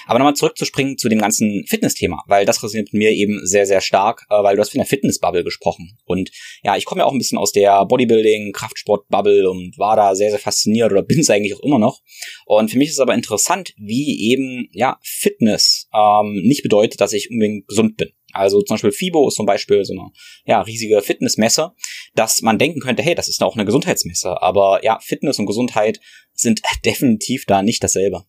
Aber 0.05 0.19
nochmal 0.19 0.35
zurückzuspringen 0.35 0.97
zu 0.97 1.09
dem 1.09 1.19
ganzen 1.19 1.65
Fitness-Thema, 1.67 2.23
weil 2.27 2.45
das 2.45 2.63
resoniert 2.63 2.93
mit 2.93 2.99
mir 2.99 3.11
eben 3.11 3.45
sehr, 3.45 3.65
sehr 3.65 3.81
stark, 3.81 4.25
äh, 4.29 4.43
weil 4.43 4.55
du 4.55 4.61
hast 4.61 4.71
von 4.71 4.79
der 4.79 4.87
Fitness-Bubble 4.87 5.43
gesprochen. 5.43 5.97
Und 6.05 6.31
ja, 6.63 6.75
ich 6.75 6.85
komme 6.85 7.01
ja 7.01 7.05
auch 7.05 7.11
ein 7.11 7.17
bisschen 7.17 7.37
aus 7.37 7.51
der 7.51 7.85
Bodybuilding, 7.85 8.51
Kraftsport-Bubble 8.53 9.49
und 9.49 9.77
war 9.77 9.95
da 9.95 10.15
sehr, 10.15 10.29
sehr 10.29 10.39
fasziniert 10.39 10.91
oder 10.91 11.03
bin 11.03 11.19
es 11.19 11.29
eigentlich 11.29 11.55
auch 11.55 11.63
immer 11.63 11.79
noch. 11.79 12.01
Und 12.45 12.71
für 12.71 12.77
mich 12.77 12.89
ist 12.89 12.95
es 12.95 12.99
aber 12.99 13.13
interessant, 13.13 13.73
wie 13.77 14.31
eben, 14.31 14.67
ja, 14.71 14.97
Fitness 15.03 15.87
ähm, 15.93 16.41
nicht 16.43 16.63
bedeutet, 16.63 17.01
dass 17.01 17.13
ich 17.13 17.29
unbedingt 17.29 17.67
gesund 17.67 17.97
bin. 17.97 18.09
Also 18.35 18.61
zum 18.61 18.75
Beispiel 18.75 18.91
FIBO 18.91 19.29
ist 19.29 19.35
zum 19.35 19.45
Beispiel 19.45 19.85
so 19.85 19.93
eine 19.93 20.11
ja, 20.45 20.61
riesige 20.61 21.01
Fitnessmesse, 21.01 21.71
dass 22.15 22.41
man 22.41 22.59
denken 22.59 22.81
könnte, 22.81 23.01
hey, 23.01 23.15
das 23.15 23.29
ist 23.29 23.41
auch 23.41 23.55
eine 23.55 23.63
Gesundheitsmesse. 23.63 24.41
Aber 24.41 24.83
ja, 24.83 24.99
Fitness 24.99 25.39
und 25.39 25.45
Gesundheit 25.45 26.01
sind 26.33 26.61
definitiv 26.85 27.45
da 27.45 27.61
nicht 27.61 27.81
dasselbe. 27.81 28.25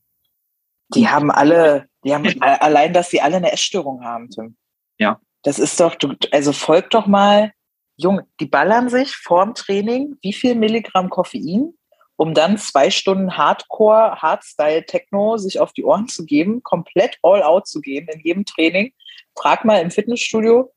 Die 0.95 1.09
haben 1.09 1.30
alle, 1.30 1.89
die 2.05 2.14
haben 2.14 2.24
allein, 2.41 2.93
dass 2.93 3.11
sie 3.11 3.20
alle 3.20 3.37
eine 3.37 3.53
Essstörung 3.53 4.05
haben, 4.05 4.30
Tim. 4.30 4.57
Ja. 4.99 5.20
Das 5.43 5.59
ist 5.59 5.78
doch, 5.80 5.95
du, 5.95 6.14
also 6.32 6.53
folgt 6.53 6.95
doch 6.95 7.07
mal, 7.07 7.53
Junge, 7.97 8.26
die 8.41 8.47
ballern 8.47 8.89
sich 8.89 9.16
vorm 9.16 9.55
Training 9.55 10.16
wie 10.20 10.32
viel 10.32 10.55
Milligramm 10.55 11.09
Koffein, 11.09 11.72
um 12.16 12.34
dann 12.34 12.59
zwei 12.59 12.91
Stunden 12.91 13.37
Hardcore, 13.37 14.16
Hardstyle 14.16 14.84
Techno 14.84 15.37
sich 15.39 15.61
auf 15.61 15.72
die 15.72 15.84
Ohren 15.84 16.09
zu 16.09 16.24
geben, 16.24 16.62
komplett 16.62 17.18
all 17.22 17.43
out 17.43 17.66
zu 17.66 17.80
gehen 17.80 18.09
in 18.09 18.20
jedem 18.20 18.45
Training. 18.45 18.93
Frag 19.39 19.64
mal 19.64 19.80
im 19.80 19.91
Fitnessstudio 19.91 20.72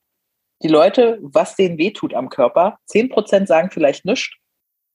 die 0.61 0.67
Leute, 0.67 1.19
was 1.21 1.55
denen 1.55 1.77
wehtut 1.77 2.13
am 2.13 2.29
Körper. 2.29 2.79
Zehn 2.85 3.09
Prozent 3.09 3.47
sagen 3.47 3.71
vielleicht 3.71 4.05
nichts, 4.05 4.35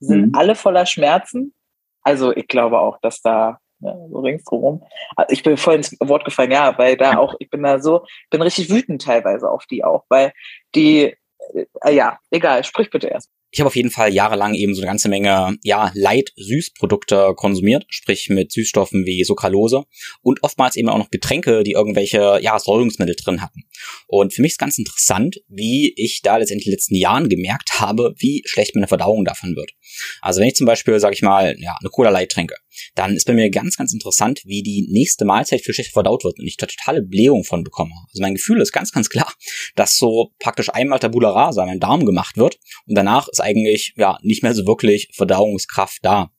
sind 0.01 0.29
mhm. 0.29 0.35
alle 0.35 0.55
voller 0.55 0.87
Schmerzen. 0.87 1.55
Also 2.03 2.35
ich 2.35 2.49
glaube 2.49 2.79
auch, 2.79 2.99
dass 3.01 3.23
da 3.23 3.59
ja, 3.81 3.97
so 4.11 4.21
ringsherum. 4.21 4.83
Also 5.17 5.33
ich 5.33 5.43
bin 5.43 5.57
voll 5.57 5.77
ins 5.77 5.97
Wort 6.01 6.25
gefallen, 6.25 6.51
ja, 6.51 6.77
weil 6.79 6.97
da 6.97 7.19
auch, 7.19 7.35
ich 7.39 7.51
bin 7.51 7.63
da 7.63 7.79
so, 7.81 8.05
bin 8.31 8.43
richtig 8.43 8.71
wütend 8.71 9.03
teilweise 9.03 9.51
auf 9.51 9.67
die 9.67 9.85
auch, 9.85 10.05
weil 10.09 10.33
die, 10.75 11.17
äh, 11.83 11.95
ja, 11.95 12.19
egal, 12.31 12.65
sprich 12.65 12.91
bitte 12.91 13.09
erst 13.09 13.31
ich 13.55 13.61
habe 13.61 13.69
auf 13.69 13.77
jeden 13.77 13.93
Fall 13.93 14.13
jahrelang 14.13 14.55
eben 14.55 14.75
so 14.75 14.81
eine 14.81 14.89
ganze 14.89 15.09
Menge, 15.09 15.57
ja, 15.63 15.93
Light-Süßprodukte 15.95 17.35
konsumiert, 17.37 17.87
sprich 17.89 18.29
mit 18.29 18.51
Süßstoffen 18.51 19.07
wie 19.07 19.23
Sucralose 19.23 19.85
und 20.23 20.43
oftmals 20.43 20.75
eben 20.75 20.89
auch 20.89 20.99
noch 20.99 21.11
Getränke, 21.11 21.63
die 21.63 21.71
irgendwelche, 21.71 22.41
ja, 22.43 22.59
Säurungsmittel 22.59 23.15
drin 23.15 23.43
hatten. 23.43 23.63
Und 24.09 24.35
für 24.35 24.43
mich 24.43 24.53
ist 24.53 24.59
ganz 24.59 24.77
interessant, 24.77 25.37
wie 25.47 25.95
ich 25.97 26.21
da 26.23 26.37
letztendlich 26.37 26.67
in 26.67 26.71
den 26.73 26.75
letzten 26.75 26.97
Jahren 26.97 27.29
gemerkt 27.29 27.79
habe, 27.79 28.17
wie 28.19 28.43
schlecht 28.45 28.75
meine 28.75 28.89
Verdauung 28.89 29.25
davon 29.25 29.55
wird. 29.55 29.71
Also 30.21 30.41
wenn 30.41 30.49
ich 30.49 30.57
zum 30.57 30.67
Beispiel, 30.67 30.99
sage 30.99 31.15
ich 31.15 31.23
mal, 31.23 31.55
ja, 31.61 31.77
eine 31.81 31.91
Cola 31.91 32.11
Light 32.11 32.33
trinke, 32.33 32.57
dann 32.97 33.15
ist 33.15 33.25
bei 33.27 33.35
mir 33.35 33.51
ganz, 33.51 33.77
ganz 33.77 33.93
interessant, 33.93 34.43
wie 34.45 34.65
die 34.65 34.89
nächste 34.91 35.25
Mahlzeit 35.25 35.61
viel 35.61 35.75
schlechter 35.75 35.93
verdaut 35.93 36.25
wird 36.25 36.41
und 36.41 36.47
ich 36.47 36.57
da 36.57 36.67
totale 36.67 37.03
Blähung 37.03 37.45
von 37.45 37.63
bekomme. 37.63 37.95
Also 38.11 38.21
mein 38.21 38.35
Gefühl 38.35 38.61
ist 38.61 38.73
ganz, 38.73 38.91
ganz 38.91 39.09
klar, 39.09 39.33
dass 39.77 39.97
so 39.97 40.33
praktisch 40.41 40.71
einmal 40.71 40.99
Tabula 40.99 41.31
Rasa 41.31 41.63
an 41.63 41.69
meinem 41.69 41.81
Darm 41.81 42.05
gemacht 42.05 42.37
wird 42.37 42.59
und 42.87 42.97
danach 42.97 43.29
ist 43.29 43.44
eigentlich 43.45 43.95
ja 43.97 44.19
nicht 44.23 44.43
mehr 44.43 44.55
so 44.55 44.67
wirklich 44.67 45.09
Verdauungskraft 45.13 45.99
da. 46.03 46.33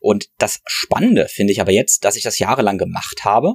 Und 0.00 0.30
das 0.38 0.60
Spannende 0.66 1.28
finde 1.28 1.52
ich 1.52 1.60
aber 1.60 1.72
jetzt, 1.72 2.04
dass 2.04 2.16
ich 2.16 2.22
das 2.22 2.38
jahrelang 2.38 2.78
gemacht 2.78 3.24
habe 3.24 3.54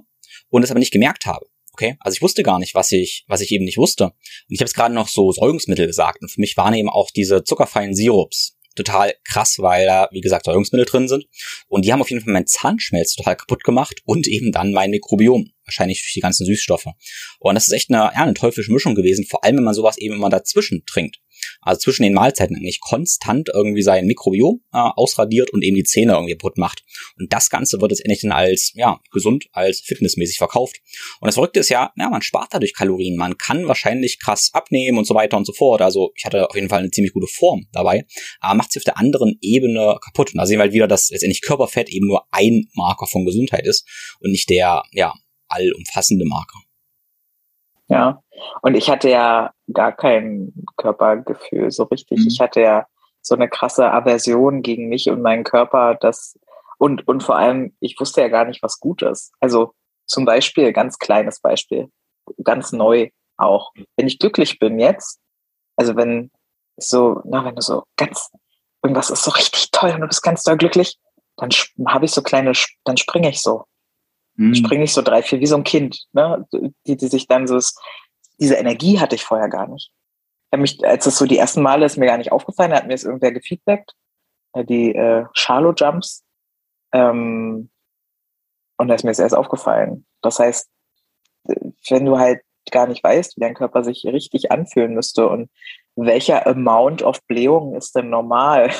und 0.49 0.63
es 0.63 0.71
aber 0.71 0.79
nicht 0.79 0.91
gemerkt 0.91 1.25
habe. 1.25 1.45
Okay, 1.73 1.95
also 2.01 2.15
ich 2.15 2.21
wusste 2.21 2.43
gar 2.43 2.59
nicht, 2.59 2.75
was 2.75 2.91
ich, 2.91 3.23
was 3.27 3.41
ich 3.41 3.51
eben 3.51 3.63
nicht 3.63 3.77
wusste. 3.77 4.05
Und 4.05 4.13
ich 4.49 4.59
habe 4.59 4.65
jetzt 4.65 4.75
gerade 4.75 4.93
noch 4.93 5.07
so 5.07 5.31
Säugungsmittel 5.31 5.87
gesagt. 5.87 6.21
Und 6.21 6.29
für 6.29 6.41
mich 6.41 6.57
waren 6.57 6.73
eben 6.73 6.89
auch 6.89 7.09
diese 7.09 7.43
zuckerfreien 7.43 7.95
Sirups 7.95 8.57
total 8.75 9.13
krass, 9.23 9.57
weil 9.59 9.85
da, 9.85 10.07
wie 10.11 10.21
gesagt, 10.21 10.45
Säurungsmittel 10.45 10.85
drin 10.85 11.07
sind. 11.07 11.25
Und 11.67 11.85
die 11.85 11.91
haben 11.91 12.01
auf 12.01 12.09
jeden 12.09 12.23
Fall 12.23 12.33
mein 12.33 12.47
Zahnschmelz 12.47 13.15
total 13.15 13.35
kaputt 13.35 13.63
gemacht 13.63 14.01
und 14.05 14.27
eben 14.27 14.51
dann 14.51 14.71
mein 14.71 14.89
Mikrobiom. 14.89 15.51
Wahrscheinlich 15.65 16.01
durch 16.01 16.13
die 16.13 16.21
ganzen 16.21 16.45
Süßstoffe. 16.45 16.87
Und 17.39 17.55
das 17.55 17.67
ist 17.67 17.73
echt 17.73 17.89
eine, 17.89 17.99
ja, 17.99 18.23
eine 18.23 18.33
teuflische 18.33 18.71
Mischung 18.71 18.95
gewesen, 18.95 19.25
vor 19.25 19.43
allem 19.43 19.57
wenn 19.57 19.63
man 19.63 19.73
sowas 19.73 19.97
eben 19.97 20.15
immer 20.15 20.29
dazwischen 20.29 20.83
trinkt 20.85 21.19
also 21.61 21.79
zwischen 21.79 22.03
den 22.03 22.13
Mahlzeiten 22.13 22.55
eigentlich 22.55 22.79
konstant 22.81 23.49
irgendwie 23.53 23.81
sein 23.81 24.05
Mikrobiom 24.05 24.61
äh, 24.73 24.77
ausradiert 24.77 25.51
und 25.51 25.63
eben 25.63 25.75
die 25.75 25.83
Zähne 25.83 26.13
irgendwie 26.13 26.33
kaputt 26.33 26.57
macht. 26.57 26.83
Und 27.17 27.31
das 27.33 27.49
Ganze 27.49 27.81
wird 27.81 27.91
jetzt 27.91 28.01
endlich 28.01 28.21
dann 28.21 28.31
als, 28.31 28.71
ja, 28.75 28.99
gesund, 29.11 29.47
als 29.51 29.81
fitnessmäßig 29.81 30.37
verkauft. 30.37 30.77
Und 31.19 31.27
das 31.27 31.35
Verrückte 31.35 31.59
ist 31.59 31.69
ja, 31.69 31.91
ja, 31.95 32.09
man 32.09 32.21
spart 32.21 32.49
dadurch 32.51 32.73
Kalorien, 32.73 33.15
man 33.17 33.37
kann 33.37 33.67
wahrscheinlich 33.67 34.19
krass 34.19 34.49
abnehmen 34.53 34.97
und 34.97 35.05
so 35.05 35.15
weiter 35.15 35.37
und 35.37 35.45
so 35.45 35.53
fort. 35.53 35.81
Also 35.81 36.11
ich 36.15 36.25
hatte 36.25 36.49
auf 36.49 36.55
jeden 36.55 36.69
Fall 36.69 36.79
eine 36.79 36.91
ziemlich 36.91 37.13
gute 37.13 37.27
Form 37.27 37.67
dabei, 37.71 38.05
aber 38.39 38.55
macht 38.55 38.71
sie 38.71 38.79
auf 38.79 38.83
der 38.85 38.97
anderen 38.97 39.37
Ebene 39.41 39.97
kaputt. 40.03 40.33
Und 40.33 40.39
da 40.39 40.45
sehen 40.45 40.57
wir 40.57 40.63
halt 40.63 40.73
wieder, 40.73 40.87
dass 40.87 41.09
letztendlich 41.09 41.41
Körperfett 41.41 41.89
eben 41.89 42.07
nur 42.07 42.23
ein 42.31 42.67
Marker 42.73 43.07
von 43.07 43.25
Gesundheit 43.25 43.65
ist 43.65 43.87
und 44.19 44.31
nicht 44.31 44.49
der, 44.49 44.83
ja, 44.91 45.13
allumfassende 45.49 46.25
Marker. 46.25 46.59
Ja, 47.89 48.21
und 48.61 48.75
ich 48.75 48.89
hatte 48.89 49.09
ja 49.09 49.51
gar 49.73 49.91
kein 49.91 50.53
Körpergefühl 50.77 51.71
so 51.71 51.83
richtig. 51.83 52.19
Mhm. 52.19 52.27
Ich 52.27 52.39
hatte 52.39 52.61
ja 52.61 52.85
so 53.21 53.35
eine 53.35 53.49
krasse 53.49 53.91
Aversion 53.91 54.61
gegen 54.61 54.87
mich 54.89 55.09
und 55.09 55.21
meinen 55.21 55.43
Körper, 55.43 55.95
dass 55.95 56.39
und 56.77 57.07
und 57.07 57.23
vor 57.23 57.35
allem, 57.35 57.75
ich 57.79 57.99
wusste 57.99 58.21
ja 58.21 58.29
gar 58.29 58.45
nicht, 58.45 58.63
was 58.63 58.79
gut 58.79 59.01
ist. 59.01 59.33
Also 59.39 59.73
zum 60.05 60.25
Beispiel, 60.25 60.71
ganz 60.71 60.97
kleines 60.97 61.39
Beispiel, 61.41 61.89
ganz 62.43 62.71
neu 62.71 63.09
auch. 63.37 63.71
Wenn 63.95 64.07
ich 64.07 64.19
glücklich 64.19 64.59
bin 64.59 64.79
jetzt, 64.79 65.19
also 65.75 65.95
wenn 65.95 66.31
so, 66.77 67.21
na, 67.25 67.43
wenn 67.45 67.55
du 67.55 67.61
so 67.61 67.83
ganz, 67.97 68.31
irgendwas 68.83 69.09
ist 69.09 69.23
so 69.23 69.31
richtig 69.31 69.71
toll 69.71 69.91
und 69.91 70.01
du 70.01 70.07
bist 70.07 70.23
ganz 70.23 70.43
doll 70.43 70.57
glücklich, 70.57 70.97
dann 71.37 71.49
habe 71.87 72.05
ich 72.05 72.11
so 72.11 72.21
kleine, 72.21 72.53
dann 72.83 72.97
springe 72.97 73.29
ich 73.29 73.41
so. 73.41 73.65
Mhm. 74.39 74.55
Springe 74.55 74.85
ich 74.85 74.93
so 74.93 75.01
drei, 75.01 75.21
vier, 75.21 75.41
wie 75.41 75.47
so 75.47 75.57
ein 75.57 75.65
Kind, 75.65 76.05
ne? 76.13 76.47
Die, 76.87 76.95
die 76.95 77.07
sich 77.07 77.27
dann 77.27 77.45
so, 77.45 77.59
diese 78.39 78.55
Energie 78.55 78.97
hatte 78.97 79.15
ich 79.15 79.25
vorher 79.25 79.49
gar 79.49 79.67
nicht. 79.67 79.91
Ich 80.51 80.59
mich, 80.59 80.85
als 80.85 81.05
es 81.05 81.17
so 81.17 81.25
die 81.25 81.37
ersten 81.37 81.61
Male 81.61 81.85
ist 81.85 81.97
mir 81.97 82.05
gar 82.05 82.17
nicht 82.17 82.31
aufgefallen, 82.31 82.71
hat 82.71 82.87
mir 82.87 82.93
es 82.93 83.03
irgendwer 83.03 83.33
gefeedbackt, 83.33 83.91
äh, 84.53 84.63
die 84.63 84.95
äh, 84.95 85.25
Charlo 85.33 85.73
Jumps. 85.73 86.23
Ähm, 86.93 87.69
und 88.77 88.87
da 88.87 88.95
ist 88.95 89.03
mir 89.03 89.11
es 89.11 89.19
erst 89.19 89.35
aufgefallen. 89.35 90.05
Das 90.21 90.39
heißt, 90.39 90.69
wenn 91.89 92.05
du 92.05 92.17
halt 92.17 92.39
gar 92.71 92.87
nicht 92.87 93.03
weißt, 93.03 93.35
wie 93.35 93.41
dein 93.41 93.55
Körper 93.55 93.83
sich 93.83 94.05
richtig 94.05 94.53
anfühlen 94.53 94.93
müsste 94.93 95.27
und 95.27 95.49
welcher 95.97 96.47
Amount 96.47 97.03
of 97.03 97.21
Blähung 97.27 97.75
ist 97.75 97.93
denn 97.93 98.09
normal? 98.09 98.71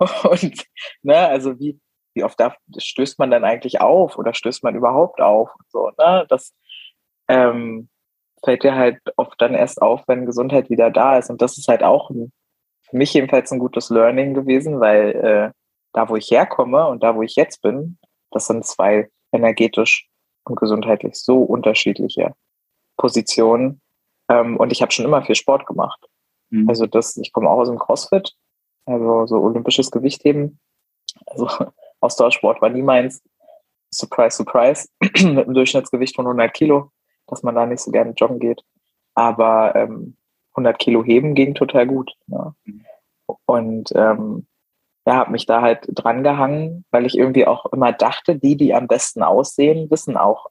und 0.24 0.66
ne, 1.02 1.18
also 1.28 1.56
wie, 1.60 1.78
wie 2.14 2.24
oft 2.24 2.38
darf, 2.38 2.56
stößt 2.76 3.18
man 3.18 3.30
dann 3.30 3.44
eigentlich 3.44 3.80
auf 3.80 4.18
oder 4.18 4.34
stößt 4.34 4.62
man 4.64 4.74
überhaupt 4.74 5.20
auf? 5.20 5.50
Und 5.58 5.70
so, 5.70 5.90
ne? 5.98 6.26
Das 6.28 6.54
ähm, 7.28 7.88
fällt 8.44 8.62
dir 8.62 8.74
halt 8.74 8.98
oft 9.16 9.40
dann 9.40 9.54
erst 9.54 9.82
auf, 9.82 10.02
wenn 10.06 10.26
Gesundheit 10.26 10.70
wieder 10.70 10.90
da 10.90 11.18
ist. 11.18 11.30
Und 11.30 11.42
das 11.42 11.58
ist 11.58 11.68
halt 11.68 11.82
auch 11.82 12.10
ein, 12.10 12.32
für 12.82 12.96
mich 12.96 13.12
jedenfalls 13.14 13.50
ein 13.50 13.58
gutes 13.58 13.90
Learning 13.90 14.34
gewesen, 14.34 14.80
weil 14.80 15.10
äh, 15.10 15.50
da, 15.92 16.08
wo 16.08 16.16
ich 16.16 16.30
herkomme 16.30 16.86
und 16.86 17.02
da, 17.02 17.16
wo 17.16 17.22
ich 17.22 17.36
jetzt 17.36 17.62
bin, 17.62 17.98
das 18.30 18.46
sind 18.46 18.64
zwei 18.64 19.08
energetisch 19.32 20.08
und 20.44 20.56
gesundheitlich 20.56 21.14
so 21.14 21.42
unterschiedliche 21.42 22.34
Positionen. 22.96 23.80
Ähm, 24.28 24.56
und 24.56 24.72
ich 24.72 24.82
habe 24.82 24.92
schon 24.92 25.04
immer 25.04 25.22
viel 25.22 25.34
Sport 25.34 25.66
gemacht. 25.66 26.06
Mhm. 26.50 26.68
Also 26.68 26.86
das, 26.86 27.16
ich 27.16 27.32
komme 27.32 27.48
auch 27.48 27.58
aus 27.58 27.68
dem 27.68 27.78
CrossFit, 27.78 28.34
also 28.86 29.26
so 29.26 29.40
olympisches 29.40 29.90
Gewichtheben. 29.90 30.58
Also 31.26 31.48
Ausdauersport 32.04 32.60
war 32.60 32.70
nie 32.70 32.82
meins. 32.82 33.22
Surprise, 33.92 34.36
surprise. 34.36 34.88
Mit 35.00 35.24
einem 35.24 35.54
Durchschnittsgewicht 35.54 36.16
von 36.16 36.26
100 36.26 36.52
Kilo, 36.52 36.90
dass 37.26 37.42
man 37.42 37.54
da 37.54 37.66
nicht 37.66 37.80
so 37.80 37.90
gerne 37.90 38.12
joggen 38.16 38.38
geht. 38.38 38.62
Aber 39.14 39.74
ähm, 39.76 40.16
100 40.52 40.78
Kilo 40.78 41.04
heben 41.04 41.34
ging 41.34 41.54
total 41.54 41.86
gut. 41.86 42.12
Ja. 42.26 42.54
Und 43.46 43.90
ähm, 43.94 44.46
ja, 45.06 45.14
habe 45.16 45.32
mich 45.32 45.46
da 45.46 45.60
halt 45.60 45.86
dran 45.88 46.22
gehangen, 46.22 46.84
weil 46.90 47.06
ich 47.06 47.16
irgendwie 47.16 47.46
auch 47.46 47.66
immer 47.72 47.92
dachte, 47.92 48.36
die, 48.36 48.56
die 48.56 48.74
am 48.74 48.86
besten 48.86 49.22
aussehen, 49.22 49.90
wissen 49.90 50.16
auch 50.16 50.46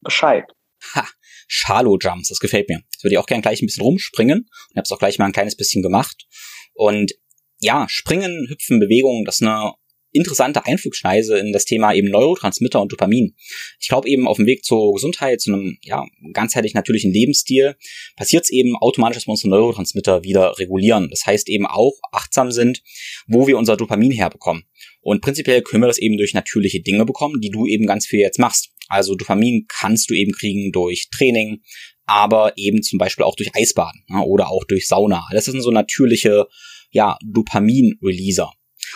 Bescheid. 0.00 0.52
Ha, 0.94 1.04
Shallow 1.48 1.98
Jumps, 2.00 2.28
das 2.28 2.38
gefällt 2.38 2.68
mir. 2.68 2.80
Das 2.92 3.04
würde 3.04 3.14
ich 3.14 3.18
auch 3.18 3.26
gerne 3.26 3.42
gleich 3.42 3.60
ein 3.60 3.66
bisschen 3.66 3.82
rumspringen 3.82 4.38
und 4.38 4.76
habe 4.76 4.84
es 4.84 4.92
auch 4.92 4.98
gleich 4.98 5.18
mal 5.18 5.26
ein 5.26 5.32
kleines 5.32 5.56
bisschen 5.56 5.82
gemacht. 5.82 6.26
Und 6.74 7.12
ja, 7.58 7.86
Springen, 7.88 8.46
Hüpfen, 8.48 8.80
Bewegungen, 8.80 9.24
das 9.24 9.40
ist 9.40 9.46
eine 9.46 9.74
interessante 10.12 10.64
Einflugschneise 10.64 11.38
in 11.38 11.52
das 11.52 11.64
Thema 11.64 11.92
eben 11.94 12.08
Neurotransmitter 12.08 12.80
und 12.80 12.92
Dopamin. 12.92 13.34
Ich 13.80 13.88
glaube 13.88 14.08
eben 14.08 14.26
auf 14.26 14.36
dem 14.36 14.46
Weg 14.46 14.64
zur 14.64 14.92
Gesundheit, 14.94 15.40
zu 15.40 15.52
einem 15.52 15.78
ja, 15.82 16.04
ganzheitlich 16.32 16.74
natürlichen 16.74 17.12
Lebensstil, 17.12 17.76
passiert 18.16 18.44
es 18.44 18.50
eben 18.50 18.76
automatisch, 18.76 19.18
dass 19.18 19.26
wir 19.26 19.32
unsere 19.32 19.50
Neurotransmitter 19.50 20.24
wieder 20.24 20.58
regulieren. 20.58 21.08
Das 21.10 21.26
heißt 21.26 21.48
eben 21.48 21.66
auch 21.66 21.94
achtsam 22.12 22.50
sind, 22.52 22.82
wo 23.26 23.46
wir 23.46 23.58
unser 23.58 23.76
Dopamin 23.76 24.12
herbekommen. 24.12 24.64
Und 25.00 25.22
prinzipiell 25.22 25.62
können 25.62 25.82
wir 25.82 25.88
das 25.88 25.98
eben 25.98 26.16
durch 26.16 26.34
natürliche 26.34 26.80
Dinge 26.82 27.04
bekommen, 27.04 27.40
die 27.40 27.50
du 27.50 27.66
eben 27.66 27.86
ganz 27.86 28.06
viel 28.06 28.20
jetzt 28.20 28.38
machst. 28.38 28.70
Also 28.88 29.14
Dopamin 29.14 29.66
kannst 29.68 30.10
du 30.10 30.14
eben 30.14 30.32
kriegen 30.32 30.72
durch 30.72 31.08
Training, 31.10 31.62
aber 32.06 32.54
eben 32.56 32.82
zum 32.82 32.98
Beispiel 32.98 33.24
auch 33.24 33.36
durch 33.36 33.54
Eisbaden 33.54 34.04
ja, 34.08 34.22
oder 34.22 34.50
auch 34.50 34.64
durch 34.64 34.88
Sauna. 34.88 35.24
Das 35.32 35.44
sind 35.44 35.62
so 35.62 35.70
natürliche 35.70 36.46
ja, 36.90 37.16
Dopamin-Releaser. 37.24 38.52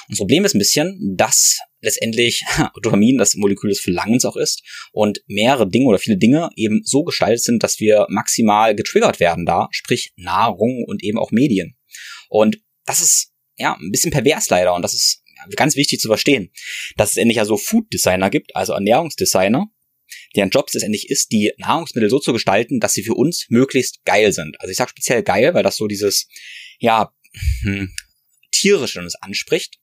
Und 0.08 0.12
das 0.12 0.18
Problem 0.18 0.44
ist 0.44 0.54
ein 0.54 0.58
bisschen, 0.58 1.14
dass 1.16 1.58
letztendlich 1.80 2.44
Dopamin 2.82 3.18
das 3.18 3.34
Molekül 3.34 3.70
des 3.70 3.80
Verlangens 3.80 4.24
auch 4.24 4.36
ist 4.36 4.62
und 4.92 5.20
mehrere 5.26 5.68
Dinge 5.68 5.86
oder 5.86 5.98
viele 5.98 6.16
Dinge 6.16 6.50
eben 6.56 6.82
so 6.84 7.04
gestaltet 7.04 7.42
sind, 7.42 7.62
dass 7.62 7.80
wir 7.80 8.06
maximal 8.08 8.74
getriggert 8.74 9.20
werden 9.20 9.46
da, 9.46 9.68
sprich 9.70 10.12
Nahrung 10.16 10.84
und 10.86 11.02
eben 11.02 11.18
auch 11.18 11.30
Medien. 11.30 11.76
Und 12.28 12.60
das 12.86 13.00
ist 13.00 13.32
ja 13.56 13.74
ein 13.74 13.90
bisschen 13.90 14.10
pervers 14.10 14.48
leider 14.50 14.74
und 14.74 14.82
das 14.82 14.94
ist 14.94 15.22
ganz 15.56 15.76
wichtig 15.76 16.00
zu 16.00 16.08
verstehen, 16.08 16.50
dass 16.96 17.10
es 17.10 17.16
endlich 17.16 17.36
ja 17.36 17.44
so 17.44 17.56
Food 17.56 17.92
Designer 17.92 18.30
gibt, 18.30 18.56
also 18.56 18.72
Ernährungsdesigner, 18.72 19.66
deren 20.36 20.50
Job 20.50 20.66
es 20.68 20.74
letztendlich 20.74 21.10
ist, 21.10 21.32
die 21.32 21.52
Nahrungsmittel 21.58 22.10
so 22.10 22.18
zu 22.18 22.32
gestalten, 22.32 22.80
dass 22.80 22.92
sie 22.92 23.02
für 23.02 23.14
uns 23.14 23.46
möglichst 23.48 24.04
geil 24.04 24.32
sind. 24.32 24.60
Also 24.60 24.70
ich 24.70 24.76
sage 24.76 24.90
speziell 24.90 25.22
geil, 25.22 25.54
weil 25.54 25.62
das 25.62 25.76
so 25.76 25.86
dieses, 25.86 26.28
ja, 26.78 27.12
hm, 27.62 27.92
tierische 28.50 29.00
uns 29.00 29.14
anspricht. 29.16 29.78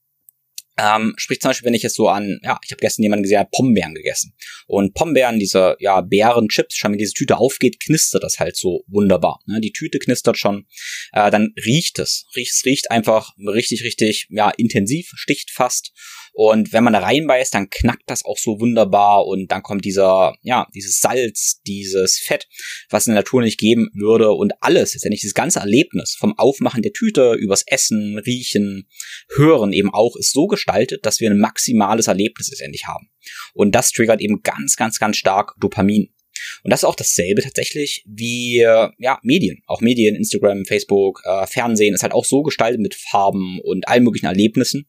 Ähm, 0.78 1.14
sprich 1.16 1.40
zum 1.40 1.50
Beispiel, 1.50 1.66
wenn 1.66 1.74
ich 1.74 1.82
jetzt 1.82 1.96
so 1.96 2.08
an, 2.08 2.38
ja, 2.42 2.58
ich 2.64 2.70
habe 2.70 2.80
gestern 2.80 3.02
jemanden 3.02 3.24
gesehen, 3.24 3.34
der 3.34 3.40
hat 3.40 3.50
Pombeeren 3.50 3.94
gegessen. 3.94 4.34
Und 4.66 4.94
Pombeeren, 4.94 5.38
diese, 5.38 5.76
ja, 5.80 6.00
Beerenchips, 6.00 6.76
schon 6.76 6.92
wenn 6.92 6.98
diese 6.98 7.12
Tüte 7.12 7.36
aufgeht, 7.36 7.78
knistert 7.80 8.22
das 8.22 8.38
halt 8.38 8.56
so 8.56 8.84
wunderbar. 8.86 9.40
Ne? 9.46 9.60
Die 9.60 9.72
Tüte 9.72 9.98
knistert 9.98 10.38
schon, 10.38 10.66
äh, 11.12 11.30
dann 11.30 11.52
riecht 11.64 11.98
es. 11.98 12.26
Riecht, 12.34 12.52
es 12.52 12.64
riecht 12.64 12.90
einfach 12.90 13.34
richtig, 13.38 13.84
richtig, 13.84 14.28
ja, 14.30 14.50
intensiv, 14.50 15.10
sticht 15.14 15.50
fast. 15.50 15.92
Und 16.32 16.72
wenn 16.72 16.82
man 16.82 16.94
da 16.94 17.00
reinbeißt, 17.00 17.52
dann 17.52 17.68
knackt 17.68 18.04
das 18.06 18.24
auch 18.24 18.38
so 18.38 18.58
wunderbar 18.58 19.26
und 19.26 19.52
dann 19.52 19.62
kommt 19.62 19.84
dieser, 19.84 20.34
ja, 20.40 20.66
dieses 20.74 21.00
Salz, 21.00 21.60
dieses 21.66 22.18
Fett, 22.18 22.48
was 22.88 23.06
in 23.06 23.12
der 23.12 23.20
Natur 23.20 23.42
nicht 23.42 23.58
geben 23.58 23.90
würde 23.94 24.32
und 24.32 24.54
alles, 24.60 24.94
nicht 24.94 25.22
dieses 25.22 25.34
ganze 25.34 25.60
Erlebnis 25.60 26.16
vom 26.18 26.38
Aufmachen 26.38 26.82
der 26.82 26.92
Tüte, 26.92 27.34
übers 27.34 27.64
Essen, 27.66 28.18
Riechen, 28.18 28.88
Hören 29.36 29.72
eben 29.72 29.92
auch, 29.92 30.16
ist 30.16 30.32
so 30.32 30.46
gestaltet, 30.46 31.04
dass 31.04 31.20
wir 31.20 31.30
ein 31.30 31.38
maximales 31.38 32.06
Erlebnis 32.06 32.48
letztendlich 32.48 32.86
haben. 32.86 33.10
Und 33.52 33.74
das 33.74 33.90
triggert 33.90 34.20
eben 34.20 34.40
ganz, 34.42 34.76
ganz, 34.76 34.98
ganz 34.98 35.16
stark 35.18 35.54
Dopamin. 35.60 36.14
Und 36.62 36.70
das 36.70 36.80
ist 36.80 36.84
auch 36.84 36.94
dasselbe 36.94 37.42
tatsächlich 37.42 38.04
wie 38.06 38.58
ja 38.58 39.18
Medien, 39.22 39.62
auch 39.66 39.80
Medien, 39.80 40.14
Instagram, 40.14 40.64
Facebook, 40.64 41.22
äh, 41.24 41.46
Fernsehen 41.46 41.94
ist 41.94 42.02
halt 42.02 42.12
auch 42.12 42.24
so 42.24 42.42
gestaltet 42.42 42.80
mit 42.80 42.94
Farben 42.94 43.60
und 43.60 43.88
allen 43.88 44.04
möglichen 44.04 44.26
Erlebnissen, 44.26 44.88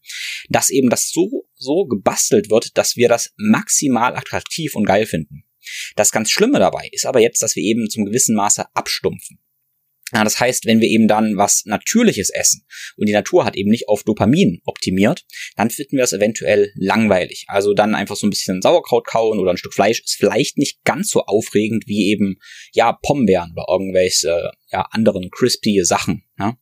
dass 0.50 0.70
eben 0.70 0.90
das 0.90 1.10
so 1.10 1.48
so 1.56 1.86
gebastelt 1.86 2.50
wird, 2.50 2.78
dass 2.78 2.96
wir 2.96 3.08
das 3.08 3.34
maximal 3.38 4.16
attraktiv 4.16 4.76
und 4.76 4.86
geil 4.86 5.06
finden. 5.06 5.46
Das 5.96 6.12
ganz 6.12 6.30
Schlimme 6.30 6.60
dabei 6.60 6.90
ist 6.92 7.06
aber 7.06 7.20
jetzt, 7.20 7.42
dass 7.42 7.56
wir 7.56 7.64
eben 7.64 7.90
zum 7.90 8.06
gewissen 8.06 8.36
Maße 8.36 8.66
abstumpfen. 8.74 9.40
Ja, 10.14 10.24
das 10.24 10.40
heißt, 10.40 10.66
wenn 10.66 10.80
wir 10.80 10.88
eben 10.90 11.08
dann 11.08 11.38
was 11.38 11.64
Natürliches 11.66 12.30
essen 12.30 12.66
und 12.98 13.10
die 13.10 13.14
Natur 13.14 13.46
hat 13.46 13.56
eben 13.56 13.72
nicht 13.72 13.90
auf 13.90 14.04
Dopamin 14.04 14.62
optimiert, 14.64 15.26
dann 15.56 15.72
finden 15.72 15.98
wir 15.98 16.04
es 16.04 16.14
eventuell 16.14 16.72
langweilig. 16.76 17.46
Also 17.48 17.74
dann 17.74 17.96
einfach 17.96 18.16
so 18.16 18.28
ein 18.28 18.30
bisschen 18.30 18.62
Sauerkraut 18.62 19.08
kauen 19.08 19.40
oder 19.40 19.50
ein 19.50 19.58
Stück 19.58 19.74
Fleisch 19.74 20.02
ist 20.02 20.16
vielleicht 20.16 20.60
nicht 20.60 20.84
ganz 20.84 21.10
so 21.10 21.22
aufregend 21.22 21.88
wie 21.88 22.12
eben, 22.12 22.38
ja, 22.74 22.94
Pombeeren 22.94 23.54
oder 23.54 23.66
irgendwelche, 23.68 24.52
ja, 24.72 24.82
anderen 24.92 25.32
crispy 25.32 25.84
Sachen. 25.84 26.24
Ja? 26.38 26.58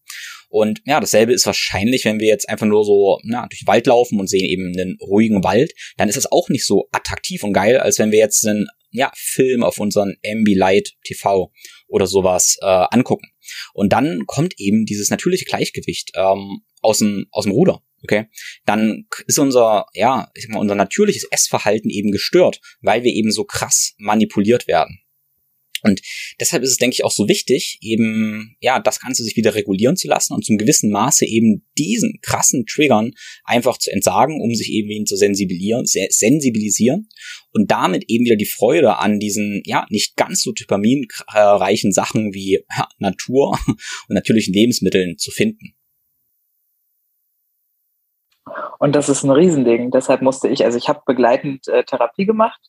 Und 0.51 0.81
ja, 0.85 0.99
dasselbe 0.99 1.31
ist 1.31 1.45
wahrscheinlich, 1.45 2.03
wenn 2.03 2.19
wir 2.19 2.27
jetzt 2.27 2.49
einfach 2.49 2.67
nur 2.67 2.83
so 2.83 3.19
na, 3.23 3.47
durch 3.47 3.61
den 3.61 3.67
Wald 3.67 3.87
laufen 3.87 4.19
und 4.19 4.27
sehen 4.27 4.43
eben 4.43 4.73
einen 4.77 4.97
ruhigen 5.01 5.45
Wald, 5.45 5.71
dann 5.95 6.09
ist 6.09 6.17
es 6.17 6.29
auch 6.29 6.49
nicht 6.49 6.65
so 6.65 6.89
attraktiv 6.91 7.43
und 7.43 7.53
geil, 7.53 7.77
als 7.77 7.99
wenn 7.99 8.11
wir 8.11 8.19
jetzt 8.19 8.45
einen 8.45 8.67
ja, 8.91 9.09
Film 9.15 9.63
auf 9.63 9.79
unseren 9.79 10.17
Ambilight 10.25 10.93
TV 11.05 11.53
oder 11.87 12.05
sowas 12.05 12.57
äh, 12.61 12.65
angucken. 12.65 13.31
Und 13.73 13.93
dann 13.93 14.25
kommt 14.27 14.55
eben 14.57 14.85
dieses 14.85 15.09
natürliche 15.09 15.45
Gleichgewicht 15.45 16.11
ähm, 16.15 16.63
aus, 16.81 16.99
dem, 16.99 17.27
aus 17.31 17.45
dem 17.45 17.53
Ruder. 17.53 17.81
okay, 18.03 18.25
dann 18.65 19.07
ist 19.27 19.39
unser, 19.39 19.85
ja, 19.93 20.29
ich 20.35 20.43
sag 20.43 20.51
mal, 20.51 20.59
unser 20.59 20.75
natürliches 20.75 21.25
Essverhalten 21.31 21.89
eben 21.89 22.11
gestört, 22.11 22.59
weil 22.81 23.03
wir 23.03 23.13
eben 23.13 23.31
so 23.31 23.45
krass 23.45 23.93
manipuliert 23.97 24.67
werden. 24.67 24.99
Und 25.84 26.01
deshalb 26.39 26.63
ist 26.63 26.71
es, 26.71 26.77
denke 26.77 26.95
ich, 26.95 27.03
auch 27.03 27.11
so 27.11 27.27
wichtig, 27.27 27.77
eben, 27.82 28.55
ja, 28.59 28.79
das 28.79 28.99
Ganze 28.99 29.23
sich 29.23 29.36
wieder 29.36 29.55
regulieren 29.55 29.95
zu 29.95 30.07
lassen 30.07 30.34
und 30.34 30.45
zum 30.45 30.57
gewissen 30.57 30.91
Maße 30.91 31.25
eben 31.25 31.65
diesen 31.77 32.19
krassen 32.21 32.65
Triggern 32.65 33.11
einfach 33.43 33.77
zu 33.77 33.91
entsagen, 33.91 34.41
um 34.41 34.53
sich 34.53 34.71
eben 34.71 35.05
zu 35.05 35.15
sensibilisieren, 35.15 35.86
sensibilisieren 35.86 37.09
und 37.51 37.71
damit 37.71 38.05
eben 38.07 38.25
wieder 38.25 38.36
die 38.36 38.45
Freude 38.45 38.97
an 38.97 39.19
diesen, 39.19 39.61
ja, 39.65 39.86
nicht 39.89 40.15
ganz 40.15 40.41
so 40.43 40.51
typaminreichen 40.51 41.91
Sachen 41.91 42.34
wie 42.34 42.63
ja, 42.77 42.88
Natur 42.99 43.57
und 43.67 44.15
natürlichen 44.15 44.53
Lebensmitteln 44.53 45.17
zu 45.17 45.32
finden. 45.32 45.75
Und 48.79 48.95
das 48.95 49.09
ist 49.09 49.23
ein 49.23 49.29
Riesending. 49.29 49.91
Deshalb 49.91 50.21
musste 50.21 50.47
ich, 50.47 50.65
also 50.65 50.77
ich 50.77 50.89
habe 50.89 51.01
begleitend 51.05 51.67
äh, 51.67 51.84
Therapie 51.84 52.25
gemacht, 52.25 52.59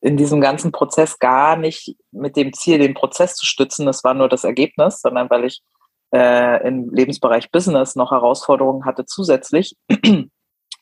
in 0.00 0.16
diesem 0.16 0.40
ganzen 0.40 0.72
Prozess 0.72 1.18
gar 1.18 1.56
nicht 1.56 1.96
mit 2.10 2.36
dem 2.36 2.52
Ziel, 2.52 2.78
den 2.78 2.94
Prozess 2.94 3.34
zu 3.36 3.46
stützen, 3.46 3.86
das 3.86 4.02
war 4.02 4.14
nur 4.14 4.28
das 4.28 4.44
Ergebnis, 4.44 5.00
sondern 5.00 5.28
weil 5.28 5.44
ich 5.44 5.62
äh, 6.12 6.66
im 6.66 6.92
Lebensbereich 6.92 7.50
Business 7.50 7.96
noch 7.96 8.10
Herausforderungen 8.10 8.84
hatte 8.84 9.04
zusätzlich 9.04 9.76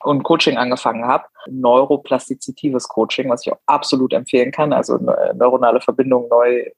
und 0.01 0.23
Coaching 0.23 0.57
angefangen 0.57 1.07
habe. 1.07 1.25
Neuroplastizitives 1.51 2.89
Coaching, 2.89 3.29
was 3.29 3.45
ich 3.45 3.53
auch 3.53 3.59
absolut 3.67 4.13
empfehlen 4.13 4.53
kann, 4.53 4.73
also 4.73 4.97
neuronale 4.97 5.81
Verbindungen 5.81 6.29
neu 6.29 6.71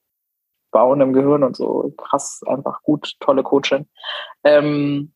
bauen 0.71 1.01
im 1.01 1.13
Gehirn 1.13 1.43
und 1.43 1.57
so 1.57 1.93
krass, 1.97 2.41
einfach 2.47 2.83
gut, 2.83 3.15
tolle 3.21 3.43
Coaching. 3.43 3.87
Ähm, 4.45 5.13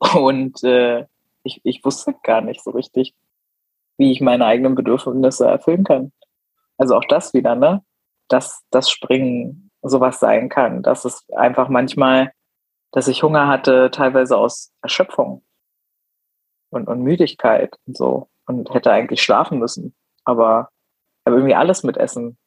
und 0.14 0.62
äh, 0.62 1.06
ich, 1.42 1.60
ich 1.64 1.84
wusste 1.84 2.14
gar 2.22 2.40
nicht 2.40 2.62
so 2.62 2.70
richtig, 2.70 3.14
wie 3.98 4.12
ich 4.12 4.20
meine 4.20 4.44
eigenen 4.46 4.74
Bedürfnisse 4.74 5.46
erfüllen 5.46 5.84
kann. 5.84 6.12
Also 6.78 6.96
auch 6.96 7.04
das 7.04 7.34
wieder, 7.34 7.54
ne? 7.54 7.82
Dass 8.28 8.62
das 8.70 8.90
Springen 8.90 9.70
sowas 9.82 10.20
sein 10.20 10.48
kann. 10.48 10.82
Dass 10.82 11.04
es 11.04 11.28
einfach 11.30 11.68
manchmal, 11.68 12.32
dass 12.92 13.08
ich 13.08 13.22
Hunger 13.22 13.46
hatte, 13.48 13.90
teilweise 13.90 14.36
aus 14.36 14.72
Erschöpfung 14.82 15.44
und, 16.70 16.88
und 16.88 17.02
Müdigkeit 17.02 17.76
und 17.86 17.96
so. 17.96 18.28
Und 18.46 18.72
hätte 18.72 18.92
eigentlich 18.92 19.22
schlafen 19.22 19.58
müssen. 19.58 19.94
Aber 20.24 20.70
habe 21.24 21.36
irgendwie 21.36 21.54
alles 21.54 21.82
mit 21.82 21.96
Essen 21.96 22.38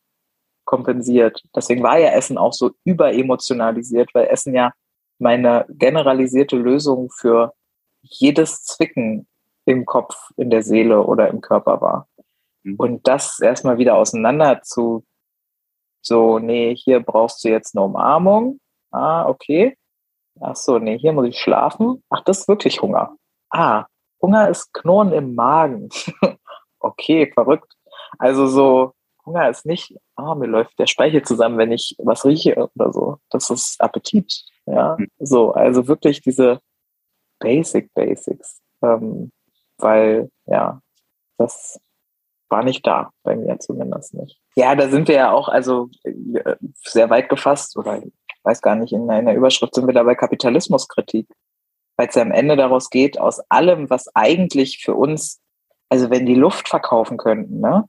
kompensiert. 0.65 1.43
Deswegen 1.55 1.84
war 1.84 1.97
ja 1.97 2.09
Essen 2.11 2.38
auch 2.38 2.53
so 2.53 2.71
überemotionalisiert, 2.86 4.13
weil 4.13 4.27
Essen 4.27 4.53
ja 4.53 4.71
meine 5.17 5.65
generalisierte 5.69 6.55
Lösung 6.55 7.09
für 7.09 7.53
jedes 8.01 8.63
Zwicken 8.63 9.27
im 9.65 9.86
Kopf, 9.86 10.15
in 10.38 10.49
der 10.49 10.63
Seele 10.63 11.03
oder 11.03 11.30
im 11.30 11.41
Körper 11.41 11.82
war. 11.82 12.07
Mhm. 12.72 12.76
Und 12.78 13.07
das 13.07 13.39
erstmal 13.39 13.78
wieder 13.78 13.95
auseinander 13.95 14.61
zu, 14.61 15.05
so, 16.01 16.39
nee, 16.39 16.76
hier 16.76 17.01
brauchst 17.01 17.43
du 17.43 17.49
jetzt 17.49 17.76
eine 17.76 17.86
Umarmung. 17.86 18.59
Ah, 18.91 19.28
okay. 19.28 19.78
Ach 20.39 20.55
so, 20.55 20.80
nee, 20.80 20.97
hier 20.97 21.13
muss 21.13 21.28
ich 21.28 21.39
schlafen. 21.39 22.03
Ach, 22.09 22.24
das 22.24 22.39
ist 22.39 22.47
wirklich 22.47 22.82
Hunger. 22.82 23.15
Ah, 23.49 23.86
Hunger 24.22 24.49
ist 24.49 24.74
Knurren 24.74 25.11
im 25.11 25.36
Magen. 25.36 25.89
okay, 26.80 27.32
verrückt. 27.34 27.74
Also 28.17 28.47
so, 28.47 28.93
Hunger 29.26 29.49
ist 29.49 29.65
nicht, 29.65 29.95
ah, 30.15 30.36
mir 30.36 30.47
läuft 30.47 30.80
der 30.80 30.88
Speichel 30.88 31.24
zusammen, 31.24 31.57
wenn 31.57 31.72
ich 31.72 31.95
was 31.99 32.26
rieche 32.26 32.55
oder 32.76 32.93
so. 32.93 33.17
Das 33.30 33.49
ist 33.49 33.80
Appetit. 33.82 34.45
Ja, 34.65 34.95
mhm. 34.97 35.07
so, 35.20 35.51
also 35.51 35.88
wirklich 35.88 36.22
diese 36.22 36.59
Basic 37.39 37.93
Basics. 37.93 38.61
Ähm, 38.82 39.32
weil, 39.78 40.30
ja, 40.45 40.82
das 41.38 41.80
war 42.49 42.63
nicht 42.63 42.85
da, 42.85 43.11
bei 43.23 43.35
mir 43.35 43.59
zumindest 43.59 44.13
nicht. 44.13 44.39
Ja, 44.55 44.75
da 44.75 44.89
sind 44.89 45.07
wir 45.07 45.15
ja 45.15 45.31
auch 45.31 45.47
also 45.47 45.89
äh, 46.03 46.55
sehr 46.83 47.09
weit 47.09 47.29
gefasst 47.29 47.77
oder 47.77 47.97
ich 48.03 48.11
weiß 48.43 48.61
gar 48.61 48.75
nicht, 48.75 48.93
in 48.93 49.09
einer 49.09 49.33
Überschrift 49.33 49.75
sind 49.75 49.87
wir 49.87 49.93
dabei 49.93 50.15
Kapitalismuskritik, 50.15 51.27
weil 51.97 52.07
es 52.07 52.15
ja 52.15 52.21
am 52.21 52.31
Ende 52.31 52.55
daraus 52.55 52.89
geht, 52.89 53.19
aus 53.19 53.39
allem, 53.49 53.89
was 53.89 54.13
eigentlich 54.15 54.79
für 54.79 54.95
uns, 54.95 55.41
also 55.89 56.09
wenn 56.09 56.25
die 56.25 56.35
Luft 56.35 56.69
verkaufen 56.69 57.17
könnten, 57.17 57.59
ne, 57.59 57.87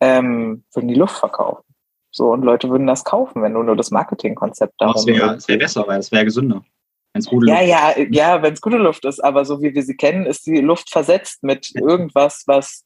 ähm, 0.00 0.64
würden 0.72 0.88
die 0.88 0.94
Luft 0.94 1.16
verkaufen. 1.16 1.62
So, 2.10 2.32
und 2.32 2.42
Leute 2.42 2.70
würden 2.70 2.86
das 2.86 3.04
kaufen, 3.04 3.42
wenn 3.42 3.52
du 3.52 3.62
nur 3.62 3.76
das 3.76 3.90
Marketingkonzept 3.90 4.80
darum 4.80 4.94
Das 4.94 5.06
wäre 5.06 5.38
wär 5.46 5.58
besser, 5.58 5.86
weil 5.86 5.98
es 5.98 6.10
wäre 6.10 6.24
gesünder. 6.24 6.64
Wenn's 7.12 7.26
gute 7.26 7.46
Luft 7.46 7.60
ja, 7.60 7.62
ja, 7.62 8.06
ja, 8.10 8.42
wenn 8.42 8.54
es 8.54 8.60
gute 8.62 8.78
Luft 8.78 9.04
ist, 9.04 9.22
aber 9.22 9.44
so 9.44 9.60
wie 9.60 9.74
wir 9.74 9.82
sie 9.82 9.96
kennen, 9.96 10.24
ist 10.24 10.46
die 10.46 10.62
Luft 10.62 10.88
versetzt 10.88 11.42
mit 11.42 11.74
irgendwas, 11.74 12.44
was 12.46 12.85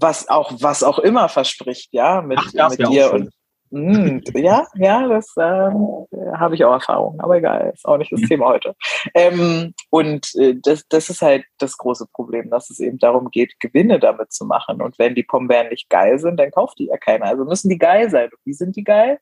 was 0.00 0.28
auch, 0.28 0.52
was 0.60 0.82
auch 0.82 0.98
immer 0.98 1.28
verspricht, 1.28 1.92
ja, 1.92 2.22
mit, 2.22 2.38
Ach, 2.58 2.70
mit 2.70 2.88
dir. 2.88 3.12
Und, 3.12 3.30
mh, 3.70 3.98
hm, 3.98 4.22
ja, 4.34 4.66
ja, 4.74 5.08
das 5.08 5.32
ähm, 5.38 6.06
habe 6.34 6.54
ich 6.54 6.64
auch 6.64 6.72
Erfahrung, 6.72 7.20
aber 7.20 7.36
egal, 7.36 7.70
ist 7.74 7.86
auch 7.86 7.96
nicht 7.96 8.12
das 8.12 8.20
Thema 8.22 8.46
heute. 8.46 8.74
Ähm, 9.14 9.74
und 9.90 10.34
äh, 10.36 10.54
das, 10.60 10.86
das 10.88 11.10
ist 11.10 11.22
halt 11.22 11.44
das 11.58 11.76
große 11.76 12.06
Problem, 12.12 12.50
dass 12.50 12.70
es 12.70 12.80
eben 12.80 12.98
darum 12.98 13.30
geht, 13.30 13.58
Gewinne 13.60 13.98
damit 13.98 14.32
zu 14.32 14.44
machen. 14.44 14.82
Und 14.82 14.98
wenn 14.98 15.14
die 15.14 15.24
Pombeeren 15.24 15.68
nicht 15.68 15.88
geil 15.88 16.18
sind, 16.18 16.38
dann 16.38 16.50
kauft 16.50 16.78
die 16.78 16.86
ja 16.86 16.96
keiner. 16.96 17.26
Also 17.26 17.44
müssen 17.44 17.68
die 17.68 17.78
geil 17.78 18.10
sein. 18.10 18.26
Und 18.26 18.40
wie 18.44 18.54
sind 18.54 18.76
die 18.76 18.84
geil? 18.84 19.18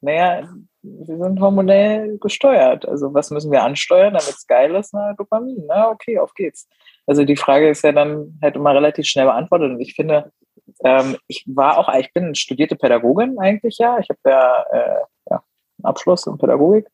Naja, 0.00 0.48
sie 0.84 1.16
sind 1.16 1.40
hormonell 1.40 2.18
gesteuert. 2.18 2.86
Also 2.86 3.14
was 3.14 3.30
müssen 3.30 3.50
wir 3.50 3.62
ansteuern, 3.62 4.14
damit 4.14 4.28
es 4.28 4.46
geil 4.46 4.74
ist? 4.74 4.92
Na, 4.92 5.14
Dopamin. 5.14 5.64
Na, 5.66 5.90
okay, 5.90 6.18
auf 6.18 6.34
geht's. 6.34 6.68
Also 7.06 7.24
die 7.24 7.36
Frage 7.36 7.68
ist 7.68 7.82
ja 7.82 7.92
dann 7.92 8.38
halt 8.42 8.56
immer 8.56 8.74
relativ 8.74 9.06
schnell 9.06 9.26
beantwortet. 9.26 9.72
Und 9.72 9.80
ich 9.80 9.94
finde, 9.94 10.32
ähm, 10.84 11.16
ich 11.26 11.44
war 11.46 11.78
auch, 11.78 11.92
ich 11.94 12.12
bin 12.12 12.34
studierte 12.34 12.76
Pädagogin 12.76 13.38
eigentlich 13.38 13.78
ja. 13.78 13.98
Ich 13.98 14.08
habe 14.10 14.20
ja, 14.26 14.62
äh, 14.72 15.04
ja 15.30 15.42
einen 15.78 15.84
Abschluss 15.84 16.26
in 16.26 16.38
Pädagogik 16.38 16.86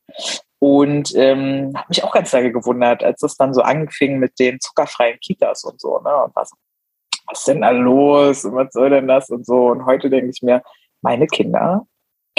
und 0.60 1.14
ähm, 1.16 1.72
habe 1.74 1.86
mich 1.88 2.04
auch 2.04 2.12
ganz 2.12 2.32
lange 2.32 2.52
gewundert, 2.52 3.02
als 3.02 3.22
es 3.22 3.36
dann 3.36 3.54
so 3.54 3.62
anfing 3.62 4.18
mit 4.18 4.38
den 4.38 4.60
zuckerfreien 4.60 5.18
Kitas 5.20 5.64
und 5.64 5.80
so. 5.80 5.98
Ne? 6.00 6.14
Und 6.24 6.36
was, 6.36 6.52
was 7.26 7.40
ist 7.40 7.48
denn 7.48 7.62
da 7.62 7.70
los? 7.70 8.44
Und 8.44 8.54
was 8.54 8.72
soll 8.72 8.90
denn 8.90 9.08
das? 9.08 9.30
Und 9.30 9.44
so. 9.44 9.68
Und 9.68 9.86
heute 9.86 10.10
denke 10.10 10.30
ich 10.30 10.42
mir, 10.42 10.62
meine 11.02 11.26
Kinder 11.26 11.86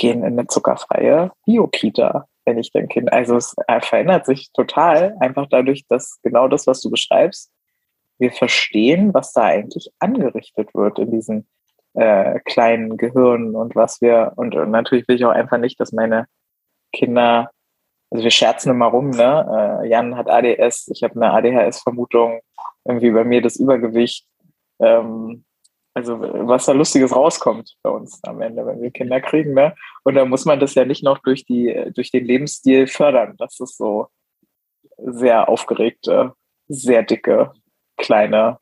gehen 0.01 0.19
in 0.19 0.39
eine 0.39 0.47
zuckerfreie 0.47 1.31
Bio-Kita 1.45 2.27
wenn 2.45 2.57
ich 2.57 2.71
denke, 2.71 3.03
also 3.11 3.35
es 3.37 3.55
verändert 3.81 4.25
sich 4.25 4.51
total, 4.51 5.15
einfach 5.19 5.47
dadurch, 5.49 5.85
dass 5.87 6.19
genau 6.23 6.47
das, 6.47 6.67
was 6.67 6.81
du 6.81 6.89
beschreibst, 6.89 7.51
wir 8.19 8.31
verstehen, 8.31 9.13
was 9.13 9.33
da 9.33 9.43
eigentlich 9.43 9.91
angerichtet 9.99 10.73
wird 10.73 10.99
in 10.99 11.11
diesen 11.11 11.47
äh, 11.93 12.39
kleinen 12.41 12.97
Gehirnen 12.97 13.55
und 13.55 13.75
was 13.75 14.01
wir, 14.01 14.33
und, 14.35 14.55
und, 14.55 14.71
natürlich 14.71 15.07
will 15.07 15.15
ich 15.15 15.25
auch 15.25 15.31
einfach 15.31 15.57
nicht, 15.57 15.79
dass 15.79 15.91
meine 15.91 16.27
Kinder, 16.93 17.51
also 18.11 18.23
wir 18.23 18.31
scherzen 18.31 18.71
immer 18.71 18.87
rum, 18.87 19.09
ne? 19.09 19.81
Äh, 19.83 19.89
Jan 19.89 20.15
hat 20.15 20.29
ADS, 20.29 20.89
ich 20.89 21.03
habe 21.03 21.15
eine 21.15 21.31
ADHS-Vermutung, 21.31 22.41
irgendwie 22.85 23.11
bei 23.11 23.23
mir 23.23 23.41
das 23.41 23.55
Übergewicht. 23.55 24.27
Ähm, 24.79 25.45
also 25.93 26.19
was 26.19 26.65
da 26.65 26.71
Lustiges 26.71 27.15
rauskommt 27.15 27.75
bei 27.83 27.89
uns 27.89 28.23
am 28.23 28.41
Ende, 28.41 28.65
wenn 28.65 28.81
wir 28.81 28.91
Kinder 28.91 29.19
kriegen, 29.19 29.53
ne? 29.53 29.75
Und 30.03 30.15
da 30.15 30.25
muss 30.25 30.45
man 30.45 30.59
das 30.59 30.75
ja 30.75 30.85
nicht 30.85 31.03
noch 31.03 31.17
durch 31.19 31.45
die, 31.45 31.91
durch 31.93 32.11
den 32.11 32.25
Lebensstil 32.25 32.87
fördern. 32.87 33.35
Das 33.37 33.59
ist 33.59 33.77
so 33.77 34.07
sehr 34.97 35.49
aufgeregte, 35.49 36.33
sehr 36.67 37.03
dicke 37.03 37.51
kleine 37.97 38.59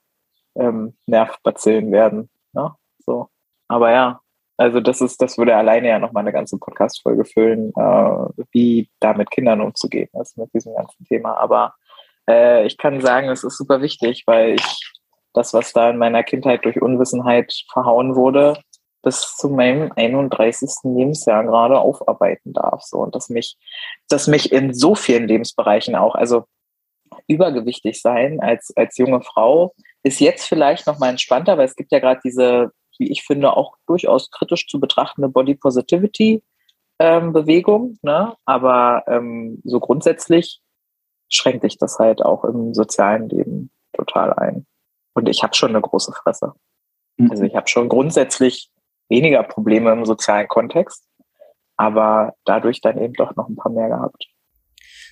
ähm, 0.56 0.98
Nervbazillen 1.06 1.92
werden. 1.92 2.30
Ne? 2.54 2.74
So. 3.06 3.30
Aber 3.68 3.92
ja, 3.92 4.20
also 4.58 4.80
das 4.80 5.02
ist, 5.02 5.22
das 5.22 5.38
würde 5.38 5.56
alleine 5.56 5.88
ja 5.88 6.00
nochmal 6.00 6.22
eine 6.22 6.34
ganze 6.34 6.58
Podcast-Folge 6.58 7.26
füllen, 7.26 7.72
äh, 7.76 8.44
wie 8.52 8.90
da 9.00 9.14
mit 9.14 9.32
Kindern 9.32 9.62
umzugehen 9.62 10.10
ist 10.20 10.38
mit 10.38 10.54
diesem 10.54 10.74
ganzen 10.74 11.06
Thema. 11.06 11.38
Aber 11.38 11.76
äh, 12.28 12.66
ich 12.66 12.78
kann 12.78 13.02
sagen, 13.02 13.30
es 13.30 13.44
ist 13.44 13.58
super 13.58 13.82
wichtig, 13.82 14.24
weil 14.26 14.56
ich 14.56 14.99
das, 15.40 15.54
was 15.54 15.74
da 15.74 15.90
in 15.90 15.98
meiner 15.98 16.24
Kindheit 16.24 16.66
durch 16.66 16.82
Unwissenheit 16.82 17.54
verhauen 17.72 18.16
wurde, 18.16 18.60
bis 19.02 19.36
zu 19.38 19.50
meinem 19.50 19.92
31. 19.96 20.70
Lebensjahr 20.84 21.46
gerade 21.46 21.80
aufarbeiten 21.80 22.54
darf. 22.54 22.84
So, 22.84 22.98
und 22.98 23.16
dass 23.16 23.30
mich, 23.30 23.58
dass 24.10 24.28
mich 24.28 24.52
in 24.52 24.74
so 24.74 24.96
vielen 24.96 25.28
Lebensbereichen 25.28 25.96
auch, 25.96 26.16
also 26.16 26.44
übergewichtig 27.28 28.02
sein 28.02 28.40
als, 28.42 28.74
als 28.76 28.98
junge 28.98 29.22
Frau 29.22 29.74
ist 30.04 30.20
jetzt 30.20 30.46
vielleicht 30.46 30.88
noch 30.88 31.00
mal 31.00 31.10
entspannter, 31.10 31.58
weil 31.58 31.66
es 31.66 31.76
gibt 31.76 31.92
ja 31.92 32.00
gerade 32.00 32.22
diese, 32.24 32.72
wie 32.98 33.12
ich 33.12 33.24
finde, 33.24 33.56
auch 33.56 33.76
durchaus 33.88 34.32
kritisch 34.32 34.68
zu 34.68 34.80
betrachtende 34.80 35.30
Body 35.30 35.56
Positivity 35.56 36.44
ähm, 37.00 37.32
Bewegung. 37.32 37.98
Ne? 38.02 38.36
Aber 38.46 39.04
ähm, 39.08 39.62
so 39.64 39.80
grundsätzlich 39.80 40.62
schränkt 41.30 41.64
dich 41.64 41.78
das 41.78 42.00
halt 42.00 42.24
auch 42.24 42.44
im 42.44 42.74
sozialen 42.74 43.30
Leben 43.30 43.72
total 43.94 44.34
ein. 44.34 44.66
Und 45.14 45.28
ich 45.28 45.44
habe 45.44 45.56
schon 45.56 45.70
eine 45.70 45.82
große 45.82 46.12
Fresse. 46.12 46.54
Mhm. 47.18 47.32
Also 47.32 47.44
ich 47.44 47.56
habe 47.56 47.68
schon 47.68 47.90
grundsätzlich 47.90 48.70
weniger 49.10 49.44
Probleme 49.44 49.92
im 49.92 50.06
sozialen 50.06 50.48
Kontext, 50.48 51.04
aber 51.78 52.34
dadurch 52.46 52.82
dann 52.82 53.02
eben 53.02 53.14
doch 53.14 53.36
noch 53.36 53.50
ein 53.50 53.56
paar 53.56 53.72
mehr 53.72 53.90
gehabt. 53.90 54.26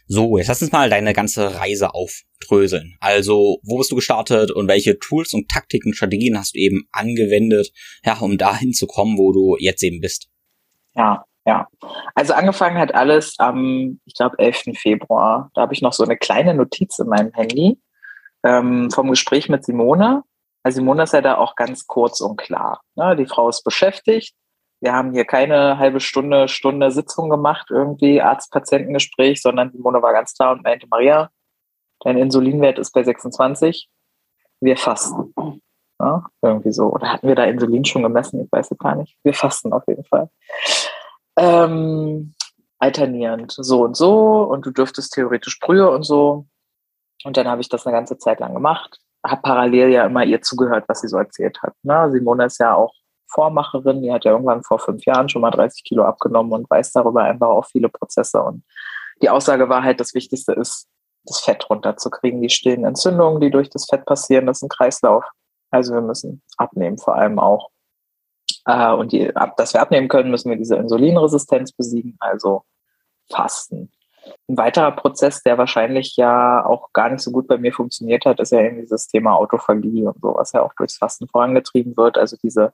So, 0.10 0.38
jetzt 0.38 0.48
lass 0.48 0.62
uns 0.62 0.72
mal 0.72 0.90
deine 0.90 1.12
ganze 1.14 1.60
Reise 1.60 1.94
aufdröseln. 1.94 2.96
Also, 3.02 3.60
wo 3.64 3.78
bist 3.78 3.92
du 3.92 3.96
gestartet 3.96 4.52
und 4.52 4.70
welche 4.70 5.00
Tools 5.00 5.34
und 5.34 5.50
Taktiken, 5.50 5.94
Strategien 5.94 6.38
hast 6.38 6.56
du 6.56 6.60
eben 6.60 6.88
angewendet, 6.94 7.74
ja, 8.06 8.18
um 8.20 8.38
dahin 8.38 8.72
zu 8.72 8.88
kommen, 8.88 9.18
wo 9.18 9.34
du 9.34 9.58
jetzt 9.60 9.84
eben 9.84 10.00
bist? 10.00 10.30
Ja, 10.96 11.26
ja. 11.46 11.68
Also 12.16 12.34
angefangen 12.34 12.78
hat 12.78 12.96
alles 12.96 13.36
am, 13.38 14.00
ich 14.06 14.14
glaube, 14.14 14.40
11. 14.40 14.78
Februar. 14.78 15.52
Da 15.54 15.62
habe 15.62 15.74
ich 15.74 15.82
noch 15.82 15.94
so 15.94 16.04
eine 16.04 16.16
kleine 16.16 16.54
Notiz 16.54 17.00
in 17.00 17.08
meinem 17.08 17.34
Handy 17.34 17.78
ähm, 18.44 18.90
vom 18.92 19.10
Gespräch 19.10 19.50
mit 19.50 19.66
Simone. 19.66 20.24
Also 20.64 20.78
Simone 20.78 21.04
ist 21.04 21.14
ja 21.14 21.22
da 21.22 21.38
auch 21.38 21.56
ganz 21.56 21.88
kurz 21.88 22.22
und 22.22 22.38
klar. 22.38 22.82
Ne? 22.96 23.16
Die 23.16 23.26
Frau 23.26 23.50
ist 23.50 23.64
beschäftigt, 23.64 24.36
wir 24.80 24.94
haben 24.94 25.12
hier 25.12 25.26
keine 25.26 25.80
halbe 25.80 26.00
Stunde, 26.00 26.48
Stunde 26.48 26.92
Sitzung 26.92 27.30
gemacht, 27.30 27.68
irgendwie 27.72 28.22
Arzt-Patientengespräch, 28.22 29.42
sondern 29.42 29.72
Simone 29.72 30.02
war 30.02 30.14
ganz 30.14 30.34
klar 30.34 30.52
und 30.52 30.64
meinte, 30.64 30.88
Maria, 30.88 31.30
dein 32.02 32.18
Insulinwert 32.18 32.78
ist 32.78 32.92
bei 32.92 33.04
26, 33.04 33.90
wir 34.62 34.78
fasten. 34.78 35.34
Ja, 36.00 36.26
irgendwie 36.44 36.72
so. 36.72 36.94
Oder 36.94 37.12
hatten 37.12 37.28
wir 37.28 37.34
da 37.34 37.46
Insulin 37.46 37.84
schon 37.84 38.04
gemessen? 38.04 38.44
Ich 38.44 38.52
weiß 38.52 38.70
es 38.70 38.78
gar 38.78 38.96
nicht. 38.96 39.18
Wir 39.24 39.34
fasten 39.34 39.74
auf 39.74 39.84
jeden 39.88 40.04
Fall. 40.06 40.30
Ähm, 41.38 42.36
alternierend, 42.78 43.52
so 43.52 43.84
und 43.84 43.98
so. 43.98 44.44
Und 44.44 44.66
du 44.66 44.72
dürftest 44.72 45.14
theoretisch 45.14 45.60
Brühe 45.60 45.90
und 45.90 46.04
so. 46.04 46.46
Und 47.24 47.38
dann 47.38 47.48
habe 47.48 47.62
ich 47.62 47.70
das 47.70 47.86
eine 47.86 47.96
ganze 47.96 48.18
Zeit 48.18 48.40
lang 48.40 48.54
gemacht. 48.54 49.00
Habe 49.26 49.42
parallel 49.42 49.90
ja 49.90 50.06
immer 50.06 50.24
ihr 50.24 50.42
zugehört, 50.42 50.86
was 50.88 51.02
sie 51.02 51.08
so 51.08 51.18
erzählt 51.18 51.62
hat. 51.62 51.74
Ne? 51.84 52.10
Simone 52.12 52.46
ist 52.46 52.60
ja 52.60 52.76
auch 52.76 52.94
Vormacherin, 53.30 54.02
die 54.02 54.12
hat 54.12 54.24
ja 54.26 54.32
irgendwann 54.32 54.64
vor 54.64 54.80
fünf 54.80 55.06
Jahren 55.06 55.28
schon 55.28 55.42
mal 55.42 55.52
30 55.52 55.84
Kilo 55.84 56.04
abgenommen 56.04 56.54
und 56.54 56.70
weiß 56.70 56.94
darüber 56.94 57.24
einfach 57.24 57.50
auch 57.50 57.66
viele 57.66 57.90
Prozesse. 57.90 58.42
Und 58.42 58.64
die 59.22 59.30
Aussage 59.30 59.68
war 59.68 59.84
halt, 59.84 60.00
das 60.00 60.14
Wichtigste 60.14 60.54
ist, 60.54 60.88
das 61.26 61.42
Fett 61.42 61.70
runterzukriegen, 61.70 62.42
die 62.42 62.50
stillen 62.50 62.86
Entzündungen, 62.86 63.42
die 63.42 63.52
durch 63.52 63.70
das 63.70 63.86
Fett 63.86 64.06
passieren, 64.06 64.46
das 64.46 64.60
ist 64.60 64.64
ein 64.64 64.70
Kreislauf. 64.70 65.26
Also 65.72 65.94
wir 65.94 66.02
müssen 66.02 66.42
abnehmen, 66.58 66.98
vor 66.98 67.16
allem 67.16 67.38
auch. 67.40 67.70
Äh, 68.66 68.94
und 68.94 69.12
die, 69.12 69.32
dass 69.58 69.74
wir 69.74 69.82
abnehmen 69.82 70.08
können, 70.08 70.32
müssen 70.32 70.50
wir 70.50 70.58
diese 70.58 70.78
Insulinresistenz 70.78 71.74
besiegen, 71.74 72.16
also 72.20 72.64
fasten. 73.30 73.92
Ein 74.48 74.58
weiterer 74.58 74.92
Prozess, 74.92 75.44
der 75.44 75.58
wahrscheinlich 75.58 76.16
ja 76.16 76.66
auch 76.66 76.94
gar 76.94 77.10
nicht 77.10 77.22
so 77.22 77.32
gut 77.32 77.48
bei 77.48 77.58
mir 77.58 77.74
funktioniert 77.74 78.26
hat, 78.26 78.40
ist 78.40 78.52
ja 78.52 78.62
eben 78.62 78.80
dieses 78.80 79.08
Thema 79.08 79.36
Autophagie 79.36 80.06
und 80.06 80.20
so, 80.22 80.36
was 80.36 80.54
ja 80.54 80.62
auch 80.62 80.74
durchs 80.76 80.98
Fasten 80.98 81.28
vorangetrieben 81.28 81.98
wird. 81.98 82.18
Also 82.18 82.38
diese 82.42 82.74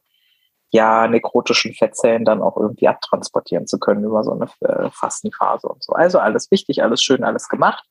ja 0.71 1.07
nekrotischen 1.07 1.73
Fettzellen 1.73 2.25
dann 2.25 2.41
auch 2.41 2.57
irgendwie 2.57 2.87
abtransportieren 2.87 3.67
zu 3.67 3.79
können 3.79 4.03
über 4.03 4.23
so 4.23 4.31
eine 4.31 4.47
äh, 4.61 4.89
Fastenphase 4.89 5.67
und 5.67 5.83
so. 5.83 5.93
Also 5.93 6.19
alles 6.19 6.49
wichtig, 6.51 6.83
alles 6.83 7.01
schön, 7.01 7.23
alles 7.23 7.47
gemacht. 7.47 7.85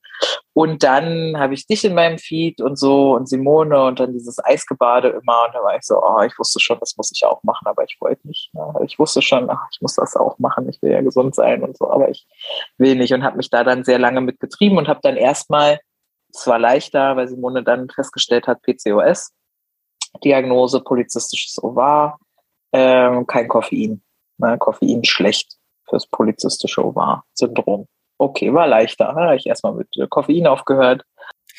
Und 0.53 0.83
dann 0.83 1.37
habe 1.37 1.55
ich 1.55 1.65
dich 1.65 1.83
in 1.83 1.95
meinem 1.95 2.19
Feed 2.19 2.61
und 2.61 2.77
so 2.77 3.15
und 3.15 3.27
Simone 3.27 3.85
und 3.85 3.99
dann 3.99 4.13
dieses 4.13 4.43
Eisgebade 4.43 5.09
immer. 5.09 5.45
Und 5.45 5.55
da 5.55 5.63
war 5.63 5.75
ich 5.75 5.83
so, 5.83 5.95
oh, 6.01 6.21
ich 6.21 6.37
wusste 6.37 6.59
schon, 6.59 6.79
das 6.79 6.95
muss 6.95 7.11
ich 7.13 7.25
auch 7.25 7.41
machen, 7.43 7.65
aber 7.67 7.83
ich 7.83 7.97
wollte 7.99 8.27
nicht. 8.27 8.53
Ne? 8.53 8.73
Ich 8.85 8.99
wusste 8.99 9.21
schon, 9.21 9.49
ach, 9.49 9.67
ich 9.71 9.81
muss 9.81 9.95
das 9.95 10.15
auch 10.15 10.37
machen, 10.37 10.69
ich 10.69 10.81
will 10.81 10.91
ja 10.91 11.01
gesund 11.01 11.33
sein 11.33 11.63
und 11.63 11.77
so, 11.77 11.89
aber 11.89 12.09
ich 12.09 12.27
will 12.77 12.95
nicht 12.95 13.13
und 13.13 13.23
habe 13.23 13.37
mich 13.37 13.49
da 13.49 13.63
dann 13.63 13.83
sehr 13.83 13.99
lange 13.99 14.21
mitgetrieben 14.21 14.77
und 14.77 14.87
habe 14.87 14.99
dann 15.01 15.17
erstmal, 15.17 15.79
es 16.31 16.45
war 16.45 16.59
leichter, 16.59 17.15
weil 17.15 17.27
Simone 17.27 17.63
dann 17.63 17.89
festgestellt 17.89 18.47
hat, 18.47 18.61
PCOS, 18.61 19.31
Diagnose, 20.23 20.81
polizistisches 20.81 21.61
Ovar, 21.63 22.19
ähm, 22.73 23.25
kein 23.25 23.47
Koffein. 23.47 24.03
Ne? 24.37 24.57
Koffein 24.59 25.03
schlecht 25.03 25.57
fürs 25.89 26.07
polizistische 26.07 26.83
Ovar-Syndrom. 26.85 27.87
Okay, 28.23 28.53
war 28.53 28.67
leichter. 28.67 29.11
Ne? 29.13 29.35
Ich 29.35 29.45
erstmal 29.45 29.73
mit 29.73 29.89
Koffein 30.09 30.47
aufgehört. 30.47 31.03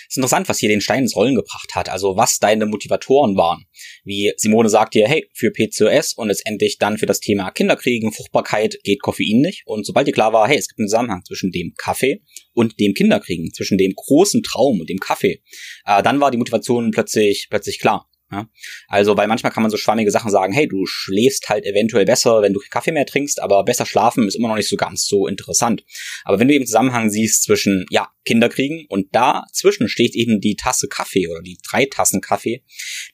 Es 0.08 0.14
ist 0.14 0.16
interessant, 0.16 0.48
was 0.48 0.58
hier 0.58 0.70
den 0.70 0.80
Stein 0.80 1.02
ins 1.02 1.14
Rollen 1.14 1.34
gebracht 1.34 1.74
hat, 1.74 1.88
also 1.90 2.16
was 2.16 2.38
deine 2.38 2.66
Motivatoren 2.66 3.36
waren. 3.36 3.66
Wie 4.04 4.32
Simone 4.36 4.68
sagt 4.68 4.94
dir, 4.94 5.06
hey, 5.06 5.28
für 5.34 5.50
PCOS 5.50 6.14
und 6.14 6.28
letztendlich 6.28 6.78
dann 6.78 6.96
für 6.96 7.06
das 7.06 7.20
Thema 7.20 7.50
Kinderkriegen, 7.50 8.12
Fruchtbarkeit 8.12 8.78
geht 8.82 9.02
Koffein 9.02 9.40
nicht. 9.40 9.62
Und 9.66 9.84
sobald 9.84 10.06
dir 10.06 10.12
klar 10.12 10.32
war, 10.32 10.48
hey, 10.48 10.56
es 10.56 10.68
gibt 10.68 10.78
einen 10.78 10.88
Zusammenhang 10.88 11.22
zwischen 11.26 11.52
dem 11.52 11.74
Kaffee 11.76 12.22
und 12.54 12.80
dem 12.80 12.94
Kinderkriegen, 12.94 13.52
zwischen 13.52 13.76
dem 13.76 13.92
großen 13.94 14.42
Traum 14.42 14.80
und 14.80 14.88
dem 14.88 14.98
Kaffee, 14.98 15.42
äh, 15.84 16.02
dann 16.02 16.20
war 16.20 16.30
die 16.30 16.38
Motivation 16.38 16.90
plötzlich, 16.90 17.48
plötzlich 17.50 17.78
klar. 17.78 18.08
Ja? 18.30 18.46
Also, 18.88 19.16
weil 19.16 19.28
manchmal 19.28 19.52
kann 19.52 19.62
man 19.62 19.70
so 19.70 19.76
schwammige 19.76 20.10
Sachen 20.10 20.30
sagen, 20.30 20.52
hey, 20.52 20.66
du 20.66 20.86
schläfst 20.86 21.48
halt 21.48 21.64
eventuell 21.64 22.04
besser, 22.04 22.42
wenn 22.42 22.52
du 22.52 22.60
Kaffee 22.70 22.92
mehr 22.92 23.06
trinkst, 23.06 23.40
aber 23.40 23.64
besser 23.64 23.86
schlafen 23.86 24.26
ist 24.26 24.34
immer 24.34 24.48
noch 24.48 24.56
nicht 24.56 24.68
so 24.68 24.76
ganz 24.76 25.06
so 25.06 25.26
interessant. 25.26 25.84
Aber 26.24 26.38
wenn 26.38 26.48
du 26.48 26.54
eben 26.54 26.66
Zusammenhang 26.66 27.10
siehst 27.10 27.44
zwischen, 27.44 27.86
ja, 27.90 28.08
Kinderkriegen 28.24 28.86
und 28.88 29.14
dazwischen 29.14 29.88
steht 29.88 30.14
eben 30.14 30.40
die 30.40 30.56
Tasse 30.56 30.88
Kaffee 30.88 31.28
oder 31.28 31.42
die 31.42 31.58
drei 31.68 31.86
Tassen 31.86 32.20
Kaffee, 32.20 32.64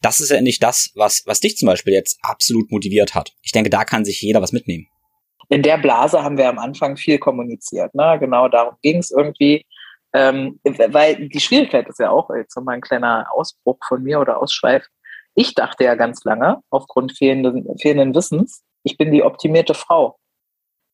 das 0.00 0.20
ist 0.20 0.30
ja 0.30 0.36
endlich 0.36 0.60
das, 0.60 0.92
was, 0.94 1.22
was 1.26 1.40
dich 1.40 1.56
zum 1.56 1.66
Beispiel 1.66 1.92
jetzt 1.92 2.18
absolut 2.22 2.70
motiviert 2.70 3.14
hat. 3.14 3.32
Ich 3.42 3.52
denke, 3.52 3.70
da 3.70 3.84
kann 3.84 4.04
sich 4.04 4.22
jeder 4.22 4.40
was 4.40 4.52
mitnehmen. 4.52 4.86
In 5.48 5.62
der 5.62 5.78
Blase 5.78 6.22
haben 6.22 6.38
wir 6.38 6.48
am 6.48 6.60
Anfang 6.60 6.96
viel 6.96 7.18
kommuniziert. 7.18 7.92
Ne? 7.94 8.18
Genau 8.20 8.48
darum 8.48 8.76
ging 8.82 8.98
es 8.98 9.10
irgendwie. 9.10 9.66
Ähm, 10.12 10.60
weil 10.64 11.28
die 11.28 11.40
Schwierigkeit 11.40 11.88
ist 11.88 12.00
ja 12.00 12.10
auch, 12.10 12.30
jetzt 12.36 12.56
nochmal 12.56 12.76
ein 12.76 12.80
kleiner 12.80 13.26
Ausbruch 13.32 13.78
von 13.86 14.02
mir 14.02 14.20
oder 14.20 14.40
Ausschweif, 14.40 14.84
ich 15.40 15.54
dachte 15.54 15.84
ja 15.84 15.94
ganz 15.94 16.22
lange, 16.24 16.58
aufgrund 16.68 17.16
fehlenden, 17.16 17.66
fehlenden 17.78 18.14
Wissens, 18.14 18.62
ich 18.82 18.98
bin 18.98 19.10
die 19.10 19.22
optimierte 19.22 19.72
Frau. 19.72 20.18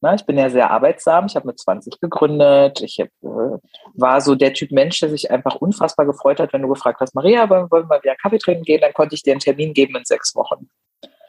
Na, 0.01 0.15
ich 0.15 0.25
bin 0.25 0.39
ja 0.39 0.51
sehr 0.51 0.71
arbeitsam, 0.71 1.27
ich 1.27 1.35
habe 1.35 1.49
mit 1.49 1.59
20 1.59 2.01
gegründet, 2.01 2.81
ich 2.81 3.01
hab, 3.01 3.09
äh, 3.23 3.59
war 3.95 4.21
so 4.21 4.37
der 4.37 4.53
Typ 4.53 4.71
Mensch, 4.71 5.01
der 5.01 5.11
sich 5.11 5.31
einfach 5.33 5.57
unfassbar 5.57 6.07
gefreut 6.07 6.39
hat, 6.39 6.53
wenn 6.53 6.63
du 6.63 6.69
gefragt 6.69 7.01
hast, 7.01 7.15
Maria, 7.15 7.49
wollen, 7.51 7.71
wir 7.71 8.03
wieder 8.03 8.15
Kaffee 8.15 8.39
trinken 8.39 8.63
gehen, 8.63 8.83
dann 8.83 8.93
konnte 8.93 9.17
ich 9.17 9.23
dir 9.23 9.33
einen 9.33 9.41
Termin 9.41 9.75
geben 9.75 9.97
in 9.97 10.05
sechs 10.05 10.37
Wochen. 10.37 10.69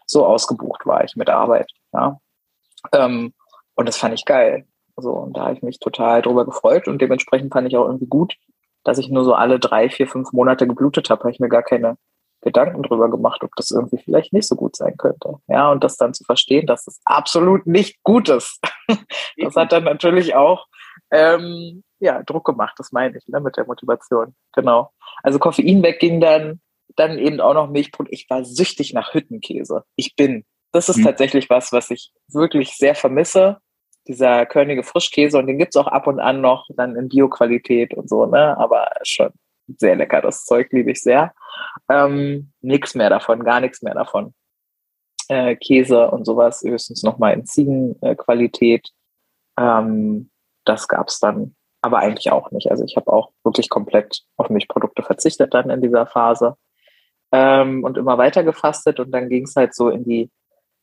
So 0.05 0.26
ausgebucht 0.26 0.86
war 0.86 1.03
ich 1.03 1.15
mit 1.15 1.30
Arbeit. 1.30 1.72
Ja. 1.93 2.20
Ähm, 2.93 3.34
und 3.76 3.88
das 3.88 3.97
fand 3.97 4.13
ich 4.13 4.26
geil. 4.26 4.68
Also, 4.95 5.11
und 5.11 5.38
da 5.38 5.45
habe 5.45 5.53
ich 5.53 5.63
mich 5.63 5.80
total 5.80 6.22
drüber 6.22 6.45
gefreut 6.45 6.88
und 6.88 7.01
dementsprechend 7.01 7.53
fand 7.53 7.68
ich 7.68 7.78
auch 7.78 7.86
irgendwie 7.86 8.07
gut, 8.07 8.36
dass 8.84 8.99
ich 8.99 9.09
nur 9.09 9.24
so 9.24 9.34
alle 9.34 9.59
drei, 9.59 9.89
vier, 9.89 10.07
fünf 10.07 10.34
Monate 10.34 10.68
geblutet 10.68 11.09
habe, 11.09 11.22
habe 11.22 11.32
ich 11.32 11.39
mir 11.39 11.49
gar 11.49 11.63
keine 11.63 11.97
Gedanken 12.48 12.82
drüber 12.82 13.10
gemacht, 13.12 13.43
ob 13.43 13.54
das 13.58 13.72
irgendwie 13.72 13.98
vielleicht 13.98 14.32
nicht 14.32 14.48
so 14.48 14.56
gut 14.56 14.78
sein 14.78 14.95
könnte. 14.95 15.36
Ja, 15.48 15.70
und 15.70 15.84
das 15.84 15.98
dann 15.98 16.14
zu 16.14 16.24
verstehen, 16.24 16.66
dass 16.66 16.88
es 16.88 17.02
absolut 17.04 17.68
nicht 17.68 18.02
gut 18.04 18.30
ist. 18.30 18.62
das 19.38 19.56
hat 19.56 19.74
dann 19.74 19.84
natürlich 19.84 20.34
auch 20.34 20.66
ähm, 21.12 21.84
ja, 22.00 22.24
Druck 22.24 22.45
gemacht, 22.45 22.76
das 22.78 22.93
meine 22.93 23.18
ich, 23.18 23.28
ne, 23.28 23.41
mit 23.41 23.58
der 23.58 23.66
Motivation. 23.66 24.34
Genau. 24.54 24.91
Also 25.24 25.39
Koffein 25.39 25.84
wegging 25.84 26.22
dann, 26.22 26.62
dann 26.95 27.18
eben 27.20 27.41
auch 27.41 27.54
noch 27.54 27.70
Milchbrot. 27.70 28.08
Ich 28.12 28.30
war 28.30 28.45
süchtig 28.45 28.93
nach 28.93 29.14
Hüttenkäse. 29.14 29.84
Ich 29.98 30.16
bin. 30.16 30.45
Das 30.72 30.88
ist 30.88 30.98
mhm. 30.98 31.04
tatsächlich 31.04 31.50
was, 31.50 31.74
was 31.74 31.91
ich 31.91 32.12
wirklich 32.30 32.78
sehr 32.78 32.95
vermisse. 32.95 33.58
Dieser 34.08 34.45
körnige 34.45 34.84
Frischkäse 34.84 35.38
und 35.38 35.48
den 35.48 35.58
gibt 35.58 35.76
es 35.76 35.82
auch 35.82 35.88
ab 35.88 36.08
und 36.08 36.22
an 36.22 36.39
noch 36.39 36.66
dann 36.78 36.95
in 36.95 37.10
Bioqualität 37.10 37.93
und 37.93 38.08
so, 38.08 38.26
ne? 38.26 38.58
Aber 38.58 38.89
schon 39.04 39.32
sehr 39.68 39.95
lecker, 39.95 40.22
das 40.22 40.45
Zeug 40.45 40.72
liebe 40.72 40.91
ich 40.91 41.01
sehr. 41.01 41.34
Ähm, 41.89 42.51
nichts 42.61 42.95
mehr 42.95 43.09
davon, 43.09 43.43
gar 43.43 43.59
nichts 43.59 43.82
mehr 43.82 43.93
davon. 43.93 44.34
Äh, 45.30 45.55
Käse 45.55 46.09
und 46.11 46.26
sowas, 46.26 46.61
höchstens 46.63 47.03
nochmal 47.03 47.34
in 47.34 47.45
Ziegenqualität. 47.45 48.89
Ähm, 49.59 50.30
das 50.65 50.88
gab 50.88 51.09
es 51.09 51.20
dann 51.20 51.55
aber 51.82 51.99
eigentlich 51.99 52.32
auch 52.32 52.51
nicht. 52.51 52.72
Also 52.72 52.84
ich 52.84 52.95
habe 52.95 53.11
auch 53.11 53.32
wirklich 53.43 53.70
komplett 53.70 54.24
auf 54.36 54.49
Milchprodukte 54.49 55.03
verzichtet 55.03 55.53
dann 55.53 55.70
in 55.70 55.82
dieser 55.82 56.07
Phase 56.07 56.55
ähm, 57.32 57.84
und 57.84 57.97
immer 57.97 58.18
weiter 58.18 58.43
gefastet 58.43 58.99
und 58.99 59.11
dann 59.11 59.30
ging 59.30 59.43
es 59.43 59.55
halt 59.55 59.76
so 59.76 59.89
in 59.89 60.03
die 60.03 60.32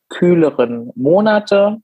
kühleren 0.09 0.91
Monate 0.95 1.79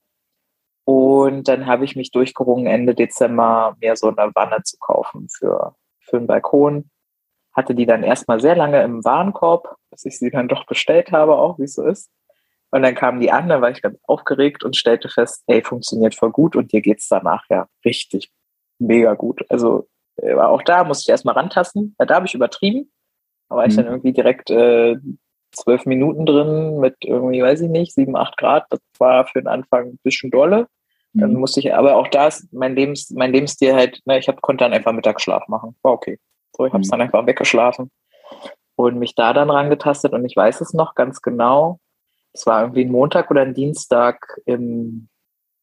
und 0.84 1.46
dann 1.48 1.66
habe 1.66 1.84
ich 1.84 1.96
mich 1.96 2.10
durchgerungen, 2.10 2.66
Ende 2.66 2.94
Dezember 2.94 3.76
mir 3.80 3.96
so 3.96 4.08
eine 4.08 4.32
Wanne 4.34 4.62
zu 4.64 4.76
kaufen 4.78 5.28
für, 5.28 5.74
für 6.00 6.16
einen 6.16 6.26
Balkon 6.26 6.90
hatte 7.52 7.74
die 7.74 7.86
dann 7.86 8.02
erstmal 8.02 8.40
sehr 8.40 8.56
lange 8.56 8.82
im 8.82 9.04
Warenkorb, 9.04 9.76
bis 9.90 10.04
ich 10.04 10.18
sie 10.18 10.30
dann 10.30 10.48
doch 10.48 10.66
bestellt 10.66 11.12
habe, 11.12 11.36
auch 11.36 11.58
wie 11.58 11.64
es 11.64 11.74
so 11.74 11.84
ist. 11.84 12.10
Und 12.70 12.82
dann 12.82 12.94
kamen 12.94 13.20
die 13.20 13.30
an, 13.30 13.48
da 13.48 13.60
war 13.60 13.70
ich 13.70 13.82
ganz 13.82 13.98
aufgeregt 14.04 14.64
und 14.64 14.76
stellte 14.76 15.10
fest, 15.10 15.42
ey, 15.46 15.62
funktioniert 15.62 16.14
voll 16.14 16.30
gut 16.30 16.56
und 16.56 16.72
dir 16.72 16.80
geht's 16.80 17.08
danach 17.08 17.44
ja 17.50 17.66
richtig 17.84 18.30
mega 18.78 19.12
gut. 19.14 19.44
Also 19.50 19.88
äh, 20.16 20.34
auch 20.34 20.62
da 20.62 20.84
musste 20.84 21.02
ich 21.02 21.08
erstmal 21.10 21.34
rantasten. 21.34 21.94
Da 21.98 22.14
habe 22.14 22.26
ich 22.26 22.34
übertrieben. 22.34 22.90
Da 23.50 23.56
war 23.56 23.66
ich 23.66 23.76
dann 23.76 23.84
mhm. 23.84 23.92
irgendwie 23.92 24.12
direkt 24.12 24.50
äh, 24.50 24.96
zwölf 25.52 25.84
Minuten 25.84 26.24
drin 26.24 26.78
mit 26.78 26.96
irgendwie, 27.02 27.42
weiß 27.42 27.60
ich 27.60 27.68
nicht, 27.68 27.94
sieben, 27.94 28.16
acht 28.16 28.38
Grad. 28.38 28.64
Das 28.70 28.80
war 28.98 29.26
für 29.26 29.40
den 29.40 29.48
Anfang 29.48 29.88
ein 29.88 29.98
bisschen 30.02 30.30
dolle. 30.30 30.66
Dann 31.12 31.34
mhm. 31.34 31.40
musste 31.40 31.60
ich, 31.60 31.74
aber 31.74 31.96
auch 31.96 32.08
da 32.08 32.28
ist 32.28 32.50
mein, 32.54 32.74
Lebens, 32.74 33.10
mein 33.10 33.32
Lebensstil 33.32 33.74
halt, 33.74 34.00
ne, 34.06 34.18
ich 34.18 34.28
hab, 34.28 34.40
konnte 34.40 34.64
dann 34.64 34.72
einfach 34.72 34.92
Mittagsschlaf 34.92 35.46
machen. 35.48 35.76
War 35.82 35.92
okay. 35.92 36.18
So, 36.54 36.66
ich 36.66 36.72
habe 36.72 36.82
es 36.82 36.88
mhm. 36.88 36.92
dann 36.92 37.00
einfach 37.02 37.26
weggeschlafen 37.26 37.90
und 38.76 38.98
mich 38.98 39.14
da 39.14 39.32
dann 39.32 39.50
rangetastet 39.50 40.12
und 40.12 40.24
ich 40.24 40.36
weiß 40.36 40.60
es 40.60 40.72
noch 40.72 40.94
ganz 40.94 41.22
genau. 41.22 41.78
Es 42.32 42.46
war 42.46 42.62
irgendwie 42.62 42.84
ein 42.84 42.90
Montag 42.90 43.30
oder 43.30 43.42
ein 43.42 43.54
Dienstag 43.54 44.38
im 44.46 45.08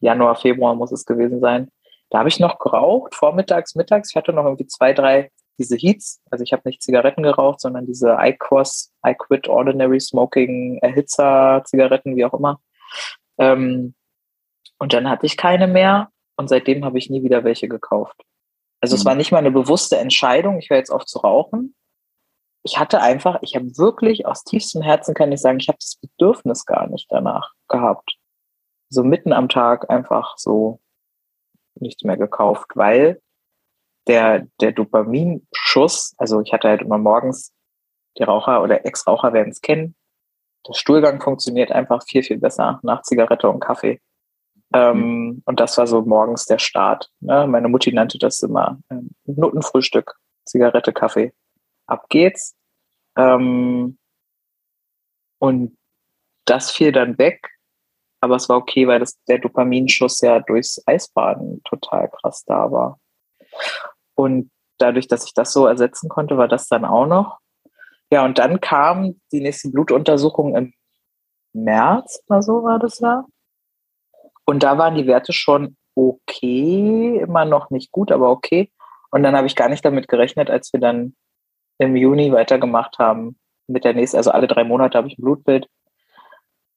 Januar, 0.02 0.36
Februar 0.36 0.76
muss 0.76 0.92
es 0.92 1.06
gewesen 1.06 1.40
sein. 1.40 1.70
Da 2.10 2.20
habe 2.20 2.30
ich 2.30 2.40
noch 2.40 2.60
geraucht, 2.60 3.16
vormittags, 3.16 3.76
mittags. 3.76 4.12
Ich 4.12 4.16
hatte 4.16 4.34
noch 4.34 4.46
irgendwie 4.46 4.68
zwei, 4.68 4.94
drei 4.94 5.32
diese 5.60 5.76
Heats. 5.76 6.22
Also 6.32 6.44
ich 6.44 6.54
habe 6.54 6.64
nicht 6.66 6.82
Zigaretten 6.82 7.22
geraucht, 7.22 7.60
sondern 7.60 7.86
diese 7.86 8.18
IQOS, 8.20 8.92
I 9.06 9.14
Quit 9.14 9.48
Ordinary 9.48 10.00
Smoking, 10.00 10.80
Erhitzer, 10.82 11.64
Zigaretten, 11.66 12.16
wie 12.16 12.26
auch 12.26 12.34
immer. 12.34 12.60
Ähm, 13.38 13.94
und 14.80 14.94
dann 14.94 15.10
hatte 15.10 15.26
ich 15.26 15.38
keine 15.38 15.68
mehr 15.68 16.10
und 16.38 16.48
seitdem 16.48 16.86
habe 16.86 16.98
ich 16.98 17.10
nie 17.10 17.24
wieder 17.24 17.44
welche 17.44 17.68
gekauft. 17.68 18.16
Also 18.82 18.96
mhm. 18.96 19.00
es 19.00 19.06
war 19.06 19.16
nicht 19.16 19.32
mal 19.32 19.40
eine 19.40 19.52
bewusste 19.52 19.98
Entscheidung, 19.98 20.60
ich 20.60 20.70
höre 20.70 20.78
jetzt 20.78 20.92
auf 20.92 21.06
zu 21.06 21.20
rauchen. 21.20 21.76
Ich 22.64 22.78
hatte 22.78 23.02
einfach, 23.02 23.40
ich 23.42 23.56
habe 23.56 23.78
wirklich 23.78 24.26
aus 24.26 24.44
tiefstem 24.44 24.82
Herzen 24.82 25.14
kann 25.14 25.32
ich 25.32 25.40
sagen, 25.40 25.60
ich 25.60 25.70
habe 25.70 25.78
das 25.80 25.96
Bedürfnis 25.96 26.66
gar 26.66 26.88
nicht 26.88 27.08
danach 27.10 27.54
gehabt. 27.70 28.18
So 28.90 29.04
mitten 29.04 29.32
am 29.32 29.48
Tag 29.48 29.90
einfach 29.90 30.38
so 30.38 30.82
nichts 31.76 32.04
mehr 32.04 32.18
gekauft, 32.18 32.72
weil 32.76 33.22
der, 34.08 34.48
der 34.60 34.72
Dopaminschuss, 34.72 36.16
also 36.18 36.42
ich 36.42 36.52
hatte 36.52 36.68
halt 36.68 36.82
immer 36.82 36.98
morgens, 36.98 37.54
die 38.18 38.24
Raucher 38.24 38.62
oder 38.62 38.86
Ex-Raucher 38.86 39.34
werden 39.34 39.50
es 39.50 39.62
kennen, 39.62 39.96
der 40.68 40.74
Stuhlgang 40.74 41.22
funktioniert 41.22 41.72
einfach 41.72 42.04
viel, 42.04 42.24
viel 42.24 42.38
besser 42.38 42.80
nach 42.84 43.04
Zigarette 43.04 43.50
und 43.50 43.60
Kaffee. 43.60 44.02
Ähm. 44.74 45.42
Und 45.46 45.60
das 45.60 45.78
war 45.78 45.88
so 45.88 46.02
morgens 46.02 46.46
der 46.46 46.60
Start. 46.60 47.12
Ne? 47.20 47.48
Meine 47.48 47.70
Mutti 47.70 47.92
nannte 47.92 48.18
das 48.18 48.42
immer 48.42 48.80
ähm, 48.90 49.10
Notenfrühstück, 49.26 50.16
Zigarette, 50.46 50.94
Kaffee. 50.94 51.34
Ab 51.88 52.06
geht's. 52.10 52.56
Ähm, 53.18 53.98
und 55.40 55.78
das 56.46 56.72
fiel 56.72 56.92
dann 56.92 57.18
weg. 57.18 57.50
Aber 58.22 58.36
es 58.36 58.50
war 58.50 58.58
okay, 58.58 58.88
weil 58.88 59.00
das, 59.00 59.18
der 59.26 59.40
Dopaminschuss 59.40 60.22
ja 60.22 60.40
durchs 60.40 60.82
Eisbaden 60.86 61.62
total 61.64 62.10
krass 62.10 62.44
da 62.46 62.72
war. 62.72 63.00
Und 64.16 64.52
dadurch, 64.78 65.08
dass 65.08 65.26
ich 65.26 65.34
das 65.34 65.54
so 65.54 65.66
ersetzen 65.66 66.10
konnte, 66.10 66.38
war 66.38 66.48
das 66.48 66.68
dann 66.68 66.84
auch 66.84 67.06
noch. 67.06 67.40
Ja, 68.12 68.26
und 68.26 68.38
dann 68.38 68.60
kam 68.60 69.22
die 69.32 69.40
nächste 69.40 69.70
Blutuntersuchung 69.70 70.56
im 70.56 70.74
März 71.54 72.24
oder 72.28 72.42
so 72.42 72.64
war 72.64 72.80
das 72.80 73.00
ja. 73.00 73.26
Und 74.50 74.64
da 74.64 74.80
waren 74.80 74.95
die 74.95 75.06
Werte 75.06 75.32
schon 75.32 75.78
okay, 75.93 77.20
immer 77.20 77.45
noch 77.45 77.70
nicht 77.70 77.91
gut, 77.91 78.12
aber 78.12 78.32
okay. 78.32 78.72
Und 79.12 79.22
dann 79.22 79.36
habe 79.36 79.45
ich 79.45 79.56
gar 79.56 79.70
nicht 79.70 79.86
damit 79.86 80.08
gerechnet, 80.08 80.50
als 80.50 80.74
wir 80.74 80.80
dann 80.80 81.16
im 81.78 81.95
Juni 81.95 82.32
weitergemacht 82.32 82.97
haben 82.97 83.38
mit 83.68 83.84
der 83.84 83.93
nächsten, 83.93 84.18
also 84.18 84.32
alle 84.32 84.47
drei 84.47 84.64
Monate 84.64 84.97
habe 84.97 85.08
ich 85.08 85.20
ein 85.20 85.22
Blutbild. 85.22 85.68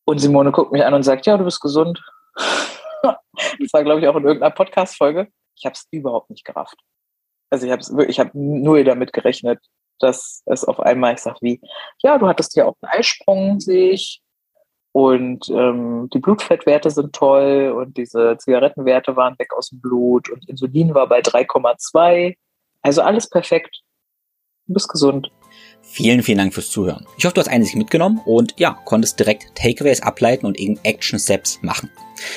Und 0.04 0.18
Simone 0.18 0.52
guckt 0.52 0.70
mich 0.70 0.84
an 0.84 0.92
und 0.92 1.02
sagt, 1.02 1.24
ja, 1.24 1.38
du 1.38 1.44
bist 1.44 1.62
gesund. 1.62 2.04
das 2.36 3.72
war, 3.72 3.84
glaube 3.84 4.02
ich, 4.02 4.06
auch 4.06 4.16
in 4.16 4.24
irgendeiner 4.24 4.54
Podcast-Folge. 4.54 5.28
Ich 5.56 5.64
habe 5.64 5.72
es 5.72 5.88
überhaupt 5.90 6.28
nicht 6.28 6.44
gerafft. 6.44 6.76
Also 7.48 7.66
ich 7.66 7.72
habe 7.72 8.04
ich 8.04 8.20
habe 8.20 8.32
nur 8.34 8.84
damit 8.84 9.14
gerechnet, 9.14 9.64
dass 9.98 10.42
es 10.44 10.66
auf 10.66 10.78
einmal, 10.78 11.14
ich 11.14 11.20
sage 11.20 11.38
wie, 11.40 11.62
ja, 12.02 12.18
du 12.18 12.26
hattest 12.26 12.54
ja 12.54 12.66
auch 12.66 12.76
einen 12.82 13.00
Eisprung, 13.00 13.60
sehe 13.60 13.92
ich. 13.92 14.22
Und 14.92 15.48
ähm, 15.48 16.10
die 16.12 16.18
Blutfettwerte 16.18 16.90
sind 16.90 17.14
toll 17.14 17.74
und 17.74 17.96
diese 17.96 18.36
Zigarettenwerte 18.38 19.16
waren 19.16 19.38
weg 19.38 19.54
aus 19.54 19.70
dem 19.70 19.80
Blut 19.80 20.28
und 20.30 20.46
Insulin 20.48 20.94
war 20.94 21.08
bei 21.08 21.20
3,2. 21.20 22.36
Also 22.82 23.00
alles 23.00 23.28
perfekt. 23.28 23.80
Du 24.66 24.74
bist 24.74 24.88
gesund. 24.88 25.30
Vielen, 25.80 26.22
vielen 26.22 26.38
Dank 26.38 26.54
fürs 26.54 26.70
Zuhören. 26.70 27.06
Ich 27.16 27.24
hoffe, 27.24 27.34
du 27.34 27.40
hast 27.40 27.48
einiges 27.48 27.74
mitgenommen 27.74 28.20
und 28.24 28.54
ja, 28.58 28.78
konntest 28.84 29.18
direkt 29.18 29.54
Takeaways 29.56 30.02
ableiten 30.02 30.46
und 30.46 30.58
eben 30.58 30.78
Action 30.84 31.18
Steps 31.18 31.58
machen. 31.62 31.90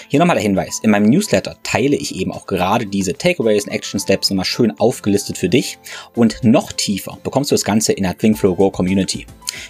Hier 0.07 0.19
nochmal 0.19 0.35
der 0.35 0.43
Hinweis. 0.43 0.79
In 0.83 0.91
meinem 0.91 1.09
Newsletter 1.09 1.57
teile 1.63 1.95
ich 1.95 2.15
eben 2.15 2.31
auch 2.31 2.45
gerade 2.45 2.85
diese 2.85 3.13
Takeaways 3.13 3.65
und 3.65 3.71
Action 3.71 3.99
Steps 3.99 4.29
nochmal 4.29 4.45
schön 4.45 4.71
aufgelistet 4.79 5.37
für 5.37 5.49
dich. 5.49 5.77
Und 6.13 6.43
noch 6.43 6.71
tiefer 6.71 7.17
bekommst 7.23 7.51
du 7.51 7.55
das 7.55 7.63
Ganze 7.63 7.93
in 7.93 8.03
der 8.03 8.17
Thinkflow 8.17 8.55
Go 8.55 8.71
Community. 8.71 9.25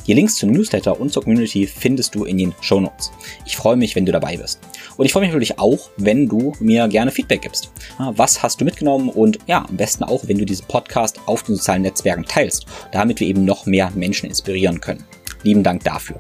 Die 0.08 0.14
Links 0.14 0.36
zum 0.36 0.52
Newsletter 0.52 1.00
und 1.00 1.12
zur 1.12 1.24
Community 1.24 1.68
findest 1.68 2.16
du 2.16 2.26
in 2.26 2.38
den 2.38 2.54
Show 2.62 2.80
Notes. 2.80 3.12
Ich 3.46 3.56
freue 3.56 3.76
mich, 3.76 3.96
wenn 3.96 4.06
du 4.06 4.12
dabei 4.12 4.38
bist. 4.38 4.60
Und 4.98 5.06
ich 5.06 5.12
freue 5.12 5.22
mich 5.22 5.30
natürlich 5.30 5.60
auch, 5.60 5.90
wenn 5.98 6.28
du 6.28 6.54
mir 6.60 6.88
gerne 6.88 7.12
Feedback 7.12 7.42
gibst. 7.42 7.72
Was 7.98 8.42
hast 8.42 8.62
du 8.62 8.66
mitgenommen? 8.66 9.10
Und 9.10 9.40
ja, 9.48 9.66
am 9.68 9.78
besten 9.78 10.04
auch, 10.04 10.28
wenn 10.28 10.38
du 10.38 10.46
diesen 10.46 10.66
Podcast 10.68 11.20
auf 11.26 11.44
den 11.44 11.56
sozialen 11.56 11.84
Netzwerken 11.84 12.26
teilst, 12.26 12.66
damit 12.92 13.20
wir 13.20 13.28
eben 13.28 13.46
noch 13.46 13.66
mehr 13.66 13.92
Menschen 13.96 14.30
inspirieren 14.30 14.82
können. 14.82 15.04
Lieben 15.44 15.64
Dank 15.64 15.84
dafür. 15.84 16.20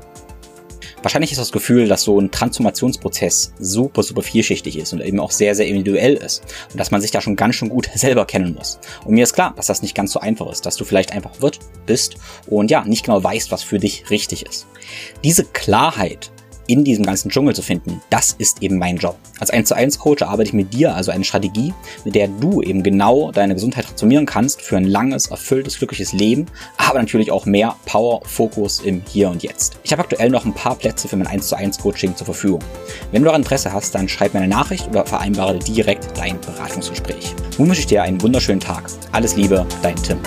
Wahrscheinlich 1.05 1.31
ist 1.31 1.37
das 1.37 1.51
Gefühl, 1.51 1.87
dass 1.87 2.01
so 2.01 2.19
ein 2.19 2.31
Transformationsprozess 2.31 3.53
super, 3.59 4.01
super 4.01 4.23
vielschichtig 4.23 4.75
ist 4.79 4.91
und 4.91 5.01
eben 5.01 5.19
auch 5.19 5.29
sehr, 5.29 5.53
sehr 5.53 5.67
individuell 5.67 6.15
ist. 6.15 6.41
Und 6.71 6.79
dass 6.79 6.89
man 6.89 6.99
sich 6.99 7.11
da 7.11 7.21
schon 7.21 7.35
ganz 7.35 7.53
schön 7.53 7.69
gut 7.69 7.87
selber 7.95 8.25
kennen 8.25 8.55
muss. 8.55 8.79
Und 9.03 9.13
mir 9.13 9.21
ist 9.21 9.33
klar, 9.33 9.53
dass 9.55 9.67
das 9.67 9.83
nicht 9.83 9.93
ganz 9.93 10.13
so 10.13 10.19
einfach 10.19 10.49
ist, 10.51 10.65
dass 10.65 10.77
du 10.77 10.83
vielleicht 10.83 11.11
einfach 11.11 11.41
wird, 11.41 11.59
bist 11.85 12.15
und 12.47 12.71
ja, 12.71 12.83
nicht 12.85 13.05
genau 13.05 13.23
weißt, 13.23 13.51
was 13.51 13.61
für 13.61 13.77
dich 13.77 14.09
richtig 14.09 14.47
ist. 14.47 14.65
Diese 15.23 15.45
Klarheit 15.45 16.31
in 16.67 16.83
diesem 16.83 17.05
ganzen 17.05 17.29
Dschungel 17.29 17.55
zu 17.55 17.61
finden, 17.61 18.01
das 18.09 18.35
ist 18.37 18.61
eben 18.61 18.77
mein 18.77 18.97
Job. 18.97 19.17
Als 19.39 19.49
1 19.49 19.67
zu 19.67 19.75
1 19.75 19.99
Coach 19.99 20.23
arbeite 20.23 20.49
ich 20.49 20.53
mit 20.53 20.73
dir 20.73 20.95
also 20.95 21.11
eine 21.11 21.23
Strategie, 21.23 21.73
mit 22.03 22.15
der 22.15 22.27
du 22.27 22.61
eben 22.61 22.83
genau 22.83 23.31
deine 23.31 23.53
Gesundheit 23.53 23.85
transformieren 23.85 24.25
kannst 24.25 24.61
für 24.61 24.77
ein 24.77 24.85
langes, 24.85 25.27
erfülltes, 25.27 25.77
glückliches 25.77 26.13
Leben, 26.13 26.45
aber 26.77 26.99
natürlich 26.99 27.31
auch 27.31 27.45
mehr 27.45 27.75
Power, 27.85 28.21
Fokus 28.25 28.79
im 28.79 29.01
Hier 29.07 29.29
und 29.29 29.43
Jetzt. 29.43 29.77
Ich 29.83 29.91
habe 29.91 30.03
aktuell 30.03 30.29
noch 30.29 30.45
ein 30.45 30.53
paar 30.53 30.75
Plätze 30.75 31.07
für 31.07 31.17
mein 31.17 31.27
1 31.27 31.47
zu 31.47 31.55
1 31.55 31.79
Coaching 31.79 32.15
zur 32.15 32.25
Verfügung. 32.25 32.61
Wenn 33.11 33.21
du 33.21 33.25
daran 33.25 33.41
Interesse 33.41 33.73
hast, 33.73 33.93
dann 33.95 34.07
schreib 34.07 34.33
mir 34.33 34.39
eine 34.41 34.49
Nachricht 34.49 34.87
oder 34.87 35.05
vereinbare 35.05 35.59
direkt 35.59 36.17
dein 36.17 36.39
Beratungsgespräch. 36.41 37.35
Nun 37.57 37.67
wünsche 37.67 37.81
ich 37.81 37.87
dir 37.87 38.03
einen 38.03 38.21
wunderschönen 38.21 38.59
Tag. 38.59 38.89
Alles 39.11 39.35
Liebe, 39.35 39.65
dein 39.81 39.95
Tim. 39.95 40.19